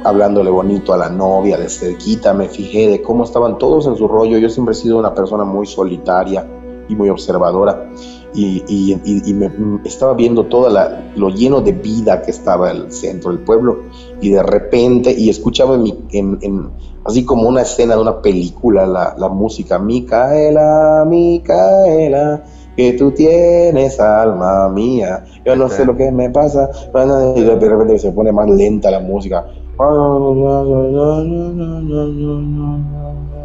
hablándole 0.04 0.50
bonito 0.52 0.94
a 0.94 0.98
la 0.98 1.10
novia 1.10 1.58
de 1.58 1.70
cerquita, 1.70 2.34
me 2.34 2.48
fijé 2.48 2.88
de 2.88 3.02
cómo 3.02 3.24
estaban 3.24 3.58
todos 3.58 3.88
en 3.88 3.96
su 3.96 4.08
rollo. 4.08 4.38
Yo 4.38 4.50
siempre 4.50 4.74
he 4.74 4.76
sido 4.76 5.00
una 5.00 5.14
persona 5.14 5.44
muy 5.44 5.66
solitaria 5.66 6.46
y 6.92 6.96
muy 6.96 7.10
observadora 7.10 7.90
y, 8.34 8.64
y- 8.68 8.94
y- 9.04 9.30
y 9.30 9.34
me, 9.34 9.50
mm, 9.50 9.82
estaba 9.86 10.14
viendo 10.14 10.46
todo 10.46 10.70
lo 11.16 11.30
lleno 11.30 11.62
de 11.62 11.72
vida 11.72 12.22
que 12.22 12.32
estaba 12.32 12.72
el 12.72 12.92
centro 12.92 13.32
del 13.32 13.40
pueblo 13.40 13.84
y 14.22 14.30
de 14.30 14.44
repente, 14.44 15.12
y 15.18 15.30
escuchaba 15.30 15.76
en 15.76 15.84
mi- 15.84 15.98
en- 16.12 16.38
en- 16.42 16.70
así 17.06 17.26
como 17.26 17.48
una 17.50 17.62
escena 17.64 17.96
de 17.96 18.02
una 18.02 18.22
película, 18.22 18.86
la, 18.86 19.16
la 19.18 19.28
música, 19.30 19.80
Micaela, 19.80 21.06
Micaela, 21.08 22.44
que 22.76 22.94
tú 22.94 23.12
tienes 23.12 24.00
alma 24.00 24.70
mía, 24.70 25.26
yo 25.46 25.56
no 25.56 25.68
sé 25.68 25.86
lo 25.86 25.96
que 25.98 26.12
me 26.12 26.30
pasa, 26.30 26.70
y 27.36 27.42
de 27.42 27.56
repente 27.70 28.00
se 28.00 28.12
pone 28.12 28.32
más 28.32 28.50
lenta 28.50 28.90
la 28.92 29.00
música. 29.00 29.46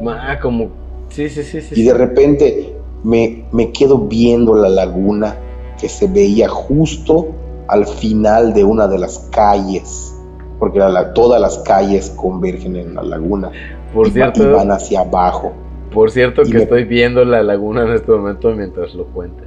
Ah, 0.09 0.39
como, 0.41 0.69
sí, 1.09 1.29
sí, 1.29 1.43
sí, 1.43 1.61
sí. 1.61 1.81
Y 1.81 1.85
de 1.85 1.95
repente 1.95 2.76
me, 3.07 3.45
me 3.53 3.71
quedo 3.71 3.99
viendo 3.99 4.55
la 4.57 4.69
laguna 4.69 5.37
que 5.81 5.89
se 5.89 6.09
veía 6.09 6.49
justo 6.49 7.29
al 7.69 7.87
final 7.87 8.53
de 8.53 8.65
una 8.65 8.89
de 8.89 8.99
las 8.99 9.19
calles, 9.31 10.13
porque 10.59 10.79
la- 10.81 10.89
la- 10.89 11.15
todas 11.15 11.41
las 11.41 11.59
calles 11.59 12.11
convergen 12.11 12.75
en 12.77 12.95
la 12.97 13.03
laguna 13.03 13.53
Por 13.95 14.09
y, 14.09 14.11
cierto, 14.11 14.43
y 14.43 14.47
van 14.53 14.71
hacia 14.73 15.01
abajo. 15.01 15.53
por 15.93 16.11
cierto 16.11 16.43
que 16.43 16.53
me- 16.55 16.63
estoy 16.65 16.85
viendo 16.85 17.25
la 17.25 17.43
laguna 17.45 17.83
en 17.85 17.93
este 17.93 18.11
momento 18.11 18.51
mientras 18.55 18.93
lo 18.95 19.05
cuentas. 19.07 19.47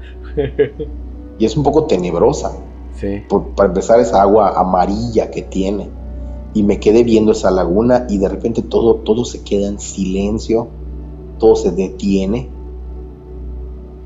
Y 1.37 1.45
es 1.45 1.57
un 1.57 1.63
poco 1.63 1.83
tenebrosa. 1.85 2.51
Sí. 2.95 3.23
Por- 3.27 3.49
para 3.55 3.67
empezar, 3.69 3.99
esa 3.99 4.21
agua 4.21 4.57
amarilla 4.59 5.31
que 5.31 5.41
tiene. 5.41 5.89
Y 6.53 6.63
me 6.63 6.79
quedé 6.79 7.03
viendo 7.03 7.31
esa 7.33 7.51
laguna 7.51 8.05
y 8.09 8.17
de 8.19 8.29
repente 8.29 8.61
todo, 8.61 8.95
todo 8.95 9.23
se 9.25 9.43
queda 9.43 9.67
en 9.67 9.79
silencio, 9.79 10.67
todo 11.39 11.55
se 11.55 11.71
detiene. 11.71 12.49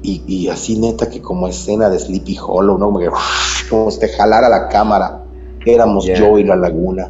Y, 0.04 0.22
y 0.28 0.49
así 0.49 0.78
neta 0.78 1.10
que 1.10 1.22
como 1.22 1.47
escena 1.47 1.89
de 1.89 1.97
Sleepy 1.97 2.38
Hollow, 2.45 2.78
¿no? 2.78 2.88
Como, 2.88 2.99
que, 2.99 3.10
como 3.70 3.89
si 3.89 3.99
te 3.99 4.10
jalara 4.10 4.49
la 4.49 4.68
cámara. 4.68 5.24
Éramos 5.66 6.06
Ya. 6.06 6.16
yo 6.16 6.38
y 6.38 6.43
la 6.43 6.56
laguna. 6.58 7.10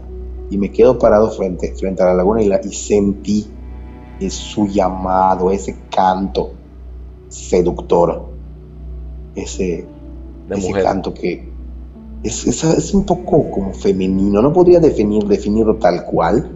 Y 0.51 0.57
me 0.57 0.71
quedo 0.71 0.99
parado 0.99 1.31
frente, 1.31 1.73
frente 1.75 2.03
a 2.03 2.05
la 2.07 2.13
laguna 2.13 2.41
y, 2.43 2.47
la- 2.47 2.61
y 2.63 2.71
sentí 2.71 3.47
su 4.29 4.67
llamado, 4.67 5.51
ese 5.51 5.75
canto 5.93 6.51
seductor. 7.29 8.29
Ese, 9.35 9.85
De 10.47 10.55
ese 10.55 10.67
mujer. 10.69 10.83
canto 10.83 11.13
que 11.13 11.49
es, 12.21 12.45
es- 12.45 12.63
es 12.63 12.93
un 12.93 13.05
poco 13.05 13.49
como 13.49 13.73
femenino. 13.73 14.41
No 14.41 14.53
podría 14.53 14.79
definir, 14.79 15.23
definirlo 15.25 15.75
tal 15.77 16.05
cual, 16.05 16.51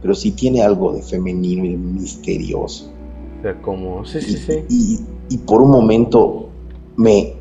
pero 0.00 0.14
sí 0.14 0.30
tiene 0.30 0.62
algo 0.62 0.92
de 0.94 1.02
femenino 1.02 1.64
y 1.66 1.72
de 1.72 1.76
misterioso. 1.76 2.90
O 3.38 3.42
sea, 3.42 3.60
como, 3.60 4.04
sí, 4.06 4.18
Y, 4.18 4.22
sí, 4.22 4.38
sí. 4.38 4.64
y- 4.70 5.00
y 5.28 5.38
por 5.38 5.62
un 5.62 5.70
momento 5.70 6.48
me 6.96 7.36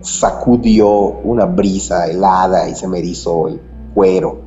sacudió 0.00 0.88
una 0.88 1.46
brisa 1.46 2.06
helada 2.06 2.68
y 2.68 2.74
se 2.74 2.88
me 2.88 2.98
erizó 2.98 3.48
el 3.48 3.60
cuero. 3.94 4.46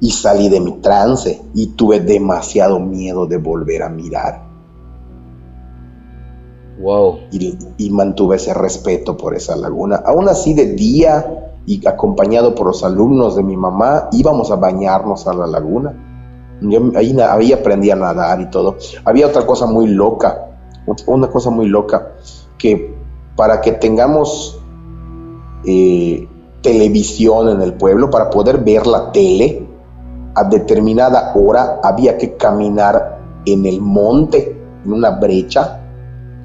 Y 0.00 0.10
salí 0.10 0.48
de 0.48 0.60
mi 0.60 0.72
trance 0.80 1.40
y 1.54 1.68
tuve 1.68 2.00
demasiado 2.00 2.80
miedo 2.80 3.26
de 3.26 3.36
volver 3.36 3.82
a 3.82 3.88
mirar. 3.88 4.50
Wow. 6.80 7.18
y, 7.30 7.56
y 7.78 7.90
mantuve 7.90 8.36
ese 8.36 8.52
respeto 8.54 9.16
por 9.16 9.36
esa 9.36 9.54
laguna. 9.54 10.02
Aún 10.04 10.28
así, 10.28 10.52
de 10.54 10.72
día 10.72 11.52
y 11.64 11.86
acompañado 11.86 12.54
por 12.54 12.66
los 12.66 12.82
alumnos 12.82 13.36
de 13.36 13.42
mi 13.44 13.56
mamá, 13.56 14.08
íbamos 14.12 14.50
a 14.50 14.56
bañarnos 14.56 15.26
a 15.28 15.34
la 15.34 15.46
laguna. 15.46 15.94
Yo 16.60 16.80
ahí, 16.96 17.16
ahí 17.20 17.52
aprendí 17.52 17.90
a 17.90 17.96
nadar 17.96 18.40
y 18.40 18.50
todo. 18.50 18.76
Había 19.04 19.28
otra 19.28 19.46
cosa 19.46 19.66
muy 19.66 19.86
loca, 19.86 20.51
una 21.06 21.28
cosa 21.28 21.50
muy 21.50 21.68
loca, 21.68 22.12
que 22.58 22.94
para 23.36 23.60
que 23.60 23.72
tengamos 23.72 24.60
eh, 25.64 26.28
televisión 26.60 27.48
en 27.48 27.62
el 27.62 27.74
pueblo, 27.74 28.10
para 28.10 28.30
poder 28.30 28.58
ver 28.58 28.86
la 28.86 29.12
tele, 29.12 29.66
a 30.34 30.44
determinada 30.44 31.32
hora 31.34 31.80
había 31.82 32.16
que 32.16 32.36
caminar 32.36 33.20
en 33.44 33.66
el 33.66 33.80
monte, 33.80 34.60
en 34.84 34.92
una 34.92 35.10
brecha, 35.10 35.80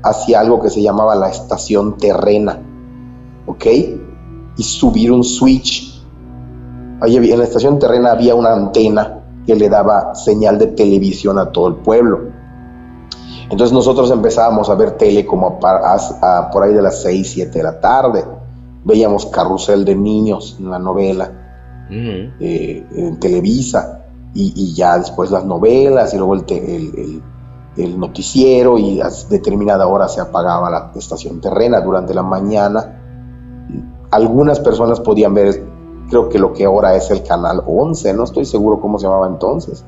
hacia 0.03 0.39
algo 0.39 0.61
que 0.61 0.69
se 0.69 0.81
llamaba 0.81 1.15
la 1.15 1.29
estación 1.29 1.97
terrena, 1.97 2.59
¿ok? 3.45 3.65
Y 4.57 4.63
subir 4.63 5.11
un 5.11 5.23
switch. 5.23 6.03
Ahí 7.01 7.17
en 7.17 7.38
la 7.38 7.45
estación 7.45 7.79
terrena 7.79 8.11
había 8.11 8.35
una 8.35 8.53
antena 8.53 9.19
que 9.45 9.55
le 9.55 9.69
daba 9.69 10.15
señal 10.15 10.57
de 10.57 10.67
televisión 10.67 11.39
a 11.39 11.51
todo 11.51 11.67
el 11.67 11.75
pueblo. 11.75 12.31
Entonces 13.49 13.71
nosotros 13.71 14.11
empezábamos 14.11 14.69
a 14.69 14.75
ver 14.75 14.91
tele 14.91 15.25
como 15.25 15.47
a 15.47 15.59
par- 15.59 15.81
a- 15.83 16.37
a- 16.39 16.51
por 16.51 16.63
ahí 16.63 16.73
de 16.73 16.81
las 16.81 17.01
6, 17.01 17.29
7 17.31 17.59
de 17.59 17.63
la 17.63 17.79
tarde. 17.79 18.25
Veíamos 18.83 19.25
carrusel 19.27 19.85
de 19.85 19.95
niños 19.95 20.57
en 20.59 20.69
la 20.69 20.79
novela 20.79 21.31
eh, 22.39 22.85
en 22.95 23.17
Televisa 23.19 24.01
y, 24.33 24.51
y 24.55 24.73
ya 24.73 24.97
después 24.97 25.31
las 25.31 25.45
novelas 25.45 26.13
y 26.13 26.17
luego 26.17 26.33
el, 26.35 26.43
te- 26.43 26.75
el- 26.75 26.93
el- 26.97 27.23
el 27.77 27.99
noticiero 27.99 28.77
y 28.77 28.99
a 28.99 29.07
determinada 29.29 29.87
hora 29.87 30.07
se 30.09 30.19
apagaba 30.19 30.69
la 30.69 30.91
estación 30.95 31.39
terrena 31.39 31.79
durante 31.79 32.13
la 32.13 32.23
mañana 32.23 32.93
algunas 34.11 34.59
personas 34.59 34.99
podían 34.99 35.33
ver, 35.33 35.63
creo 36.09 36.29
que 36.29 36.39
lo 36.39 36.53
que 36.53 36.65
ahora 36.65 36.95
es 36.95 37.11
el 37.11 37.23
canal 37.23 37.61
11, 37.67 38.13
no 38.13 38.23
estoy 38.23 38.45
seguro 38.45 38.79
cómo 38.79 38.97
se 38.97 39.05
llamaba 39.05 39.27
entonces. 39.27 39.83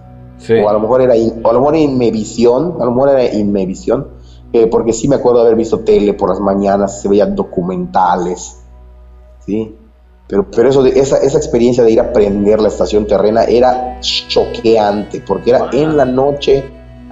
O 0.63 0.69
a 0.69 0.73
lo 0.73 0.79
mejor 0.79 1.01
era, 1.01 1.13
o 1.13 1.49
a 1.49 1.53
lo 1.53 1.59
mejor 1.59 1.75
Inmevisión, 1.75 2.77
a 2.79 2.85
lo 2.85 2.91
mejor 2.91 3.09
era 3.09 3.33
Inmevisión, 3.33 4.07
eh, 4.53 4.67
porque 4.67 4.93
sí 4.93 5.07
me 5.07 5.15
acuerdo 5.15 5.39
de 5.39 5.47
haber 5.47 5.57
visto 5.57 5.79
tele 5.79 6.13
por 6.13 6.29
las 6.29 6.39
mañanas, 6.39 7.01
se 7.01 7.09
veían 7.09 7.35
documentales, 7.35 8.61
¿sí? 9.45 9.75
Pero, 10.27 10.45
pero 10.49 10.69
eso 10.69 10.83
de, 10.83 10.91
esa, 10.99 11.17
esa 11.17 11.37
experiencia 11.37 11.83
de 11.83 11.91
ir 11.91 11.99
a 11.99 12.13
prender 12.13 12.61
la 12.61 12.67
estación 12.67 13.05
terrena 13.05 13.43
era 13.43 13.99
choqueante, 13.99 15.21
porque 15.25 15.51
era 15.51 15.69
en 15.71 15.97
la 15.97 16.05
noche, 16.05 16.63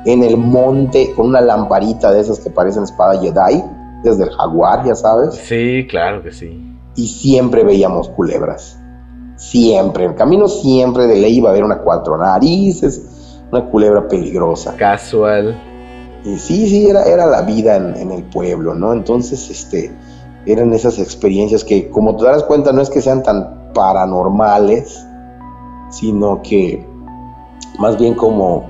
en 0.06 0.24
el 0.24 0.38
monte, 0.38 1.14
con 1.16 1.28
una 1.28 1.42
lamparita 1.42 2.12
de 2.12 2.22
esas 2.22 2.40
que 2.40 2.50
parecen 2.50 2.84
espada 2.84 3.20
Jedi, 3.20 3.64
desde 4.04 4.24
el 4.24 4.30
jaguar, 4.30 4.86
ya 4.86 4.96
sabes. 4.96 5.36
Sí, 5.36 5.86
claro 5.90 6.24
que 6.24 6.32
sí. 6.32 6.76
Y 6.96 7.08
siempre 7.08 7.64
veíamos 7.64 8.10
culebras. 8.10 8.80
Siempre. 9.36 10.06
En 10.06 10.12
el 10.12 10.16
camino 10.16 10.48
siempre 10.48 11.08
de 11.08 11.16
ley 11.16 11.38
iba 11.38 11.50
a 11.50 11.52
haber 11.52 11.64
una 11.64 11.80
cuatro 11.80 12.18
narices, 12.18 13.17
una 13.52 13.70
culebra 13.70 14.08
peligrosa. 14.08 14.76
Casual. 14.76 15.56
Y 16.24 16.38
sí, 16.38 16.68
sí, 16.68 16.90
era, 16.90 17.04
era 17.04 17.26
la 17.26 17.42
vida 17.42 17.76
en, 17.76 18.12
el 18.12 18.24
pueblo, 18.24 18.74
¿no? 18.74 18.92
Entonces, 18.92 19.50
este, 19.50 19.96
eran 20.46 20.74
esas 20.74 21.00
experiencias 21.00 21.64
que, 21.64 21.90
como 21.90 22.16
te 22.18 22.26
das 22.26 22.44
cuenta, 22.44 22.72
no 22.74 22.82
es 22.82 22.90
que 22.90 23.02
sean 23.02 23.24
tan 23.24 23.72
paranormales, 23.74 25.06
sino 25.90 26.42
que 26.42 26.86
más 27.80 27.98
bien 27.98 28.16
como 28.16 28.66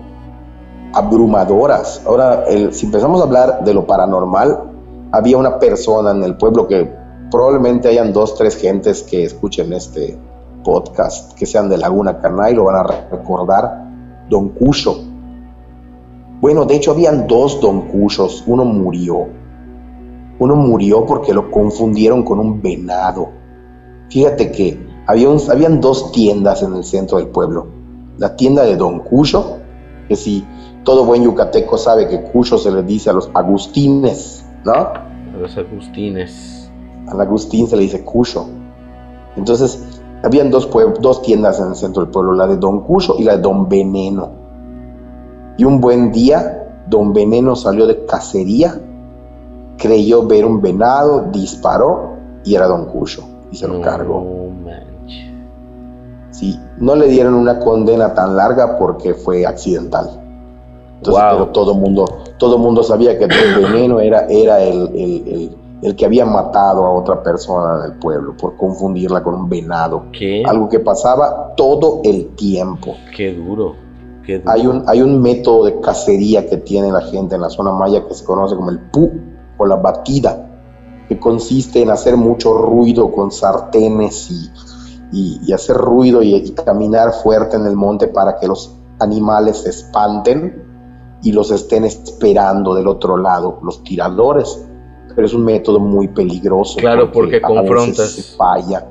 abrumadoras. 0.93 2.01
Ahora, 2.05 2.45
si 2.71 2.85
empezamos 2.85 3.21
a 3.21 3.23
hablar 3.23 3.63
de 3.63 3.73
lo 3.73 3.87
paranormal, 3.87 4.63
había 5.11 5.37
una 5.37 5.57
persona 5.57 6.11
en 6.11 6.23
el 6.23 6.37
pueblo 6.37 6.67
que 6.67 6.91
probablemente 7.31 7.87
hayan 7.87 8.13
dos, 8.13 8.35
tres 8.35 8.57
gentes 8.57 9.03
que 9.03 9.23
escuchen 9.23 9.73
este 9.73 10.17
podcast, 10.63 11.33
que 11.33 11.45
sean 11.45 11.69
de 11.69 11.77
Laguna 11.77 12.19
Carnal 12.19 12.51
y 12.51 12.55
lo 12.55 12.65
van 12.65 12.75
a 12.75 12.83
recordar 12.83 13.86
Don 14.29 14.49
Cucho. 14.49 15.03
Bueno, 16.41 16.65
de 16.65 16.75
hecho 16.75 16.91
habían 16.91 17.27
dos 17.27 17.59
Don 17.61 17.87
Cuchos, 17.87 18.43
uno 18.47 18.65
murió. 18.65 19.27
Uno 20.39 20.55
murió 20.55 21.05
porque 21.05 21.33
lo 21.33 21.49
confundieron 21.49 22.23
con 22.23 22.39
un 22.39 22.61
venado. 22.61 23.29
Fíjate 24.09 24.51
que 24.51 24.79
había 25.07 25.29
habían 25.49 25.81
dos 25.81 26.11
tiendas 26.11 26.61
en 26.61 26.75
el 26.75 26.83
centro 26.83 27.17
del 27.17 27.27
pueblo. 27.27 27.67
La 28.17 28.35
tienda 28.35 28.63
de 28.63 28.75
Don 28.75 28.99
Cucho, 28.99 29.57
que 30.07 30.15
si 30.15 30.45
todo 30.83 31.05
buen 31.05 31.23
yucateco 31.23 31.77
sabe 31.77 32.07
que 32.07 32.21
Cucho 32.21 32.57
se 32.57 32.71
le 32.71 32.83
dice 32.83 33.09
a 33.09 33.13
los 33.13 33.29
agustines, 33.33 34.45
¿no? 34.63 34.73
A 34.73 35.07
los 35.39 35.57
agustines. 35.57 36.71
Al 37.07 37.19
agustín 37.21 37.67
se 37.67 37.75
le 37.75 37.83
dice 37.83 38.03
Cucho. 38.03 38.47
Entonces, 39.35 39.96
habían 40.23 40.49
dos, 40.49 40.69
dos 40.99 41.21
tiendas 41.21 41.59
en 41.59 41.67
el 41.67 41.75
centro 41.75 42.03
del 42.03 42.11
pueblo, 42.11 42.33
la 42.33 42.47
de 42.47 42.57
Don 42.57 42.81
Cucho 42.81 43.15
y 43.17 43.23
la 43.23 43.37
de 43.37 43.41
Don 43.41 43.69
Veneno. 43.69 44.31
Y 45.57 45.63
un 45.63 45.79
buen 45.79 46.11
día, 46.11 46.67
Don 46.87 47.13
Veneno 47.13 47.55
salió 47.55 47.87
de 47.87 48.05
cacería, 48.05 48.79
creyó 49.77 50.25
ver 50.25 50.45
un 50.45 50.61
venado, 50.61 51.27
disparó 51.31 52.13
y 52.43 52.55
era 52.55 52.67
Don 52.67 52.85
Cucho 52.85 53.23
y 53.51 53.55
se 53.55 53.67
lo 53.67 53.81
cargó. 53.81 54.25
Sí, 56.31 56.59
no 56.77 56.95
le 56.95 57.07
dieron 57.07 57.33
una 57.33 57.59
condena 57.59 58.13
tan 58.13 58.35
larga 58.35 58.77
porque 58.77 59.13
fue 59.13 59.45
accidental. 59.45 60.21
Entonces, 60.97 61.23
pero 61.31 61.47
todo 61.49 61.73
mundo, 61.73 62.05
todo 62.37 62.57
mundo 62.57 62.83
sabía 62.83 63.17
que 63.17 63.27
Don 63.27 63.61
Veneno 63.61 63.99
era, 63.99 64.27
era 64.27 64.61
el 64.61 64.87
el 64.95 65.57
que 65.81 66.05
había 66.05 66.25
matado 66.25 66.85
a 66.85 66.91
otra 66.91 67.21
persona 67.21 67.83
del 67.83 67.93
pueblo 67.93 68.35
por 68.35 68.57
confundirla 68.57 69.23
con 69.23 69.35
un 69.35 69.49
venado. 69.49 70.05
¿Qué? 70.11 70.43
Algo 70.45 70.69
que 70.69 70.79
pasaba 70.79 71.53
todo 71.55 72.01
el 72.03 72.35
tiempo. 72.35 72.95
Qué 73.15 73.33
duro. 73.33 73.75
Qué 74.25 74.41
Hay, 74.45 74.65
un, 74.65 74.83
hay 74.87 75.01
un 75.01 75.21
método 75.21 75.65
de 75.65 75.79
cacería 75.79 76.49
que 76.49 76.57
tiene 76.57 76.91
la 76.91 77.01
gente 77.01 77.35
en 77.35 77.41
la 77.41 77.49
zona 77.49 77.71
maya 77.71 78.05
que 78.07 78.13
se 78.13 78.25
conoce 78.25 78.55
como 78.55 78.71
el 78.71 78.79
pu 78.79 79.09
o 79.57 79.65
la 79.65 79.75
batida, 79.75 80.49
que 81.07 81.19
consiste 81.19 81.81
en 81.81 81.91
hacer 81.91 82.17
mucho 82.17 82.53
ruido 82.57 83.11
con 83.11 83.31
sartenes 83.31 84.29
y, 85.11 85.39
y, 85.47 85.53
hacer 85.53 85.77
ruido 85.77 86.21
y, 86.23 86.35
y 86.35 86.51
caminar 86.51 87.13
fuerte 87.13 87.55
en 87.55 87.65
el 87.67 87.75
monte 87.75 88.07
para 88.07 88.37
que 88.37 88.47
los 88.47 88.75
animales 88.99 89.61
se 89.61 89.69
espanten 89.69 90.63
y 91.21 91.31
los 91.31 91.51
estén 91.51 91.85
esperando 91.85 92.75
del 92.75 92.87
otro 92.87 93.15
lado, 93.15 93.59
los 93.63 93.83
tiradores 93.83 94.66
pero 95.17 95.25
es 95.25 95.33
un 95.33 95.43
método 95.43 95.79
muy 95.79 96.09
peligroso. 96.09 96.77
Claro, 96.77 97.11
porque, 97.11 97.41
confrontas. 97.41 98.11
Se 98.11 98.21
falla 98.37 98.85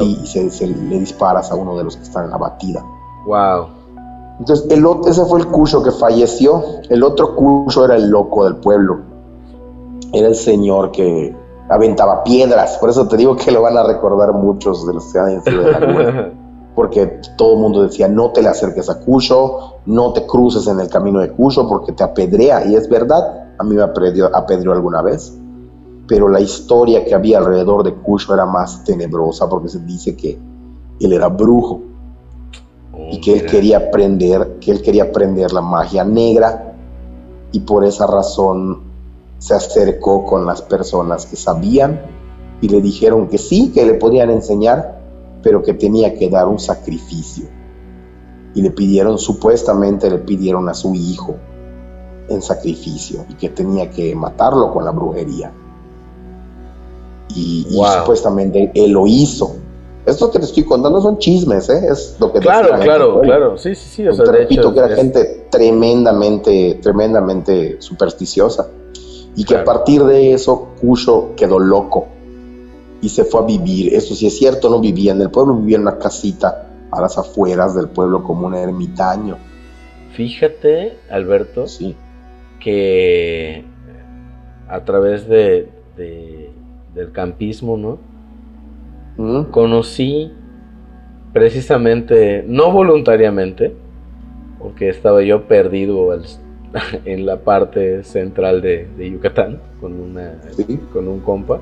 y 0.00 0.26
se, 0.26 0.66
le 0.66 0.98
disparas 0.98 1.52
a 1.52 1.54
uno 1.54 1.78
de 1.78 1.84
los 1.84 1.96
que 1.96 2.02
están 2.02 2.24
en 2.24 2.30
la 2.32 2.38
batida. 2.38 2.84
Wow. 3.24 3.68
Entonces, 4.40 4.66
el, 4.68 4.84
ese 5.06 5.24
fue 5.26 5.38
el 5.38 5.46
cucho 5.46 5.80
que 5.80 5.92
falleció. 5.92 6.60
El 6.88 7.04
otro 7.04 7.36
cucho 7.36 7.84
era 7.84 7.94
el 7.94 8.08
loco 8.10 8.46
del 8.46 8.56
pueblo. 8.56 9.02
Era 10.12 10.26
el 10.26 10.34
señor 10.34 10.90
que 10.90 11.36
aventaba 11.68 12.24
piedras. 12.24 12.76
Por 12.78 12.90
eso 12.90 13.06
te 13.06 13.16
digo 13.16 13.36
que 13.36 13.52
lo 13.52 13.62
van 13.62 13.78
a 13.78 13.84
recordar 13.84 14.32
muchos 14.32 14.84
de 14.84 14.94
los 14.94 15.12
que 15.12 15.20
han 15.20 15.40
de 15.40 15.52
la 15.52 16.32
Porque 16.74 17.20
todo 17.38 17.54
el 17.54 17.60
mundo 17.60 17.84
decía, 17.84 18.08
no 18.08 18.32
te 18.32 18.42
le 18.42 18.48
acerques 18.48 18.90
a 18.90 18.98
Cucho, 18.98 19.76
no 19.86 20.12
te 20.14 20.26
cruces 20.26 20.66
en 20.66 20.80
el 20.80 20.88
camino 20.88 21.20
de 21.20 21.30
Cucho 21.30 21.68
porque 21.68 21.92
te 21.92 22.02
apedrea. 22.02 22.66
Y 22.66 22.74
es 22.74 22.88
verdad, 22.88 23.52
a 23.56 23.62
mí 23.62 23.76
me 23.76 23.82
apedreó 23.82 24.72
alguna 24.72 25.00
vez 25.00 25.32
pero 26.06 26.28
la 26.28 26.40
historia 26.40 27.04
que 27.04 27.14
había 27.14 27.38
alrededor 27.38 27.82
de 27.82 27.94
Cucho 27.94 28.34
era 28.34 28.44
más 28.44 28.84
tenebrosa 28.84 29.48
porque 29.48 29.68
se 29.68 29.80
dice 29.80 30.14
que 30.14 30.38
él 31.00 31.12
era 31.12 31.28
brujo 31.28 31.80
y 33.10 33.20
que 33.20 33.32
él 33.32 33.46
quería 33.46 33.78
aprender, 33.78 34.58
que 34.60 34.70
él 34.70 34.82
quería 34.82 35.04
aprender 35.04 35.52
la 35.52 35.62
magia 35.62 36.04
negra 36.04 36.74
y 37.52 37.60
por 37.60 37.84
esa 37.84 38.06
razón 38.06 38.80
se 39.38 39.54
acercó 39.54 40.24
con 40.24 40.46
las 40.46 40.62
personas 40.62 41.26
que 41.26 41.36
sabían 41.36 42.02
y 42.60 42.68
le 42.68 42.80
dijeron 42.80 43.28
que 43.28 43.38
sí, 43.38 43.72
que 43.74 43.84
le 43.84 43.94
podían 43.94 44.30
enseñar, 44.30 45.00
pero 45.42 45.62
que 45.62 45.74
tenía 45.74 46.14
que 46.14 46.30
dar 46.30 46.48
un 46.48 46.58
sacrificio. 46.58 47.46
Y 48.54 48.62
le 48.62 48.70
pidieron, 48.70 49.18
supuestamente 49.18 50.08
le 50.08 50.18
pidieron 50.18 50.68
a 50.68 50.74
su 50.74 50.94
hijo 50.94 51.34
en 52.28 52.40
sacrificio 52.40 53.26
y 53.28 53.34
que 53.34 53.48
tenía 53.48 53.90
que 53.90 54.14
matarlo 54.14 54.72
con 54.72 54.84
la 54.84 54.92
brujería 54.92 55.52
y, 57.34 57.66
supuestamente 57.98 58.70
él 58.74 58.92
lo 58.92 59.06
hizo. 59.06 59.56
Esto 60.06 60.30
que 60.30 60.38
te 60.38 60.44
estoy 60.44 60.64
contando 60.64 61.00
son 61.00 61.18
chismes, 61.18 61.68
¿eh? 61.70 61.86
Es 61.90 62.16
lo 62.20 62.30
que 62.30 62.38
Claro, 62.38 62.78
claro, 62.78 63.20
claro. 63.22 63.56
Sí, 63.56 63.74
sí, 63.74 63.88
sí. 63.88 64.08
O 64.08 64.14
te 64.14 64.30
repito 64.30 64.72
que 64.72 64.80
era 64.80 64.94
gente 64.94 65.46
tremendamente, 65.50 66.78
tremendamente 66.82 67.80
supersticiosa. 67.80 68.68
Y 69.34 69.44
que 69.44 69.56
a 69.56 69.64
partir 69.64 70.04
de 70.04 70.32
eso, 70.32 70.68
Cucho 70.80 71.30
quedó 71.36 71.58
loco 71.58 72.06
y 73.00 73.08
se 73.08 73.24
fue 73.24 73.40
a 73.40 73.44
vivir. 73.44 73.94
Eso 73.94 74.14
sí 74.14 74.26
es 74.26 74.36
cierto, 74.36 74.68
no 74.68 74.78
vivía 74.78 75.12
en 75.12 75.22
el 75.22 75.30
pueblo, 75.30 75.54
vivía 75.56 75.76
en 75.76 75.82
una 75.82 75.98
casita 75.98 76.68
a 76.90 77.00
las 77.00 77.18
afueras 77.18 77.74
del 77.74 77.88
pueblo 77.88 78.22
como 78.22 78.46
un 78.46 78.54
ermitaño. 78.54 79.38
Fíjate, 80.12 80.98
Alberto, 81.10 81.66
sí. 81.66 81.96
que 82.60 83.64
a 84.68 84.84
través 84.84 85.26
de 85.28 85.68
del 86.94 87.12
campismo, 87.12 87.76
¿no? 87.76 87.98
Conocí 89.50 90.32
precisamente, 91.32 92.44
no 92.46 92.70
voluntariamente, 92.72 93.74
porque 94.58 94.88
estaba 94.88 95.22
yo 95.22 95.44
perdido 95.44 96.08
en 97.04 97.26
la 97.26 97.38
parte 97.38 98.02
central 98.04 98.62
de, 98.62 98.88
Yucatán 98.98 99.60
con, 99.80 100.00
una, 100.00 100.40
con 100.92 101.08
un 101.08 101.20
compa. 101.20 101.60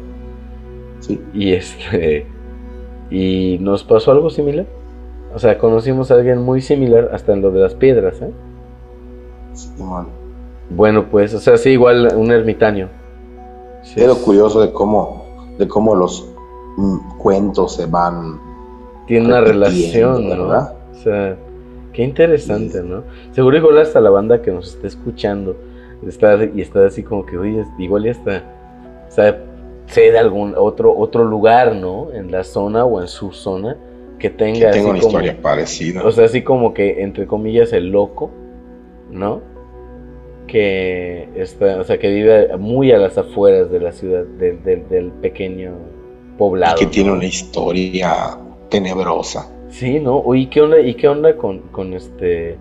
Sí. 1.01 1.21
Y 1.35 1.53
este 1.53 2.27
y 3.13 3.59
nos 3.61 3.85
pasó 3.85 4.13
algo 4.13 4.31
similar. 4.31 4.67
O 5.35 5.39
sea, 5.39 5.59
conocimos 5.59 6.11
a 6.11 6.15
alguien 6.15 6.41
muy 6.41 6.63
similar 6.63 7.11
hasta 7.13 7.33
en 7.33 7.43
lo 7.43 7.51
de 7.51 7.61
las 7.61 7.75
piedras, 7.75 8.21
¿eh? 8.23 8.31
Bueno, 10.71 11.07
pues, 11.11 11.35
o 11.35 11.39
sea, 11.39 11.59
sí, 11.59 11.71
igual 11.71 12.15
un 12.17 12.31
ermitaño. 12.31 12.89
Sí, 13.83 14.01
es 14.01 14.11
curioso 14.15 14.63
de 14.63 14.73
cómo 14.73 15.22
de 15.59 15.69
cómo 15.69 15.95
los 15.95 16.29
mm, 16.77 17.19
cuentos 17.19 17.77
se 17.77 17.87
van. 17.87 18.41
Tiene 19.07 19.27
una 19.27 19.41
relación, 19.41 20.29
¿verdad? 20.29 20.75
O 20.93 21.03
sea, 21.03 21.37
qué 21.93 22.03
interesante, 22.03 22.83
¿no? 22.83 23.03
Seguro 23.33 23.57
igual 23.57 23.79
hasta 23.79 24.01
la 24.01 24.11
banda 24.11 24.41
que 24.41 24.51
nos 24.51 24.75
está 24.75 24.87
escuchando 24.87 25.57
está, 26.09 26.39
y 26.45 26.61
está 26.61 26.87
así 26.87 27.03
como 27.03 27.25
que, 27.25 27.39
oye, 27.39 27.65
igual 27.79 28.05
ya 28.05 28.11
está, 28.11 28.43
o 29.09 29.11
sea, 29.11 29.41
sé 29.87 30.11
de 30.11 30.19
algún 30.19 30.55
otro, 30.57 30.97
otro 30.97 31.25
lugar, 31.25 31.75
¿no? 31.75 32.13
En 32.13 32.31
la 32.31 32.45
zona 32.45 32.85
o 32.85 33.01
en 33.01 33.09
su 33.09 33.33
zona 33.33 33.77
que 34.19 34.31
tenga. 34.31 34.71
Que 34.71 34.79
tenga 34.79 34.91
una 34.91 34.99
historia 34.99 35.37
parecida. 35.41 36.05
O 36.05 36.11
sea, 36.11 36.25
así 36.25 36.43
como 36.43 36.73
que, 36.75 37.03
entre 37.03 37.27
comillas, 37.27 37.73
el 37.73 37.91
loco, 37.91 38.31
¿no? 39.11 39.41
Que 40.53 41.31
está, 41.35 41.81
o 41.81 41.85
sea, 41.85 41.99
que 41.99 42.13
vive 42.13 42.55
muy 42.59 42.93
a 42.93 42.99
las 42.99 43.17
afueras 43.17 43.71
de 43.71 43.81
la 43.81 43.91
ciudad, 43.91 44.25
del, 44.27 45.11
pequeño 45.23 45.73
poblado. 46.37 46.77
que 46.77 46.85
tiene 46.89 47.11
una 47.11 47.25
historia 47.25 48.37
tenebrosa. 48.69 49.51
Sí, 49.71 49.99
¿no? 49.99 50.23
¿y 50.35 50.49
qué 50.49 50.61
onda, 50.61 50.79
y 50.79 50.93
qué 50.93 51.09
onda 51.09 51.39
con, 51.39 51.61
con 51.73 51.95
este, 51.95 52.59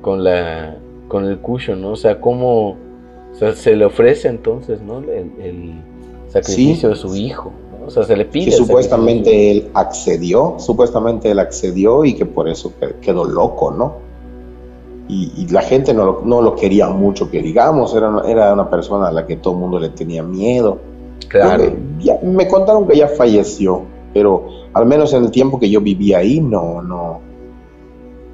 con 0.00 0.24
la, 0.24 0.78
con 1.08 1.26
el 1.26 1.40
cushion, 1.40 1.82
¿no? 1.82 1.90
O 1.90 1.96
sea, 1.96 2.18
cómo, 2.18 2.70
o 2.70 3.34
sea, 3.34 3.54
se 3.54 3.76
le 3.76 3.84
ofrece 3.84 4.28
entonces, 4.28 4.80
¿no? 4.80 5.00
El, 5.00 5.82
sacrificio 6.28 6.88
de 6.88 6.96
su 6.96 7.14
hijo, 7.14 7.52
¿no? 7.78 7.88
O 7.88 7.90
sea, 7.90 8.04
se 8.04 8.16
le 8.16 8.24
pide. 8.24 8.52
supuestamente 8.52 9.50
él 9.50 9.68
accedió, 9.74 10.54
supuestamente 10.58 11.30
él 11.30 11.38
accedió 11.40 12.06
y 12.06 12.14
que 12.14 12.24
por 12.24 12.48
eso 12.48 12.72
quedó 13.02 13.26
loco, 13.26 13.70
¿no? 13.70 14.07
Y, 15.08 15.46
la 15.50 15.62
gente 15.62 15.94
no 15.94 16.04
lo, 16.04 16.22
no 16.24 16.42
lo, 16.42 16.54
quería 16.54 16.88
mucho, 16.88 17.30
que 17.30 17.40
digamos, 17.40 17.94
era, 17.94 18.22
era 18.26 18.52
una 18.52 18.68
persona 18.68 19.08
a 19.08 19.12
la 19.12 19.26
que 19.26 19.36
todo 19.36 19.54
el 19.54 19.60
mundo 19.60 19.78
le 19.78 19.88
tenía 19.88 20.22
miedo. 20.22 20.78
Claro. 21.28 21.64
me 22.22 22.48
contaron 22.48 22.86
que 22.86 22.96
ya 22.96 23.08
falleció, 23.08 23.82
pero 24.12 24.46
al 24.72 24.86
menos 24.86 25.12
en 25.12 25.24
el 25.24 25.30
tiempo 25.30 25.58
que 25.58 25.70
yo 25.70 25.80
vivía 25.80 26.18
ahí, 26.18 26.40
no, 26.40 26.82
no, 26.82 27.20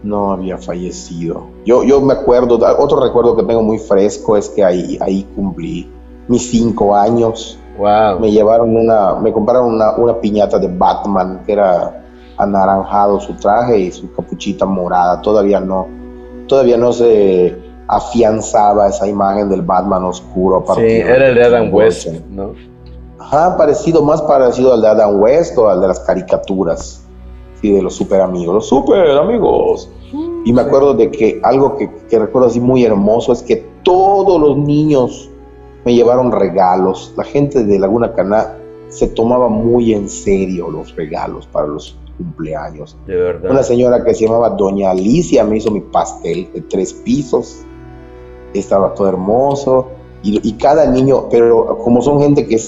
no 0.03 0.33
había 0.33 0.59
fallecido. 0.59 1.47
Yo, 1.65 1.83
yo 1.85 2.01
me 2.01 2.13
acuerdo, 2.15 2.59
otro 2.79 3.01
recuerdo 3.01 3.37
que 3.37 3.45
tengo 3.45 3.63
muy 3.63 3.79
fresco 3.79 4.37
es 4.37 4.49
que 4.49 4.65
ahí, 4.65 4.99
ahí 5.01 5.27
cumplí 5.35 5.91
mis 6.29 6.51
cinco 6.51 6.95
años. 6.95 7.59
Wow. 7.79 8.21
Me 8.21 8.31
llevaron 8.31 8.77
una, 8.77 9.15
me 9.17 9.33
compraron 9.33 9.75
una, 9.75 9.97
una 9.97 10.21
piñata 10.21 10.59
de 10.59 10.69
Batman 10.69 11.43
que 11.45 11.53
era 11.53 12.05
anaranjado 12.37 13.21
su 13.21 13.35
traje 13.35 13.79
y 13.79 13.91
su 13.91 14.13
capuchita 14.13 14.65
morada. 14.67 15.21
Todavía 15.21 15.61
no, 15.61 15.87
todavía 16.47 16.77
no 16.77 16.93
se 16.93 17.57
afianzaba 17.87 18.89
esa 18.89 19.07
imagen 19.07 19.49
del 19.49 19.63
Batman 19.63 20.05
oscuro. 20.05 20.65
sí, 20.75 20.81
era 20.83 21.29
el 21.29 21.35
de 21.35 21.45
Adam 21.45 21.73
West, 21.73 22.09
¿no? 22.31 22.53
Ajá, 23.19 23.57
parecido, 23.57 24.03
más 24.03 24.23
parecido 24.23 24.73
al 24.75 24.83
de 24.83 24.89
Adam 24.89 25.21
West 25.21 25.57
o 25.57 25.69
al 25.69 25.81
de 25.81 25.89
las 25.89 26.01
caricaturas, 26.01 27.07
sí, 27.61 27.73
de 27.73 27.83
los 27.83 27.95
super 27.95 28.21
amigos, 28.21 28.55
los 28.55 28.69
super 28.69 29.11
amigos. 29.11 29.91
Y 30.45 30.53
me 30.53 30.63
acuerdo 30.63 30.95
de 30.95 31.11
que 31.11 31.41
algo 31.43 31.77
que, 31.77 31.91
que 32.09 32.19
recuerdo 32.19 32.49
así 32.49 32.61
muy 32.61 32.85
hermoso 32.85 33.33
es 33.33 33.43
que 33.43 33.67
todos 33.83 34.41
los 34.41 34.57
niños 34.59 35.31
me 35.85 35.95
llevaron 35.95 36.33
regalos. 36.33 37.15
La 37.17 37.25
gente 37.25 37.65
de 37.65 37.79
Laguna 37.79 38.13
Caná 38.13 38.59
se 38.89 39.09
tomaba 39.09 39.49
muy 39.49 39.93
en 39.93 40.09
serio 40.09 40.71
los 40.71 40.95
regalos 40.95 41.47
para 41.47 41.67
los 41.67 41.97
cumpleaños. 42.17 42.97
De 43.07 43.17
verdad. 43.17 43.51
Una 43.51 43.63
señora 43.63 44.05
que 44.05 44.15
se 44.15 44.27
llamaba 44.27 44.51
Doña 44.51 44.91
Alicia 44.91 45.45
me 45.45 45.57
hizo 45.57 45.71
mi 45.71 45.81
pastel 45.81 46.51
de 46.53 46.61
tres 46.63 46.93
pisos. 46.93 47.63
Estaba 48.53 48.95
todo 48.95 49.09
hermoso. 49.09 49.89
Y, 50.27 50.55
cada 50.55 50.87
niño, 50.87 51.29
pero 51.29 51.77
como 51.85 52.01
son 52.01 52.19
gente 52.19 52.47
que 52.47 52.59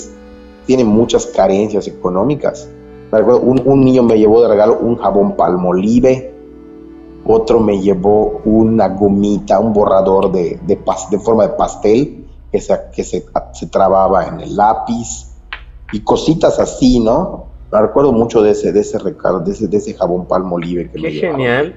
tiene 0.66 0.84
muchas 0.84 1.24
carencias 1.26 1.88
económicas. 1.88 2.68
Un, 3.10 3.62
un, 3.64 3.80
niño 3.80 4.02
me 4.02 4.18
llevó 4.18 4.42
de 4.42 4.48
regalo 4.48 4.78
un 4.78 4.96
jabón 4.96 5.36
palmolive, 5.36 6.34
otro 7.24 7.60
me 7.60 7.80
llevó 7.80 8.42
una 8.44 8.88
gomita, 8.88 9.58
un 9.58 9.72
borrador 9.72 10.30
de, 10.32 10.60
de, 10.66 10.78
de 11.10 11.18
forma 11.18 11.46
de 11.46 11.54
pastel 11.54 12.26
que, 12.52 12.60
se, 12.60 12.78
que 12.94 13.04
se, 13.04 13.24
se 13.54 13.66
trababa 13.68 14.26
en 14.26 14.40
el 14.40 14.54
lápiz 14.54 15.28
y 15.92 16.00
cositas 16.00 16.58
así, 16.58 17.00
¿no? 17.00 17.45
Recuerdo 17.70 18.12
mucho 18.12 18.42
de 18.42 18.52
ese, 18.52 18.72
de 18.72 18.80
ese 18.80 18.98
recado, 18.98 19.40
de 19.40 19.52
ese, 19.52 19.66
de 19.66 19.76
ese 19.76 19.94
jabón 19.94 20.26
palmolive 20.26 20.90
que 20.90 21.00
Qué 21.00 21.10
genial. 21.10 21.74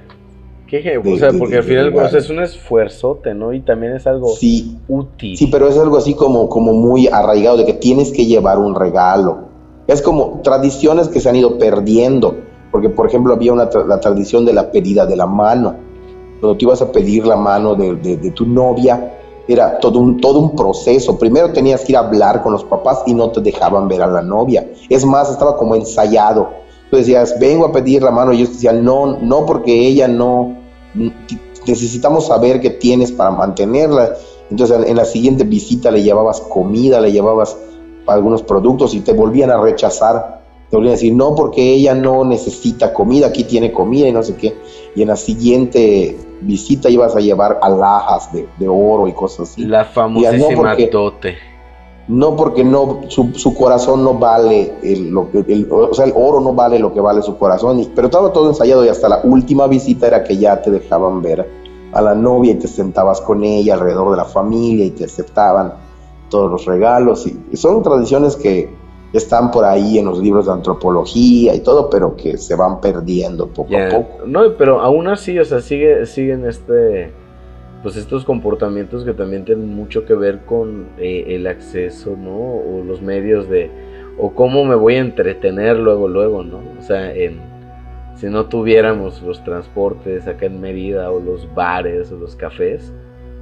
Qué 0.68 0.82
genial. 0.82 1.14
o 1.14 1.18
sea, 1.18 1.32
porque 1.34 1.58
al 1.58 1.64
final 1.64 1.94
es 2.16 2.30
un 2.30 2.40
esfuerzote, 2.40 3.34
¿no? 3.34 3.54
Y 3.54 3.62
también 3.62 3.94
es 3.96 4.06
algo 4.06 4.32
útil. 4.88 5.38
Sí, 5.38 5.48
pero 5.48 5.68
es 5.68 5.78
algo 5.78 5.98
así 5.98 6.14
como, 6.14 6.48
como 6.48 6.74
muy 6.74 7.08
arraigado 7.08 7.58
de 7.58 7.66
que 7.66 7.74
tienes 7.74 8.12
que 8.12 8.26
llevar 8.26 8.60
un 8.60 8.76
regalo. 8.76 9.50
Es 9.88 10.04
como 10.04 10.42
tradiciones 10.44 11.08
que 11.08 11.20
se 11.20 11.30
han 11.30 11.36
ido 11.36 11.58
perdiendo. 11.58 12.38
Porque, 12.72 12.90
por 12.90 13.08
ejemplo, 13.08 13.34
había 13.34 13.52
una 13.52 13.68
la 13.88 14.00
tradición 14.00 14.46
de 14.46 14.54
la 14.54 14.72
pedida 14.72 15.08
de 15.08 15.16
la 15.16 15.26
mano. 15.26 15.76
Cuando 16.40 16.56
tú 16.56 16.66
ibas 16.66 16.84
a 16.84 16.92
pedir 16.92 17.26
la 17.26 17.36
mano 17.36 17.74
de, 17.74 17.96
de, 17.96 18.18
de 18.18 18.32
tu 18.32 18.46
novia, 18.46 19.19
era 19.50 19.80
todo 19.80 19.98
un, 19.98 20.22
todo 20.22 20.40
un 20.40 20.56
proceso. 20.56 21.18
Primero 21.18 21.52
tenías 21.52 21.82
que 21.82 21.94
ir 21.94 21.98
a 21.98 22.02
hablar 22.02 22.44
con 22.44 22.54
los 22.54 22.64
papás 22.64 23.02
y 23.08 23.16
no 23.16 23.32
te 23.32 23.42
dejaban 23.42 23.88
ver 23.88 24.04
a 24.04 24.08
la 24.08 24.22
novia. 24.22 24.72
Es 24.88 25.04
más, 25.06 25.32
estaba 25.32 25.58
como 25.58 25.74
ensayado. 25.74 26.50
Tú 26.92 26.98
decías, 26.98 27.36
vengo 27.40 27.66
a 27.66 27.72
pedir 27.72 28.04
la 28.04 28.12
mano. 28.12 28.32
Y 28.32 28.38
ellos 28.38 28.54
decían, 28.54 28.86
no, 28.86 29.18
no, 29.18 29.48
porque 29.48 29.88
ella 29.88 30.08
no. 30.08 30.56
Necesitamos 31.66 32.28
saber 32.28 32.62
qué 32.62 32.70
tienes 32.70 33.12
para 33.12 33.32
mantenerla. 33.32 34.14
Entonces, 34.52 34.86
en 34.86 34.96
la 34.96 35.06
siguiente 35.06 35.46
visita 35.46 35.90
le 35.90 36.04
llevabas 36.04 36.42
comida, 36.42 37.02
le 37.02 37.12
llevabas 37.12 37.58
algunos 38.06 38.44
productos 38.44 38.94
y 38.94 39.00
te 39.00 39.14
volvían 39.14 39.50
a 39.50 39.60
rechazar. 39.60 40.44
Te 40.70 40.76
volvían 40.76 40.92
a 40.92 40.96
decir, 40.96 41.16
no, 41.16 41.34
porque 41.34 41.74
ella 41.74 41.96
no 41.96 42.24
necesita 42.24 42.94
comida, 42.94 43.28
aquí 43.28 43.46
tiene 43.46 43.72
comida 43.72 44.08
y 44.08 44.12
no 44.12 44.22
sé 44.22 44.36
qué. 44.36 44.56
Y 44.96 45.02
en 45.02 45.08
la 45.08 45.16
siguiente 45.16 46.29
visita 46.42 46.90
ibas 46.90 47.16
a 47.16 47.20
llevar 47.20 47.60
alhajas 47.62 48.32
de, 48.34 48.48
de 48.58 48.68
oro 48.68 49.08
y 49.08 49.14
cosas 49.14 49.52
así. 49.52 49.66
La 49.66 49.86
famosísima 49.86 50.76
no 50.76 50.88
dote. 50.92 51.38
No 52.08 52.36
porque 52.36 52.64
no, 52.64 53.02
su, 53.08 53.54
corazón 53.54 54.04
no 54.04 54.16
vale, 54.16 54.74
el, 54.82 55.12
lo, 55.12 55.28
el, 55.32 55.68
o 55.70 55.94
sea, 55.94 56.06
el 56.06 56.14
oro 56.16 56.42
no 56.42 56.54
vale 56.54 56.80
lo 56.80 56.92
que 56.92 57.00
vale 57.00 57.22
su 57.22 57.38
corazón, 57.38 57.88
pero 57.94 58.08
estaba 58.08 58.34
todo 58.34 58.50
ensayado 58.50 58.84
y 58.84 58.88
hasta 58.88 59.08
la 59.08 59.22
última 59.24 59.68
visita 59.68 60.08
era 60.08 60.24
que 60.24 60.36
ya 60.36 60.60
te 60.60 60.72
dejaban 60.72 61.22
ver 61.22 61.48
a 61.92 62.02
la 62.02 62.16
novia 62.16 62.54
y 62.54 62.56
te 62.56 62.68
sentabas 62.68 63.22
con 63.22 63.44
ella 63.44 63.76
alrededor 63.76 64.10
de 64.10 64.18
la 64.18 64.26
familia 64.26 64.86
y 64.86 64.92
te 64.92 65.06
aceptaban 65.06 65.74
todos 66.30 66.50
los 66.50 66.66
regalos. 66.66 67.28
Y 67.28 67.58
son 67.58 67.84
tradiciones 67.84 68.36
que, 68.36 68.74
están 69.14 69.52
por 69.52 69.66
ahí 69.66 69.98
en 69.98 70.06
los 70.06 70.20
libros 70.20 70.46
de 70.46 70.54
antropología 70.54 71.56
y 71.56 71.62
todo, 71.62 71.90
pero 71.90 72.16
que 72.16 72.38
se 72.38 72.56
van 72.56 72.80
perdiendo 72.80 73.48
poco 73.48 73.76
a 73.78 73.90
poco. 73.90 74.26
No, 74.26 74.54
pero 74.58 74.82
aún 74.82 75.08
así, 75.08 75.40
o 75.40 75.46
sea, 75.46 75.62
sigue, 75.62 76.06
siguen 76.06 76.46
este, 76.46 77.12
pues 77.82 77.96
estos 77.96 78.24
comportamientos 78.24 79.04
que 79.04 79.14
también 79.14 79.46
tienen 79.46 79.74
mucho 79.74 80.06
que 80.06 80.14
ver 80.14 80.40
con 80.46 80.90
eh, 80.98 81.26
el 81.30 81.48
acceso, 81.48 82.16
¿no? 82.18 82.38
O 82.38 82.84
los 82.86 83.02
medios 83.02 83.50
de, 83.50 83.72
o 84.20 84.32
cómo 84.32 84.64
me 84.64 84.76
voy 84.76 84.96
a 84.96 85.00
entretener 85.00 85.78
luego, 85.78 86.08
luego, 86.08 86.44
¿no? 86.44 86.60
O 86.78 86.82
sea, 86.84 87.12
en, 87.14 87.40
si 88.16 88.28
no 88.28 88.46
tuviéramos 88.46 89.24
los 89.24 89.44
transportes 89.44 90.28
acá 90.28 90.46
en 90.46 90.62
Mérida 90.62 91.10
o 91.10 91.20
los 91.20 91.52
bares 91.56 92.12
o 92.12 92.18
los 92.18 92.36
cafés, 92.36 92.94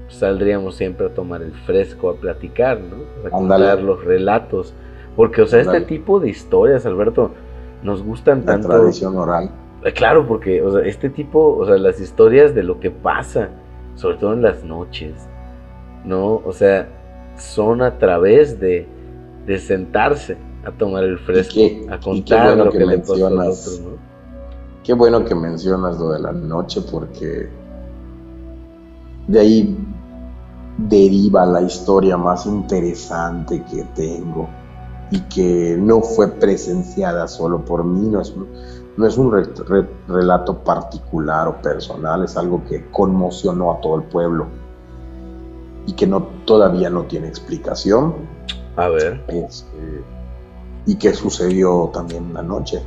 pues 0.06 0.20
saldríamos 0.20 0.76
siempre 0.76 1.08
a 1.08 1.10
tomar 1.10 1.42
el 1.42 1.52
fresco, 1.52 2.10
a 2.10 2.16
platicar, 2.16 2.80
¿no? 2.80 3.28
A 3.28 3.30
contar 3.32 3.82
los 3.82 4.06
relatos 4.06 4.74
porque, 5.18 5.42
o 5.42 5.48
sea, 5.48 5.62
este 5.62 5.82
tipo 5.82 6.20
de 6.20 6.30
historias, 6.30 6.86
Alberto, 6.86 7.32
nos 7.82 8.04
gustan 8.04 8.42
La 8.42 8.54
tanto. 8.54 8.68
tradición 8.68 9.18
oral. 9.18 9.50
Eh, 9.84 9.92
claro, 9.92 10.28
porque, 10.28 10.62
o 10.62 10.72
sea, 10.72 10.82
este 10.84 11.10
tipo, 11.10 11.58
o 11.58 11.66
sea, 11.66 11.76
las 11.80 12.00
historias 12.00 12.54
de 12.54 12.62
lo 12.62 12.80
que 12.80 12.92
pasa, 12.92 13.50
sobre 13.96 14.18
todo 14.18 14.34
en 14.34 14.44
las 14.44 14.64
noches, 14.64 15.28
¿no? 16.06 16.36
O 16.46 16.54
sea, 16.54 16.88
son 17.36 17.82
a 17.82 17.98
través 17.98 18.60
de, 18.60 18.88
de 19.48 19.58
sentarse 19.58 20.38
a 20.64 20.72
tomar 20.72 21.04
el 21.04 21.18
fresco, 21.18 21.62
a 21.90 22.00
contar 22.00 22.56
lo 22.56 22.70
que, 22.70 22.86
le 22.86 23.00
pasó 23.00 23.26
a 23.26 23.30
¿no? 23.32 23.52
Qué 24.84 24.94
bueno 24.94 25.26
que 25.26 25.34
mencionas 25.34 25.98
lo 25.98 26.12
de 26.12 26.20
la 26.20 26.32
noche, 26.32 26.82
porque 26.92 27.50
de 29.28 29.40
ahí 29.40 29.78
deriva 30.78 31.44
la 31.48 31.64
historia 31.64 32.18
más 32.18 32.46
interesante 32.46 33.64
que 33.64 33.84
tengo 33.96 34.48
y 35.12 35.22
que 35.22 35.78
no 35.80 36.02
fue 36.02 36.28
presenciada 36.32 37.28
solo 37.28 37.64
por 37.64 37.84
mí, 37.84 38.10
no 38.10 38.22
es 38.22 38.32
un, 38.32 38.48
no 38.98 39.06
es 39.06 39.18
un 39.18 39.32
relato 40.08 40.58
particular 40.64 41.48
o 41.48 41.62
personal, 41.62 42.24
es 42.24 42.36
algo 42.36 42.64
que 42.66 42.90
conmocionó 42.92 43.72
a 43.72 43.80
todo 43.80 43.96
el 43.96 44.04
pueblo 44.04 44.48
y 45.86 45.94
que 45.94 46.06
no, 46.06 46.24
todavía 46.46 46.90
no 46.90 47.04
tiene 47.04 47.28
explicación. 47.28 48.16
A 48.76 48.90
ver. 48.90 49.24
Este, 49.28 50.04
y 50.86 50.96
que 50.96 51.14
sucedió 51.14 51.90
también 51.94 52.26
una 52.30 52.42
noche. 52.42 52.82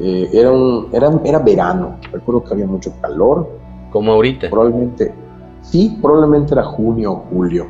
Eh, 0.00 0.28
era, 0.32 0.50
un, 0.50 0.88
era, 0.92 1.10
era 1.24 1.38
verano, 1.38 1.98
recuerdo 2.12 2.44
que 2.44 2.54
había 2.54 2.66
mucho 2.66 2.92
calor. 3.00 3.48
Como 3.92 4.12
ahorita. 4.12 4.50
Probablemente, 4.50 5.14
sí, 5.62 5.98
probablemente 6.02 6.54
era 6.54 6.64
junio 6.64 7.12
o 7.12 7.16
julio. 7.30 7.66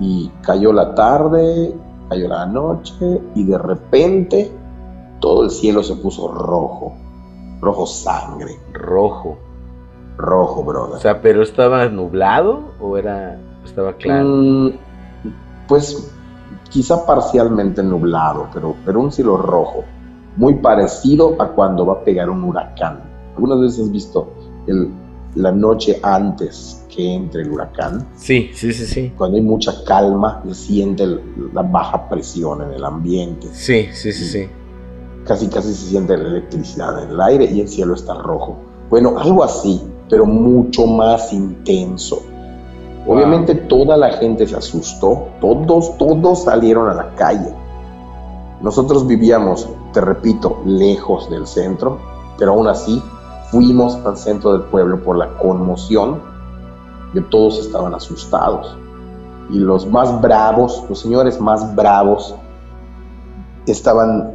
Y 0.00 0.30
cayó 0.42 0.72
la 0.72 0.94
tarde 0.94 1.74
cayó 2.08 2.28
la 2.28 2.46
noche 2.46 3.20
y 3.34 3.44
de 3.44 3.58
repente 3.58 4.52
todo 5.20 5.44
el 5.44 5.50
cielo 5.50 5.82
se 5.82 5.96
puso 5.96 6.28
rojo, 6.28 6.94
rojo 7.60 7.86
sangre. 7.86 8.58
Rojo. 8.72 9.38
Rojo, 10.16 10.64
brother. 10.64 10.96
O 10.96 11.00
sea, 11.00 11.22
pero 11.22 11.42
estaba 11.42 11.88
nublado 11.88 12.72
o 12.80 12.96
era 12.96 13.38
estaba 13.64 13.92
claro. 13.92 14.26
Mm, 14.26 14.70
pues 15.68 16.12
quizá 16.70 17.06
parcialmente 17.06 17.82
nublado, 17.82 18.48
pero, 18.52 18.74
pero 18.84 19.00
un 19.00 19.12
cielo 19.12 19.36
rojo, 19.36 19.84
muy 20.36 20.54
parecido 20.54 21.36
a 21.40 21.48
cuando 21.48 21.86
va 21.86 21.94
a 21.94 22.04
pegar 22.04 22.30
un 22.30 22.42
huracán. 22.44 23.00
Algunas 23.34 23.60
veces 23.60 23.84
has 23.84 23.92
visto 23.92 24.32
el, 24.66 24.90
la 25.38 25.52
noche 25.52 26.00
antes 26.02 26.84
que 26.88 27.14
entre 27.14 27.42
el 27.42 27.52
huracán. 27.52 28.08
Sí, 28.16 28.50
sí, 28.54 28.72
sí, 28.72 28.86
sí. 28.86 29.12
Cuando 29.16 29.36
hay 29.36 29.42
mucha 29.42 29.84
calma, 29.84 30.42
se 30.48 30.54
siente 30.54 31.06
la 31.52 31.62
baja 31.62 32.08
presión 32.08 32.62
en 32.62 32.72
el 32.72 32.84
ambiente. 32.84 33.46
Sí, 33.52 33.88
sí, 33.92 34.12
sí, 34.12 34.24
sí. 34.24 34.48
Casi, 35.24 35.48
casi 35.48 35.72
se 35.74 35.90
siente 35.90 36.16
la 36.16 36.28
electricidad 36.28 37.02
en 37.02 37.10
el 37.10 37.20
aire 37.20 37.44
y 37.44 37.60
el 37.60 37.68
cielo 37.68 37.94
está 37.94 38.14
rojo. 38.14 38.56
Bueno, 38.90 39.18
algo 39.18 39.44
así, 39.44 39.80
pero 40.08 40.26
mucho 40.26 40.86
más 40.86 41.32
intenso. 41.32 42.22
Obviamente 43.06 43.54
toda 43.54 43.96
la 43.96 44.10
gente 44.14 44.46
se 44.46 44.56
asustó, 44.56 45.28
todos, 45.40 45.96
todos 45.98 46.44
salieron 46.44 46.90
a 46.90 46.94
la 46.94 47.14
calle. 47.14 47.54
Nosotros 48.60 49.06
vivíamos, 49.06 49.68
te 49.92 50.00
repito, 50.00 50.62
lejos 50.66 51.30
del 51.30 51.46
centro, 51.46 52.00
pero 52.38 52.52
aún 52.52 52.66
así 52.66 53.00
fuimos 53.50 53.96
al 54.04 54.16
centro 54.16 54.52
del 54.52 54.62
pueblo 54.62 55.02
por 55.02 55.16
la 55.16 55.28
conmoción 55.38 56.20
que 57.12 57.20
todos 57.22 57.58
estaban 57.58 57.94
asustados. 57.94 58.76
Y 59.50 59.58
los 59.58 59.86
más 59.86 60.20
bravos, 60.20 60.84
los 60.88 61.00
señores 61.00 61.40
más 61.40 61.74
bravos, 61.74 62.34
estaban 63.66 64.34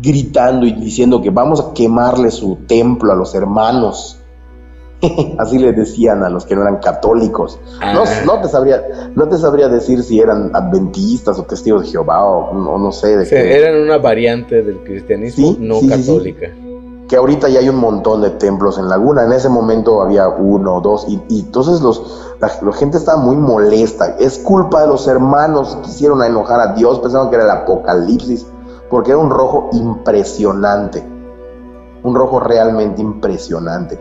gritando 0.00 0.66
y 0.66 0.72
diciendo 0.72 1.20
que 1.20 1.30
vamos 1.30 1.60
a 1.60 1.72
quemarle 1.74 2.30
su 2.30 2.56
templo 2.66 3.12
a 3.12 3.16
los 3.16 3.34
hermanos. 3.34 4.18
Así 5.38 5.58
le 5.58 5.72
decían 5.72 6.24
a 6.24 6.28
los 6.28 6.44
que 6.44 6.56
no 6.56 6.62
eran 6.62 6.78
católicos. 6.78 7.58
No, 7.94 8.02
ah. 8.02 8.40
te 8.40 8.48
sabría, 8.48 8.82
no 9.14 9.28
te 9.28 9.38
sabría 9.38 9.68
decir 9.68 10.02
si 10.02 10.18
eran 10.18 10.50
adventistas 10.54 11.38
o 11.38 11.44
testigos 11.44 11.82
de 11.82 11.88
Jehová 11.88 12.24
o, 12.24 12.78
no 12.78 12.92
sé. 12.92 13.16
De 13.16 13.56
Eran 13.56 13.82
una 13.82 13.98
variante 13.98 14.62
del 14.62 14.78
cristianismo 14.82 15.56
no 15.58 15.80
católica 15.88 16.50
que 17.08 17.16
ahorita 17.16 17.48
ya 17.48 17.60
hay 17.60 17.68
un 17.68 17.76
montón 17.76 18.22
de 18.22 18.30
templos 18.30 18.78
en 18.78 18.88
Laguna. 18.88 19.24
En 19.24 19.32
ese 19.32 19.48
momento 19.48 20.00
había 20.00 20.28
uno 20.28 20.76
o 20.76 20.80
dos, 20.80 21.06
y, 21.08 21.20
entonces 21.40 21.80
los, 21.80 22.34
la, 22.40 22.48
gente 22.72 22.98
estaba 22.98 23.20
muy 23.20 23.36
molesta. 23.36 24.16
Es 24.18 24.38
culpa 24.38 24.82
de 24.82 24.88
los 24.88 25.06
hermanos 25.06 25.78
quisieron 25.82 26.22
enojar 26.22 26.60
a 26.60 26.72
Dios, 26.74 27.00
pensaban 27.00 27.30
que 27.30 27.36
era 27.36 27.44
el 27.44 27.50
apocalipsis, 27.50 28.46
porque 28.88 29.10
era 29.10 29.18
un 29.18 29.30
rojo 29.30 29.68
impresionante, 29.72 31.06
un 32.02 32.14
rojo 32.14 32.40
realmente 32.40 33.02
impresionante. 33.02 34.00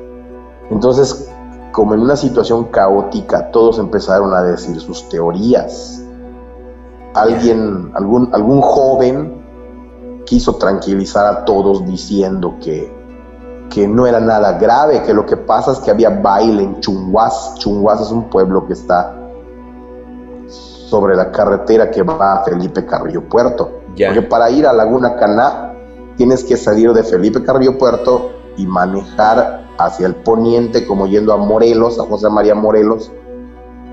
Entonces, 0.70 1.30
como 1.72 1.94
en 1.94 2.02
una 2.02 2.16
situación 2.16 2.66
caótica, 2.66 3.52
todos 3.52 3.80
empezaron 3.80 4.34
a 4.34 4.44
decir 4.44 4.80
sus 4.80 5.10
teorías. 5.10 6.04
Alguien, 7.14 7.92
algún, 7.94 8.30
algún 8.34 8.62
joven 8.62 9.41
quiso 10.32 10.56
tranquilizar 10.56 11.26
a 11.26 11.44
todos 11.44 11.86
diciendo 11.86 12.56
que 12.62 12.90
que 13.70 13.86
no 13.86 14.08
era 14.08 14.22
nada 14.22 14.54
grave, 14.54 15.04
que 15.04 15.14
lo 15.14 15.26
que 15.26 15.36
pasa 15.36 15.74
es 15.74 15.80
que 15.80 15.92
había 15.92 16.10
baile 16.10 16.64
en 16.64 16.80
Chunguas. 16.80 17.56
Chunguas 17.56 18.02
es 18.02 18.12
un 18.12 18.30
pueblo 18.30 18.66
que 18.66 18.74
está 18.74 19.14
sobre 20.48 21.16
la 21.16 21.32
carretera 21.32 21.92
que 21.92 22.02
va 22.04 22.34
a 22.34 22.44
Felipe 22.44 22.86
Carrillo 22.86 23.28
Puerto. 23.28 23.82
Porque 23.88 24.22
para 24.22 24.50
ir 24.50 24.66
a 24.66 24.74
Laguna 24.74 25.16
Caná 25.18 25.74
tienes 26.16 26.46
que 26.46 26.56
salir 26.56 26.94
de 26.94 27.04
Felipe 27.04 27.44
Carrillo 27.44 27.78
Puerto 27.78 28.32
y 28.56 28.66
manejar 28.66 29.68
hacia 29.78 30.08
el 30.08 30.16
poniente 30.16 30.86
como 30.86 31.08
yendo 31.08 31.34
a 31.34 31.38
Morelos, 31.38 32.00
a 32.00 32.04
José 32.04 32.30
María 32.30 32.56
Morelos, 32.56 33.12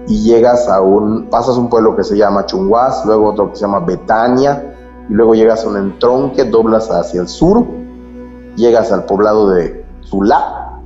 y 0.06 0.22
llegas 0.22 0.68
a 0.68 0.80
un, 0.80 1.30
pasas 1.30 1.56
un 1.56 1.68
pueblo 1.68 1.96
que 1.96 2.04
se 2.04 2.16
llama 2.16 2.46
Chunguas, 2.46 3.04
luego 3.06 3.30
otro 3.30 3.50
que 3.50 3.56
se 3.56 3.62
llama 3.62 3.80
Betania, 3.80 4.77
y 5.08 5.12
luego 5.12 5.34
llegas 5.34 5.64
a 5.64 5.68
un 5.68 5.76
entronque, 5.76 6.44
doblas 6.44 6.90
hacia 6.90 7.20
el 7.20 7.28
sur 7.28 7.66
llegas 8.58 8.92
al 8.92 9.06
poblado 9.06 9.50
de 9.50 9.84
Zulá 10.04 10.80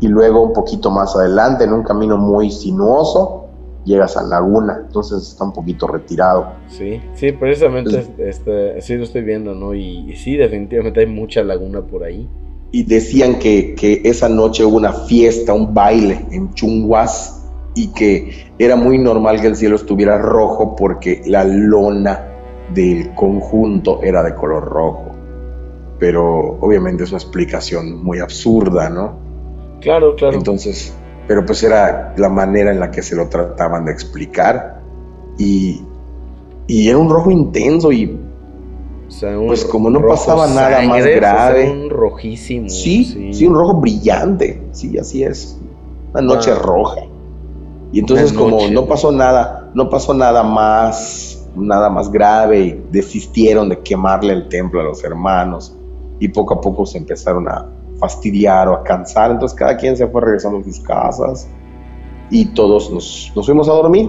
y 0.00 0.08
luego 0.08 0.42
un 0.42 0.52
poquito 0.52 0.90
más 0.90 1.14
adelante, 1.14 1.64
en 1.64 1.72
un 1.72 1.82
camino 1.82 2.16
muy 2.16 2.50
sinuoso, 2.50 3.46
llegas 3.84 4.16
a 4.16 4.22
Laguna, 4.22 4.80
entonces 4.86 5.22
está 5.28 5.44
un 5.44 5.52
poquito 5.52 5.86
retirado. 5.86 6.54
Sí, 6.68 7.00
sí, 7.14 7.32
precisamente 7.32 8.08
este, 8.18 8.80
sí 8.80 8.96
lo 8.96 9.04
estoy 9.04 9.22
viendo, 9.22 9.54
¿no? 9.54 9.74
Y, 9.74 10.16
sí, 10.16 10.36
definitivamente 10.36 11.00
hay 11.00 11.06
mucha 11.06 11.42
laguna 11.44 11.82
por 11.82 12.02
ahí. 12.04 12.28
Y 12.72 12.84
decían 12.84 13.38
que, 13.38 13.74
que 13.74 14.00
esa 14.04 14.28
noche 14.28 14.64
hubo 14.64 14.76
una 14.76 14.92
fiesta, 14.92 15.52
un 15.52 15.74
baile 15.74 16.26
en 16.30 16.52
Chunguas 16.54 17.44
y 17.74 17.88
que 17.92 18.52
era 18.58 18.76
muy 18.76 18.98
normal 18.98 19.40
que 19.40 19.48
el 19.48 19.56
cielo 19.56 19.76
estuviera 19.76 20.18
rojo 20.18 20.74
porque 20.74 21.22
la 21.26 21.44
lona 21.44 22.31
del 22.74 23.14
conjunto 23.14 24.00
era 24.02 24.22
de 24.22 24.34
color 24.34 24.64
rojo 24.64 25.12
pero 26.02 26.58
obviamente 26.60 27.04
es 27.04 27.10
una 27.10 27.18
explicación 27.18 28.02
muy 28.02 28.18
absurda, 28.18 28.90
¿no? 28.90 29.20
Claro, 29.80 30.16
claro. 30.16 30.36
Entonces, 30.36 30.92
pero 31.28 31.46
pues 31.46 31.62
era 31.62 32.12
la 32.16 32.28
manera 32.28 32.72
en 32.72 32.80
la 32.80 32.90
que 32.90 33.02
se 33.02 33.14
lo 33.14 33.28
trataban 33.28 33.84
de 33.84 33.92
explicar 33.92 34.80
y, 35.38 35.80
y 36.66 36.88
era 36.88 36.98
un 36.98 37.08
rojo 37.08 37.30
intenso 37.30 37.92
y 37.92 38.18
pues 39.46 39.64
como 39.64 39.90
no 39.90 40.04
pasaba 40.04 40.48
nada 40.48 40.82
más 40.82 41.06
grave. 41.06 41.70
un 41.70 41.88
rojísimo. 41.88 42.68
Sí, 42.68 43.32
sí, 43.32 43.46
un 43.46 43.54
rojo 43.54 43.74
brillante, 43.74 44.60
sí, 44.72 44.98
así 44.98 45.22
es. 45.22 45.56
Una 46.12 46.22
noche 46.22 46.50
ah. 46.50 46.58
roja. 46.58 47.02
Y 47.92 48.00
entonces 48.00 48.32
como 48.32 48.66
no 48.70 48.86
pasó 48.86 49.12
nada, 49.12 49.70
no 49.72 49.88
pasó 49.88 50.14
nada 50.14 50.42
más, 50.42 51.41
nada 51.54 51.90
más 51.90 52.10
grave 52.10 52.60
y 52.60 52.84
desistieron 52.90 53.68
de 53.68 53.80
quemarle 53.80 54.32
el 54.32 54.48
templo 54.48 54.80
a 54.80 54.84
los 54.84 55.02
hermanos 55.04 55.76
y 56.18 56.28
poco 56.28 56.54
a 56.54 56.60
poco 56.60 56.86
se 56.86 56.98
empezaron 56.98 57.48
a 57.48 57.68
fastidiar 57.98 58.68
o 58.68 58.74
a 58.74 58.82
cansar, 58.82 59.30
entonces 59.30 59.56
cada 59.56 59.76
quien 59.76 59.96
se 59.96 60.06
fue 60.06 60.20
regresando 60.20 60.58
a 60.58 60.64
sus 60.64 60.80
casas 60.80 61.48
y 62.30 62.46
todos 62.46 62.90
nos, 62.90 63.32
nos 63.36 63.46
fuimos 63.46 63.68
a 63.68 63.72
dormir. 63.72 64.08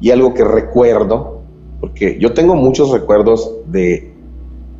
Y 0.00 0.10
algo 0.10 0.34
que 0.34 0.44
recuerdo, 0.44 1.40
porque 1.80 2.18
yo 2.20 2.34
tengo 2.34 2.54
muchos 2.54 2.90
recuerdos 2.90 3.50
de 3.66 4.12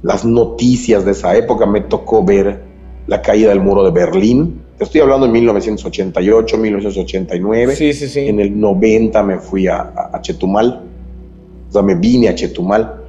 las 0.02 0.24
noticias 0.24 1.04
de 1.04 1.12
esa 1.12 1.34
época, 1.36 1.64
me 1.64 1.80
tocó 1.80 2.22
ver 2.22 2.64
la 3.06 3.22
caída 3.22 3.50
del 3.50 3.60
muro 3.60 3.84
de 3.84 3.92
Berlín, 3.92 4.60
estoy 4.78 5.00
hablando 5.00 5.26
en 5.26 5.32
1988, 5.32 6.58
1989. 6.58 7.76
Sí, 7.76 7.92
sí, 7.92 8.08
sí. 8.08 8.28
En 8.28 8.40
el 8.40 8.58
90 8.58 9.22
me 9.22 9.38
fui 9.38 9.66
a, 9.66 9.92
a, 10.12 10.20
Chetumal. 10.20 10.82
O 11.68 11.72
sea, 11.72 11.82
me 11.82 11.94
vine 11.94 12.28
a 12.28 12.34
Chetumal. 12.34 13.02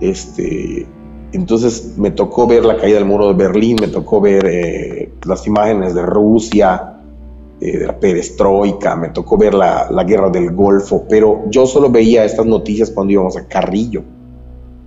Este, 0.00 0.86
entonces 1.32 1.94
me 1.96 2.10
tocó 2.10 2.46
ver 2.46 2.64
la 2.64 2.76
caída 2.76 2.96
del 2.98 3.06
muro 3.06 3.28
de 3.28 3.34
Berlín, 3.34 3.76
me 3.80 3.88
tocó 3.88 4.20
ver 4.20 4.46
eh, 4.46 5.12
las 5.24 5.46
imágenes 5.46 5.94
de 5.94 6.02
Rusia, 6.02 6.98
eh, 7.60 7.78
de 7.78 7.86
la 7.86 7.98
perestroika, 7.98 8.96
me 8.96 9.10
tocó 9.10 9.36
ver 9.36 9.54
la, 9.54 10.04
guerra 10.04 10.30
del 10.30 10.52
Golfo, 10.52 11.04
pero 11.08 11.44
yo 11.48 11.66
solo 11.66 11.90
veía 11.90 12.24
estas 12.24 12.46
noticias 12.46 12.90
cuando 12.90 13.12
íbamos 13.12 13.36
a 13.36 13.46
Carrillo, 13.46 14.02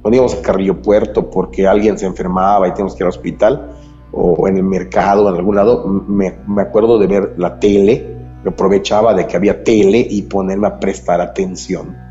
cuando 0.02 0.18
íbamos 0.18 0.36
a 0.36 0.42
Carrillo 0.42 0.82
Puerto 0.82 1.30
porque 1.30 1.66
alguien 1.66 1.98
se 1.98 2.08
enfermaba 2.08 2.68
y 2.68 2.72
teníamos 2.72 2.96
que 2.96 3.04
ir 3.04 3.06
al 3.06 3.10
hospital, 3.10 3.70
o 4.12 4.48
en 4.48 4.58
el 4.58 4.64
mercado, 4.64 5.30
en 5.30 5.36
algún 5.36 5.56
lado, 5.56 5.88
me, 5.88 6.36
me 6.46 6.62
acuerdo 6.62 7.00
de 7.00 7.08
ver 7.08 7.36
la 7.38 7.58
tele, 7.58 8.18
me 8.44 8.50
aprovechaba 8.50 9.14
de 9.14 9.28
que 9.28 9.38
había 9.38 9.64
tele 9.64 10.06
y 10.10 10.24
ponerme 10.24 10.68
a 10.68 10.78
prestar 10.78 11.22
atención 11.22 12.03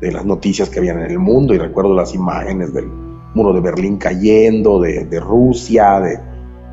de 0.00 0.12
las 0.12 0.24
noticias 0.24 0.68
que 0.68 0.78
habían 0.78 1.00
en 1.00 1.10
el 1.10 1.18
mundo 1.18 1.54
y 1.54 1.58
recuerdo 1.58 1.94
las 1.94 2.14
imágenes 2.14 2.72
del 2.72 2.86
muro 3.34 3.52
de 3.52 3.60
Berlín 3.60 3.98
cayendo, 3.98 4.80
de, 4.80 5.20
Rusia, 5.20 6.00
de, 6.00 6.20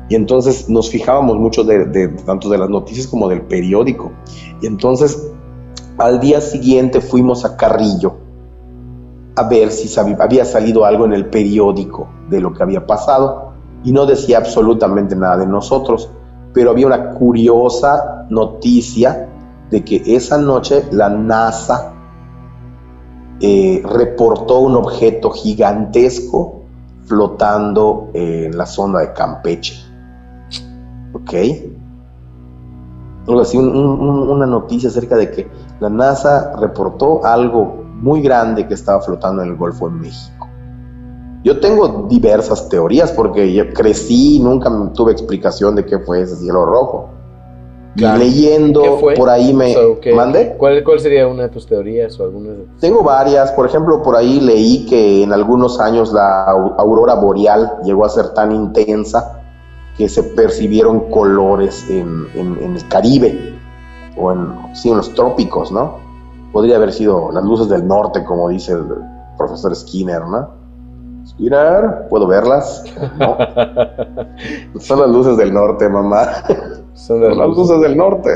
y 0.08 0.14
entonces 0.14 0.68
nos 0.68 0.90
fijábamos 0.90 1.38
mucho 1.38 1.64
de, 1.64 2.08
tanto 2.26 2.48
de 2.48 2.58
las 2.58 2.68
noticias 2.68 3.06
como 3.06 3.28
del 3.28 3.42
periódico. 3.42 4.12
Y 4.60 4.66
entonces 4.66 5.30
al 5.98 6.20
día 6.20 6.40
siguiente 6.40 7.00
fuimos 7.00 7.44
a 7.44 7.56
Carrillo 7.56 8.16
a 9.36 9.48
ver 9.48 9.70
si 9.70 9.90
había 9.98 10.44
salido 10.44 10.84
algo 10.84 11.06
en 11.06 11.12
el 11.12 11.26
periódico 11.26 12.08
de 12.30 12.40
lo 12.40 12.52
que 12.52 12.62
había 12.62 12.86
pasado 12.86 13.52
y 13.82 13.92
no 13.92 14.06
decía 14.06 14.38
absolutamente 14.38 15.16
nada 15.16 15.38
de 15.38 15.46
nosotros, 15.46 16.10
pero 16.52 16.70
había 16.70 16.86
una 16.86 17.10
curiosa 17.10 18.26
noticia 18.30 19.28
de 19.70 19.84
que 19.84 20.02
esa 20.06 20.38
noche 20.38 20.84
la 20.92 21.10
NASA 21.10 21.92
eh, 23.40 23.82
reportó 23.84 24.60
un 24.60 24.76
objeto 24.76 25.30
gigantesco 25.30 26.62
flotando 27.06 28.10
en 28.14 28.56
la 28.56 28.66
zona 28.66 29.00
de 29.00 29.12
Campeche. 29.12 29.74
¿Ok? 31.12 31.32
así, 33.40 33.56
una 33.56 34.46
noticia 34.46 34.88
acerca 34.88 35.16
de 35.16 35.30
que 35.30 35.48
la 35.80 35.88
NASA 35.88 36.54
reportó 36.56 37.24
algo 37.24 37.84
muy 37.94 38.20
grande 38.20 38.66
que 38.66 38.74
estaba 38.74 39.00
flotando 39.00 39.42
en 39.42 39.48
el 39.50 39.56
Golfo 39.56 39.88
de 39.88 39.94
México. 39.96 40.48
Yo 41.42 41.60
tengo 41.60 42.06
diversas 42.08 42.68
teorías 42.68 43.12
porque 43.12 43.52
yo 43.52 43.72
crecí 43.72 44.36
y 44.36 44.40
nunca 44.40 44.70
tuve 44.94 45.12
explicación 45.12 45.74
de 45.74 45.84
qué 45.84 45.98
fue 45.98 46.22
ese 46.22 46.36
cielo 46.36 46.64
rojo 46.64 47.13
leyendo 47.96 48.98
por 49.16 49.28
ahí 49.28 49.52
me 49.52 49.74
mande. 50.14 50.54
¿Cuál, 50.58 50.82
¿Cuál 50.84 51.00
sería 51.00 51.26
una 51.26 51.44
de 51.44 51.48
tus 51.48 51.66
teorías 51.66 52.18
o 52.18 52.24
algunas? 52.24 52.56
Tengo 52.80 53.02
varias, 53.02 53.52
por 53.52 53.66
ejemplo, 53.66 54.02
por 54.02 54.16
ahí 54.16 54.40
leí 54.40 54.86
que 54.86 55.22
en 55.22 55.32
algunos 55.32 55.80
años 55.80 56.12
la 56.12 56.44
aurora 56.44 57.14
boreal 57.14 57.78
llegó 57.84 58.04
a 58.04 58.08
ser 58.08 58.30
tan 58.30 58.52
intensa 58.52 59.40
que 59.96 60.08
se 60.08 60.22
percibieron 60.22 61.10
colores 61.10 61.88
en, 61.88 62.26
el 62.34 62.88
Caribe 62.88 63.54
o 64.16 64.32
en, 64.32 64.48
en 64.84 64.96
los 64.96 65.14
trópicos, 65.14 65.70
¿no? 65.70 65.98
Podría 66.52 66.76
haber 66.76 66.92
sido 66.92 67.30
las 67.32 67.44
luces 67.44 67.68
del 67.68 67.86
norte, 67.86 68.24
como 68.24 68.48
dice 68.48 68.72
el 68.72 68.84
profesor 69.36 69.74
Skinner, 69.74 70.22
¿no? 70.22 70.63
Skinner, 71.34 72.08
¿puedo 72.08 72.26
verlas? 72.26 72.84
No. 73.18 73.36
Son 74.80 75.00
las 75.00 75.08
luces 75.08 75.36
del 75.36 75.52
norte, 75.52 75.88
mamá. 75.88 76.28
Son 76.94 77.20
las, 77.20 77.36
luces. 77.36 77.80
del 77.80 77.96
norte. 77.96 78.30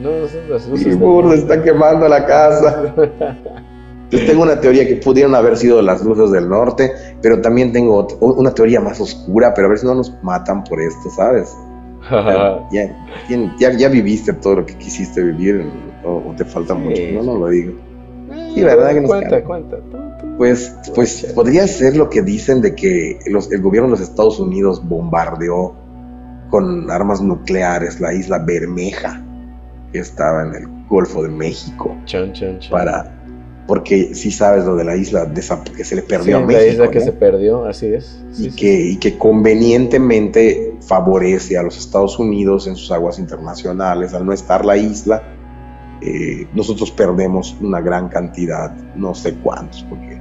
No, 0.00 0.10
son 0.26 0.50
las 0.50 0.68
luces. 0.68 0.96
Y 0.96 1.30
se 1.30 1.34
está 1.34 1.62
quemando 1.62 2.08
la 2.08 2.26
casa. 2.26 2.94
Yo 4.10 4.24
tengo 4.24 4.42
una 4.42 4.58
teoría 4.58 4.86
que 4.86 4.96
pudieron 4.96 5.34
haber 5.34 5.56
sido 5.56 5.82
las 5.82 6.02
luces 6.02 6.30
del 6.30 6.48
norte, 6.48 6.92
pero 7.20 7.40
también 7.42 7.72
tengo 7.72 8.06
una 8.20 8.52
teoría 8.52 8.80
más 8.80 9.00
oscura, 9.00 9.52
pero 9.54 9.66
a 9.66 9.70
ver 9.70 9.78
si 9.78 9.86
no 9.86 9.94
nos 9.94 10.14
matan 10.22 10.64
por 10.64 10.80
esto, 10.80 11.10
¿sabes? 11.10 11.54
ya, 12.72 13.70
ya, 13.76 13.88
viviste 13.88 14.32
todo 14.32 14.56
lo 14.56 14.66
que 14.66 14.78
quisiste 14.78 15.22
vivir 15.22 15.70
o, 16.04 16.32
te 16.36 16.44
falta 16.44 16.74
mucho, 16.74 17.02
no, 17.12 17.22
no 17.22 17.38
lo 17.38 17.48
digo. 17.48 17.74
Sí, 18.58 18.64
la 18.64 18.76
verdad 18.76 18.94
que 18.94 19.00
nos 19.00 19.10
cuenta, 19.10 19.44
cuenta. 19.44 19.76
Pues, 20.36 20.74
pues 20.94 21.32
podría 21.34 21.66
ser 21.66 21.96
lo 21.96 22.08
que 22.10 22.22
dicen 22.22 22.60
de 22.60 22.74
que 22.74 23.18
los, 23.26 23.50
el 23.52 23.60
gobierno 23.60 23.88
de 23.88 23.98
los 23.98 24.00
Estados 24.00 24.38
Unidos 24.40 24.86
bombardeó 24.86 25.74
con 26.50 26.90
armas 26.90 27.20
nucleares 27.20 28.00
la 28.00 28.12
isla 28.12 28.38
Bermeja, 28.38 29.22
que 29.92 29.98
estaba 29.98 30.44
en 30.44 30.54
el 30.54 30.68
Golfo 30.88 31.22
de 31.22 31.28
México, 31.28 31.96
para 32.70 33.18
porque 33.68 34.14
si 34.14 34.30
sabes 34.30 34.64
lo 34.64 34.76
de 34.76 34.84
la 34.84 34.96
isla 34.96 35.26
de 35.26 35.42
que 35.76 35.84
se 35.84 35.94
le 35.94 36.00
perdió 36.00 36.38
a 36.38 36.40
México. 36.40 36.64
La 36.64 36.72
isla 36.72 36.90
que 36.90 37.00
se 37.02 37.12
perdió, 37.12 37.66
así 37.66 37.86
es. 37.86 38.18
y, 38.38 38.50
que, 38.50 38.80
y 38.92 38.96
que 38.96 39.18
convenientemente 39.18 40.78
favorece 40.80 41.58
a 41.58 41.62
los 41.62 41.76
Estados 41.76 42.18
Unidos 42.18 42.66
en 42.66 42.76
sus 42.76 42.90
aguas 42.90 43.18
internacionales. 43.18 44.14
Al 44.14 44.24
no 44.24 44.32
estar 44.32 44.64
la 44.64 44.78
isla, 44.78 45.22
eh, 46.00 46.46
nosotros 46.54 46.90
perdemos 46.90 47.56
una 47.60 47.80
gran 47.80 48.08
cantidad, 48.08 48.74
no 48.94 49.14
sé 49.14 49.34
cuántos, 49.36 49.84
porque 49.84 50.20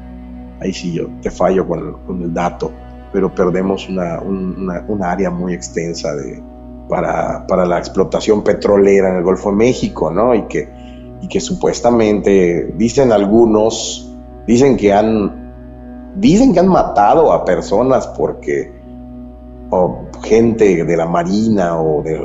ahí 0.61 0.73
sí 0.73 0.93
yo 0.93 1.07
te 1.21 1.31
fallo 1.31 1.67
con, 1.67 2.21
el 2.21 2.33
dato, 2.33 2.71
pero 3.13 3.33
perdemos 3.33 3.87
una, 3.89 4.19
una, 4.21 5.11
área 5.11 5.29
muy 5.29 5.53
extensa 5.53 6.15
de, 6.15 6.41
para, 6.89 7.45
para 7.47 7.65
la 7.65 7.77
explotación 7.77 8.43
petrolera 8.43 9.09
en 9.09 9.17
el 9.17 9.23
Golfo 9.23 9.51
de 9.51 9.57
México, 9.57 10.11
¿no? 10.11 10.33
Y 10.35 10.43
que 10.43 10.67
y 11.21 11.27
que 11.27 11.39
supuestamente 11.39 12.73
dicen 12.75 13.11
algunos, 13.11 14.11
dicen 14.45 14.77
que 14.77 14.93
han, 14.93 16.13
dicen 16.15 16.53
que 16.53 16.59
han 16.59 16.67
matado 16.67 17.31
a 17.31 17.43
personas 17.43 18.07
porque 18.07 18.75
o 19.69 20.05
gente 20.23 20.85
de 20.85 20.97
la 20.97 21.05
marina 21.05 21.81
o 21.81 22.01
de 22.01 22.17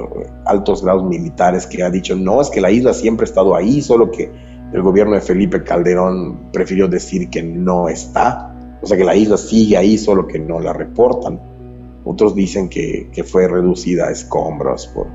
altos 0.45 0.82
grados 0.82 1.05
militares 1.05 1.66
que 1.66 1.82
ha 1.82 1.90
dicho 1.90 2.16
no 2.16 2.40
es 2.40 2.51
que 2.51 2.61
la 2.61 2.70
isla 2.70 2.93
siempre 2.93 3.24
ha 3.24 3.28
estado 3.28 3.55
ahí, 3.55 3.80
solo 3.80 4.11
que 4.11 4.30
el 4.72 4.82
gobierno 4.82 5.14
de 5.14 5.20
Felipe 5.20 5.62
Calderón 5.62 6.51
prefirió 6.53 6.88
decir 6.88 7.28
que 7.28 7.43
no 7.43 7.88
está, 7.88 8.55
o 8.80 8.86
sea 8.86 8.97
que 8.97 9.05
la 9.05 9.14
isla 9.14 9.36
sigue 9.36 9.76
ahí, 9.76 9.99
solo 9.99 10.26
que 10.26 10.38
no 10.38 10.61
la 10.61 10.72
reportan. 10.72 11.40
Otros 12.05 12.34
dicen 12.34 12.68
que, 12.68 13.11
que 13.12 13.22
fue 13.22 13.47
reducida 13.47 14.09
a 14.09 14.11
escombros 14.11 14.88
por, 14.88 15.07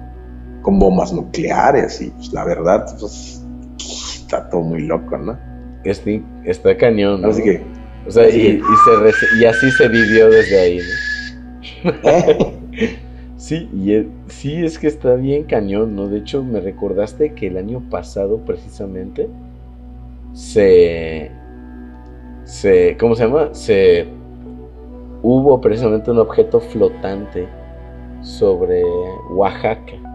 con 0.61 0.80
bombas 0.80 1.11
nucleares 1.11 2.01
y 2.01 2.11
pues, 2.11 2.32
la 2.32 2.45
verdad 2.45 2.86
pues, 2.99 3.43
está 4.21 4.49
todo 4.49 4.61
muy 4.61 4.84
loco, 4.84 5.17
¿no? 5.17 5.38
Este, 5.84 6.23
está 6.45 6.78
cañón, 6.78 7.21
¿no? 7.21 7.30
Así 7.30 7.41
que. 7.41 7.61
O 8.07 8.11
sea, 8.11 8.30
y, 8.30 8.61
y, 9.41 9.45
así 9.45 9.69
se 9.71 9.89
vivió 9.89 10.30
desde 10.30 10.59
ahí, 10.61 10.80
¿no? 11.84 11.91
¿Eh? 12.03 12.99
sí, 13.38 13.70
y 13.74 14.08
sí, 14.28 14.66
es 14.66 14.78
que 14.78 14.88
está 14.88 15.16
bien 15.16 15.44
cañón, 15.44 15.96
¿no? 15.96 16.08
De 16.08 16.20
hecho, 16.20 16.44
me 16.44 16.60
recordaste 16.60 17.34
que 17.34 17.48
el 17.48 17.58
año 17.58 17.82
pasado, 17.90 18.38
precisamente, 18.40 19.30
se. 20.34 21.32
se 22.44 22.98
¿Cómo 23.00 23.16
se 23.16 23.24
llama? 23.24 23.54
Se. 23.54 24.08
Hubo 25.24 25.60
precisamente 25.62 26.12
un 26.12 26.20
objeto 26.20 26.60
flotante 26.60 27.48
sobre 28.22 28.84
Oaxaca 29.32 30.08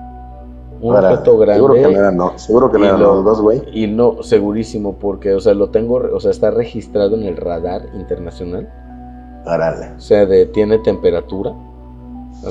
un 0.83 0.97
objeto 0.97 1.39
grande. 1.39 1.55
Seguro 1.55 1.75
que 1.75 1.81
no 1.83 1.89
eran, 1.91 2.17
no, 2.17 2.39
seguro 2.39 2.73
que 2.73 2.79
no 2.79 2.85
eran 2.87 3.01
los 3.01 3.25
dos, 3.25 3.41
güey. 3.41 3.63
Y 3.73 3.87
no, 3.87 4.23
segurísimo, 4.23 4.97
porque, 4.99 5.33
o 5.33 5.41
sea, 5.41 5.55
lo 5.55 5.71
tengo, 5.71 6.03
o 6.13 6.21
sea, 6.21 6.33
está 6.33 6.51
registrado 6.51 7.15
en 7.15 7.23
el 7.23 7.37
radar 7.37 7.83
internacional. 7.95 8.69
Árale. 9.47 9.93
O 9.97 10.01
sea, 10.01 10.27
de, 10.27 10.47
tiene 10.47 10.79
temperatura. 10.79 11.55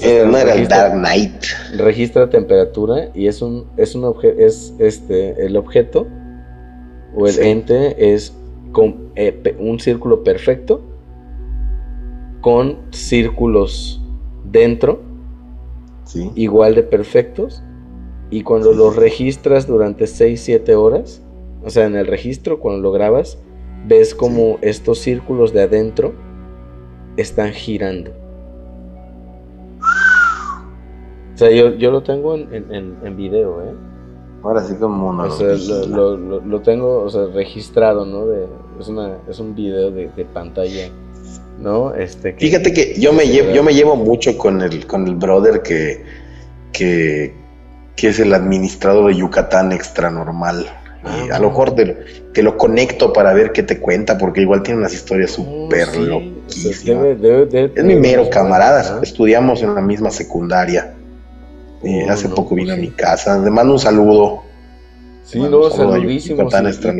Eh, 0.02 0.24
no 0.26 0.38
era 0.38 0.56
el 0.56 0.68
Dark 0.68 0.94
Knight. 0.94 1.44
Registra 1.76 2.30
temperatura 2.30 3.10
y 3.14 3.28
es 3.28 3.42
un, 3.42 3.68
es 3.78 3.96
un 3.96 4.06
objeto, 4.06 4.40
es 4.40 4.74
este, 4.80 5.46
el 5.46 5.58
objeto 5.58 6.08
o 7.16 7.28
el 7.28 7.40
ente 7.40 8.14
es 8.14 8.34
con, 8.72 9.12
eh, 9.16 9.56
un 9.60 9.80
círculo 9.80 10.24
perfecto 10.24 10.82
con 12.40 12.78
círculos 12.92 14.02
dentro, 14.46 15.02
sí. 16.06 16.32
igual 16.36 16.74
de 16.76 16.84
perfectos 16.84 17.62
y 18.32 18.44
cuando 18.44 18.72
lo 18.74 18.92
registras 18.92 19.68
durante 19.68 20.06
6-7 20.06 20.74
horas, 20.76 21.22
o 21.64 21.70
sea, 21.70 21.86
en 21.86 21.96
el 21.96 22.08
registro, 22.08 22.60
cuando 22.60 22.82
lo 22.82 22.92
grabas, 22.92 23.38
ves 23.88 24.16
como 24.16 24.58
estos 24.62 25.00
círculos 25.00 25.54
de 25.54 25.64
adentro 25.64 26.14
están 27.18 27.52
girando. 27.52 28.21
Sea, 31.42 31.52
yo, 31.52 31.74
yo 31.76 31.92
lo 31.92 32.04
tengo 32.04 32.36
en, 32.36 32.96
en, 33.04 33.18
video, 33.18 33.62
¿eh? 33.62 33.74
Ahora 34.44 34.64
sí 34.64 34.76
como 34.76 35.10
uno 35.10 35.24
o 35.24 35.32
sea, 35.32 35.56
lo, 35.88 36.18
lo, 36.18 36.62
tengo, 36.62 37.04
o 37.04 37.10
sea, 37.10 37.26
registrado, 37.34 38.06
¿no? 38.06 38.28
De, 38.28 38.46
es, 38.80 38.88
una, 38.88 39.18
es 39.28 39.40
un 39.40 39.56
video 39.56 39.92
de, 39.92 40.10
de 40.16 40.26
pantalla, 40.26 40.90
¿no? 41.60 41.94
Este, 41.96 42.34
Fíjate 42.34 42.72
que 42.74 43.00
yo 43.00 43.12
me, 43.14 43.26
llevo, 43.26 43.52
yo 43.52 43.64
me 43.64 43.74
llevo 43.74 43.96
mucho 43.96 44.38
con 44.38 44.62
el, 44.62 44.86
con 44.86 45.08
el 45.08 45.16
brother 45.16 45.62
que, 45.64 46.04
que, 46.72 47.34
que 47.96 48.10
es 48.10 48.20
el 48.20 48.34
administrador 48.34 49.08
de 49.12 49.18
Yucatán 49.18 49.72
extra 49.72 50.12
normal. 50.12 50.68
y 51.04 51.30
ah, 51.30 51.38
a 51.38 51.40
lo 51.40 51.50
mejor 51.50 51.74
te, 51.76 52.44
lo 52.44 52.58
conecto 52.58 53.14
para 53.14 53.34
ver 53.34 53.52
qué 53.52 53.64
te 53.64 53.80
cuenta, 53.80 54.18
porque 54.18 54.42
igual 54.42 54.62
tiene 54.62 54.80
unas 54.80 54.94
historias 54.94 55.38
oh, 55.40 55.44
súper 55.44 55.98
loquísimas. 55.98 57.18
es 57.76 57.84
mi 57.84 57.96
mero 57.96 58.30
camarada, 58.30 59.02
estudiamos 59.02 59.64
en 59.64 59.74
la 59.74 59.82
misma 59.82 60.12
secundaria. 60.12 60.96
Oh, 61.84 62.12
hace 62.12 62.30
poco 62.30 62.56
vino 62.56 62.74
a 62.74 62.78
mi 62.78 62.90
casa. 62.90 63.38
Le 63.40 63.50
mando 63.50 63.74
un 63.74 63.80
saludo. 63.80 64.44
Sí, 65.24 65.40
no, 65.40 65.70
saludísimo. 65.70 66.48
y 66.48 66.50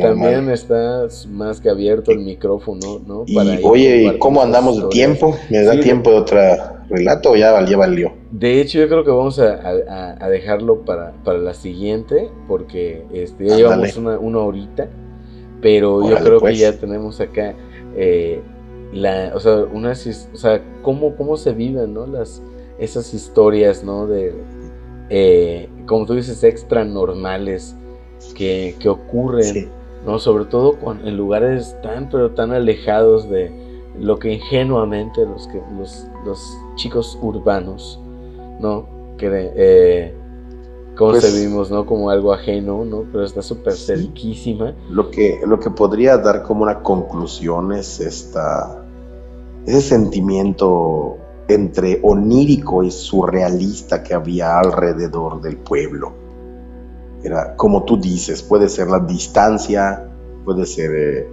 también 0.00 0.48
está 0.48 1.06
más 1.28 1.60
que 1.60 1.68
abierto 1.68 2.12
el 2.12 2.20
micrófono, 2.20 3.00
¿no? 3.06 3.24
y, 3.26 3.36
oye, 3.62 4.16
¿cómo 4.18 4.40
andamos 4.40 4.80
de 4.80 4.88
tiempo? 4.88 5.36
¿Me 5.50 5.62
da 5.62 5.78
tiempo 5.78 6.10
de 6.10 6.16
otra 6.16 6.84
relato 6.88 7.32
o 7.32 7.36
ya, 7.36 7.62
ya 7.66 7.76
valió? 7.76 8.12
De 8.30 8.60
hecho, 8.60 8.78
yo 8.78 8.88
creo 8.88 9.04
que 9.04 9.10
vamos 9.10 9.38
a, 9.38 10.28
dejarlo 10.28 10.82
para, 10.82 11.12
la 11.26 11.52
siguiente, 11.52 12.30
porque 12.48 13.04
este, 13.12 13.46
ya 13.48 13.56
llevamos 13.56 13.96
una, 13.98 14.18
una, 14.18 14.38
horita, 14.38 14.88
pero 15.60 16.08
yo 16.08 16.16
creo 16.16 16.38
que 16.38 16.40
pues. 16.40 16.58
ya 16.58 16.72
tenemos 16.72 17.20
acá, 17.20 17.54
eh, 17.96 18.40
la, 18.94 19.32
o 19.34 19.40
sea, 19.40 19.56
unas, 19.70 20.06
o 20.32 20.36
sea 20.36 20.62
cómo, 20.82 21.16
cómo 21.16 21.36
se 21.36 21.52
viven, 21.52 21.92
¿no? 21.92 22.06
Las, 22.06 22.42
esas 22.78 23.12
historias, 23.12 23.84
¿no? 23.84 24.06
De, 24.06 24.32
eh, 25.10 25.68
como 25.86 26.06
tú 26.06 26.14
dices, 26.14 26.42
extra 26.44 26.84
normales 26.84 27.74
que, 28.34 28.76
ocurren, 28.88 29.70
¿no? 30.06 30.18
Sobre 30.18 30.44
todo 30.46 30.76
en 31.04 31.16
lugares 31.16 31.76
tan, 31.82 32.08
pero 32.08 32.30
tan 32.30 32.52
alejados 32.52 33.28
de 33.28 33.50
lo 33.98 34.18
que 34.18 34.32
ingenuamente 34.34 35.24
los, 35.26 35.46
que, 35.48 35.60
los, 35.78 36.06
los 36.24 36.56
chicos 36.76 37.18
urbanos, 37.20 38.00
¿no? 38.60 38.86
Que 39.18 39.52
eh, 39.56 40.14
concebimos, 40.96 41.68
pues 41.68 41.70
¿no? 41.70 41.86
Como 41.86 42.10
algo 42.10 42.32
ajeno, 42.32 42.84
¿no? 42.84 43.04
Pero 43.12 43.24
está 43.24 43.42
súper 43.42 43.74
cerquísima. 43.74 44.74
Lo 44.90 45.10
que, 45.10 45.40
lo 45.46 45.60
que 45.60 45.70
podría 45.70 46.16
dar 46.18 46.42
como 46.42 46.62
una 46.62 46.82
conclusión 46.82 47.72
es 47.72 48.00
esta, 48.00 48.82
ese 49.66 49.80
sentimiento 49.80 51.18
entre 51.48 52.00
onírico 52.02 52.82
y 52.82 52.90
surrealista 52.90 54.02
que 54.02 54.14
había 54.14 54.58
alrededor 54.58 55.40
del 55.40 55.56
pueblo. 55.56 56.12
Era, 57.22 57.56
como 57.56 57.84
tú 57.84 57.96
dices, 57.96 58.42
puede 58.42 58.68
ser 58.68 58.88
la 58.88 58.98
distancia, 58.98 60.08
puede 60.44 60.66
ser 60.66 60.90
eh, 60.94 61.28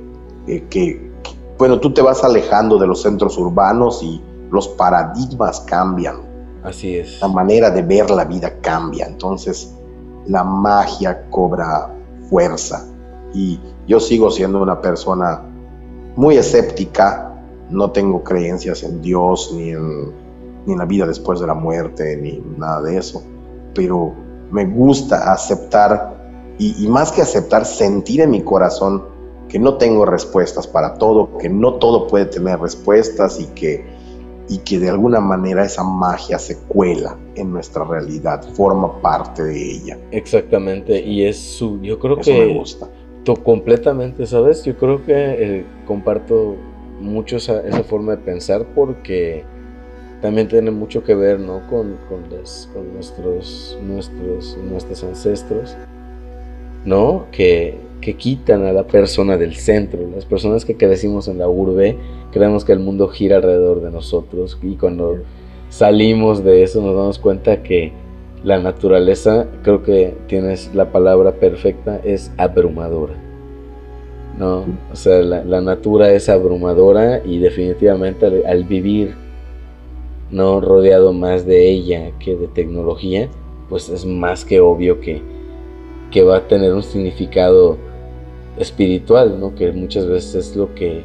eh, 0.47 0.65
que, 0.69 1.11
bueno, 1.57 1.79
tú 1.79 1.93
te 1.93 2.01
vas 2.01 2.23
alejando 2.23 2.77
de 2.77 2.87
los 2.87 3.01
centros 3.01 3.37
urbanos 3.37 4.01
y 4.03 4.21
los 4.51 4.67
paradigmas 4.67 5.61
cambian. 5.61 6.21
Así 6.63 6.97
es. 6.97 7.21
La 7.21 7.27
manera 7.27 7.71
de 7.71 7.81
ver 7.81 8.09
la 8.11 8.25
vida 8.25 8.59
cambia. 8.61 9.05
Entonces, 9.07 9.73
la 10.27 10.43
magia 10.43 11.29
cobra 11.29 11.93
fuerza. 12.29 12.85
Y 13.33 13.59
yo 13.87 13.99
sigo 13.99 14.29
siendo 14.31 14.61
una 14.61 14.81
persona 14.81 15.41
muy 16.15 16.37
escéptica. 16.37 17.28
No 17.69 17.91
tengo 17.91 18.23
creencias 18.23 18.83
en 18.83 19.01
Dios 19.01 19.53
ni 19.55 19.71
en 19.71 20.29
ni 20.65 20.73
en 20.73 20.79
la 20.79 20.85
vida 20.85 21.05
después 21.05 21.39
de 21.39 21.47
la 21.47 21.53
muerte, 21.53 22.17
ni 22.17 22.41
nada 22.57 22.81
de 22.81 22.97
eso. 22.97 23.23
Pero 23.73 24.13
me 24.51 24.65
gusta 24.65 25.31
aceptar, 25.31 26.53
y, 26.57 26.83
y 26.83 26.87
más 26.87 27.11
que 27.11 27.21
aceptar, 27.21 27.65
sentir 27.65 28.21
en 28.21 28.31
mi 28.31 28.41
corazón 28.41 29.03
que 29.47 29.59
no 29.59 29.75
tengo 29.75 30.05
respuestas 30.05 30.67
para 30.67 30.95
todo, 30.95 31.37
que 31.37 31.49
no 31.49 31.75
todo 31.75 32.07
puede 32.07 32.25
tener 32.25 32.59
respuestas 32.59 33.39
y 33.39 33.47
que, 33.47 33.83
y 34.47 34.59
que 34.59 34.79
de 34.79 34.89
alguna 34.89 35.19
manera 35.19 35.65
esa 35.65 35.83
magia 35.83 36.37
se 36.37 36.57
cuela 36.57 37.17
en 37.35 37.51
nuestra 37.51 37.83
realidad, 37.83 38.43
forma 38.53 39.01
parte 39.01 39.43
de 39.43 39.71
ella. 39.71 39.97
Exactamente, 40.11 41.01
y 41.01 41.23
es 41.23 41.39
su, 41.39 41.81
yo 41.81 41.97
creo 41.99 42.17
que... 42.17 42.47
me 42.47 42.59
gusta. 42.59 42.89
completamente, 43.43 44.27
¿sabes? 44.27 44.63
Yo 44.63 44.75
creo 44.77 45.03
que 45.03 45.13
eh, 45.15 45.65
comparto 45.87 46.55
mucho 46.99 47.37
esa, 47.37 47.65
esa, 47.67 47.83
forma 47.83 48.13
de 48.13 48.17
pensar 48.17 48.65
porque 48.75 49.43
también 50.21 50.47
tiene 50.47 50.71
mucho 50.71 51.03
que 51.03 51.15
ver, 51.15 51.39
¿no? 51.39 51.61
Con, 51.69 51.97
con, 52.09 52.23
con 52.73 52.93
nuestros, 52.93 53.77
nuestros, 53.81 54.57
nuestros 54.69 55.03
ancestros, 55.03 55.75
¿no? 56.85 57.25
Que 57.31 57.89
que 58.01 58.15
quitan 58.15 58.65
a 58.65 58.71
la 58.71 58.87
persona 58.87 59.37
del 59.37 59.55
centro. 59.55 60.07
Las 60.13 60.25
personas 60.25 60.65
que 60.65 60.77
crecimos 60.77 61.27
en 61.27 61.37
la 61.37 61.47
urbe 61.47 61.97
creemos 62.31 62.65
que 62.65 62.73
el 62.73 62.79
mundo 62.79 63.07
gira 63.07 63.37
alrededor 63.37 63.81
de 63.81 63.91
nosotros 63.91 64.57
y 64.61 64.75
cuando 64.75 65.17
salimos 65.69 66.43
de 66.43 66.63
eso 66.63 66.81
nos 66.81 66.95
damos 66.95 67.19
cuenta 67.19 67.63
que 67.63 67.91
la 68.43 68.59
naturaleza, 68.59 69.47
creo 69.63 69.83
que 69.83 70.15
tienes 70.27 70.73
la 70.73 70.91
palabra 70.91 71.33
perfecta, 71.33 71.99
es 72.03 72.31
abrumadora. 72.37 73.28
¿No? 74.39 74.65
O 74.91 74.95
sea, 74.95 75.19
la, 75.19 75.43
la 75.43 75.61
natura 75.61 76.11
es 76.11 76.29
abrumadora 76.29 77.21
y 77.23 77.37
definitivamente 77.39 78.25
al, 78.25 78.45
al, 78.45 78.63
vivir 78.63 79.13
no 80.31 80.61
rodeado 80.61 81.13
más 81.13 81.45
de 81.45 81.69
ella 81.69 82.11
que 82.19 82.35
de 82.35 82.47
tecnología, 82.47 83.29
pues 83.69 83.89
es 83.89 84.05
más 84.05 84.45
que 84.45 84.59
obvio 84.59 85.01
que, 85.01 85.21
que 86.09 86.23
va 86.23 86.37
a 86.37 86.47
tener 86.47 86.73
un 86.73 86.83
significado 86.83 87.77
espiritual, 88.57 89.39
¿no? 89.39 89.53
Que 89.53 89.71
muchas 89.71 90.07
veces 90.07 90.35
es 90.35 90.55
lo 90.55 90.73
que 90.73 91.03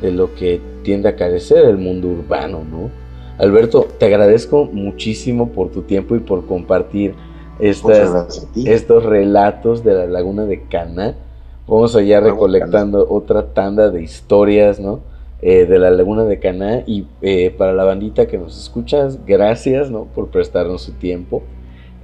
de 0.00 0.10
lo 0.10 0.34
que 0.34 0.60
tiende 0.82 1.08
a 1.08 1.16
carecer 1.16 1.64
el 1.64 1.78
mundo 1.78 2.08
urbano, 2.08 2.62
¿no? 2.64 2.90
Alberto, 3.38 3.86
te 3.98 4.06
agradezco 4.06 4.64
muchísimo 4.64 5.50
por 5.50 5.70
tu 5.70 5.82
tiempo 5.82 6.16
y 6.16 6.20
por 6.20 6.46
compartir 6.46 7.14
estas, 7.58 8.46
estos 8.54 9.04
relatos 9.04 9.84
de 9.84 9.94
la 9.94 10.06
laguna 10.06 10.44
de 10.44 10.62
Cana. 10.64 11.16
Vamos 11.68 11.96
allá 11.96 12.20
recolectando 12.20 13.06
otra 13.10 13.46
tanda 13.46 13.90
de 13.90 14.00
historias, 14.00 14.78
¿no? 14.78 15.00
Eh, 15.42 15.66
de 15.66 15.78
la 15.78 15.90
laguna 15.90 16.24
de 16.24 16.38
Cana 16.38 16.84
y 16.86 17.06
eh, 17.22 17.50
para 17.50 17.72
la 17.72 17.84
bandita 17.84 18.26
que 18.26 18.38
nos 18.38 18.58
escuchas, 18.58 19.18
gracias, 19.26 19.90
¿no? 19.90 20.04
Por 20.04 20.28
prestarnos 20.28 20.82
su 20.82 20.92
tiempo. 20.92 21.42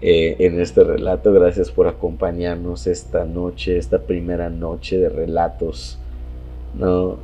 Eh, 0.05 0.35
en 0.41 0.61
este 0.61 0.83
relato. 0.83 1.33
Gracias 1.33 1.71
por 1.71 1.87
acompañarnos 1.87 2.89
esta 2.89 3.25
noche, 3.25 3.79
esta 3.79 4.01
primera 4.01 4.51
noche 4.51 4.99
de 4.99 5.09
relatos, 5.09 5.97
¿no? 6.77 7.19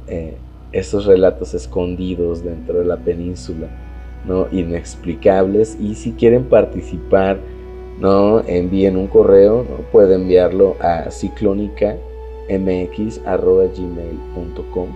Estos 0.71 1.07
relatos 1.07 1.55
escondidos 1.55 2.45
dentro 2.45 2.79
de 2.79 2.85
la 2.85 2.99
península, 2.99 3.67
¿no? 4.29 4.47
Inexplicables. 4.53 5.77
Y 5.81 5.97
si 5.97 6.13
quieren 6.13 6.45
participar, 6.45 7.39
¿no? 7.99 8.47
Envíen 8.47 8.97
un 8.97 9.09
correo, 9.09 9.67
¿no? 9.69 9.85
Pueden 9.91 10.23
enviarlo 10.23 10.77
a 10.79 11.11
ciclónicamx.gmail.com 12.49 14.89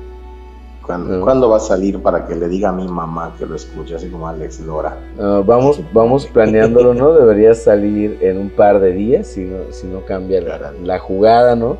¿Cuándo, 0.82 1.48
va 1.48 1.58
a 1.58 1.60
salir 1.60 2.00
para 2.00 2.26
que 2.26 2.34
le 2.34 2.48
diga 2.48 2.70
a 2.70 2.72
mi 2.72 2.88
mamá 2.88 3.36
que 3.38 3.46
lo 3.46 3.54
escuche, 3.54 3.94
así 3.94 4.08
como 4.08 4.26
Alex 4.26 4.58
Lora? 4.60 4.98
vamos, 5.46 5.80
vamos 5.92 6.26
planeándolo, 6.26 6.92
¿no? 6.92 7.12
Debería 7.14 7.54
salir 7.54 8.18
en 8.20 8.36
un 8.36 8.50
par 8.50 8.80
de 8.80 8.92
días, 8.92 9.28
si 9.28 9.44
no, 9.44 9.58
si 9.70 9.86
no 9.86 10.04
cambia 10.04 10.42
la, 10.82 10.98
jugada, 10.98 11.54
¿no? 11.54 11.76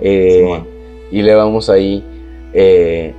Eh, 0.00 0.60
y 1.12 1.22
le 1.22 1.36
vamos 1.36 1.70
ahí 1.70 2.04
eh, 2.52 3.14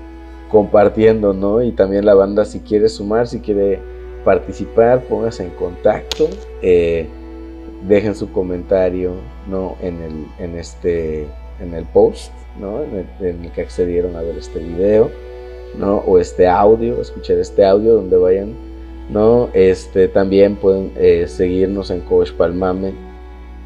compartiendo, 0.49 1.33
¿no? 1.33 1.61
Y 1.61 1.71
también 1.71 2.05
la 2.05 2.15
banda, 2.15 2.43
si 2.43 2.59
quiere 2.59 2.89
sumar, 2.89 3.27
si 3.27 3.39
quiere 3.39 3.79
participar, 4.25 5.03
póngase 5.03 5.43
en 5.43 5.51
contacto, 5.51 6.27
eh, 6.61 7.07
dejen 7.87 8.15
su 8.15 8.31
comentario, 8.31 9.11
¿no? 9.49 9.75
En, 9.81 10.01
el, 10.01 10.25
en, 10.39 10.57
este, 10.57 11.27
en 11.63 11.73
el 11.73 11.85
post 11.85 12.31
en 12.57 13.25
el, 13.25 13.51
que 13.51 13.61
accedieron 13.61 14.15
a 14.15 14.21
ver 14.21 14.37
este 14.37 14.59
video, 14.59 15.09
¿no? 15.77 15.97
O 16.05 16.19
este 16.19 16.47
audio, 16.47 17.01
escuchar 17.01 17.37
este 17.37 17.65
audio 17.65 17.95
donde 17.95 18.17
vayan, 18.17 18.53
¿no? 19.09 19.49
Este, 19.53 20.07
también 20.07 20.55
pueden 20.55 20.91
eh, 20.95 21.25
seguirnos 21.27 21.89
en 21.89 22.01
Coach 22.01 22.31
Palmame, 22.33 22.93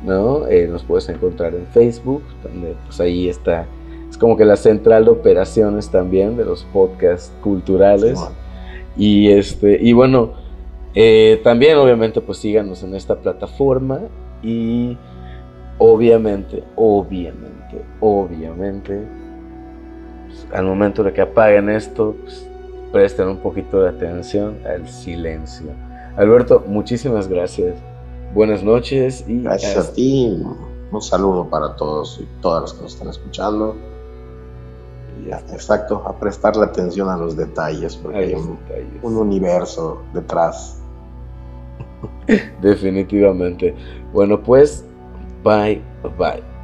¿no? 0.06 0.48
Eh, 0.48 0.68
nos 0.68 0.84
puedes 0.84 1.10
encontrar 1.10 1.54
en 1.54 1.68
Facebook, 1.68 2.24
donde 2.44 2.76
pues 2.86 3.00
ahí 3.02 3.28
está, 3.28 3.66
es 4.10 4.18
como 4.18 4.38
que 4.38 4.46
la 4.46 4.56
central 4.56 5.06
de 5.06 5.12
operaciones 5.12 5.90
también 5.90 6.38
de 6.38 6.46
los 6.46 6.64
podcasts 6.66 7.32
culturales. 7.42 8.20
Y 8.96 9.30
este, 9.30 9.78
y 9.80 9.94
bueno, 9.94 10.32
eh, 10.96 11.40
también 11.44 11.78
obviamente 11.78 12.22
pues 12.22 12.40
síganos 12.40 12.82
en 12.82 12.96
esta 12.96 13.16
plataforma 13.18 14.02
y 14.42 14.98
obviamente, 15.78 16.64
obviamente 16.76 17.58
obviamente, 18.00 19.08
pues, 20.28 20.48
al 20.54 20.66
momento 20.66 21.04
de 21.04 21.14
que 21.14 21.22
apaguen 21.22 21.70
esto, 21.70 22.16
pues, 22.22 22.48
presten 22.92 23.28
un 23.28 23.38
poquito 23.38 23.82
de 23.82 23.90
atención 23.90 24.60
al 24.66 24.88
silencio. 24.88 25.68
Alberto, 26.16 26.64
muchísimas 26.68 27.28
gracias. 27.28 27.78
Buenas 28.34 28.64
noches 28.64 29.24
y 29.28 29.42
gracias 29.42 29.78
a 29.78 29.94
ti. 29.94 30.44
Un 30.92 31.02
saludo 31.02 31.50
para 31.50 31.76
todos 31.76 32.20
y 32.22 32.28
todas 32.42 32.62
los 32.62 32.74
que 32.74 32.82
nos 32.84 32.94
están 32.94 33.10
escuchando. 33.10 33.76
Y 35.26 35.32
exacto, 35.54 36.04
a 36.06 36.18
prestarle 36.18 36.64
atención 36.64 37.10
a 37.10 37.18
los 37.18 37.36
detalles, 37.36 37.96
porque 37.96 38.18
hay 38.18 38.34
un, 38.34 38.58
un 39.02 39.18
universo 39.18 40.02
detrás. 40.14 40.80
Definitivamente. 42.62 43.76
Bueno, 44.14 44.42
pues, 44.42 44.86
Bye. 45.48 45.82
Bye. 46.18 46.57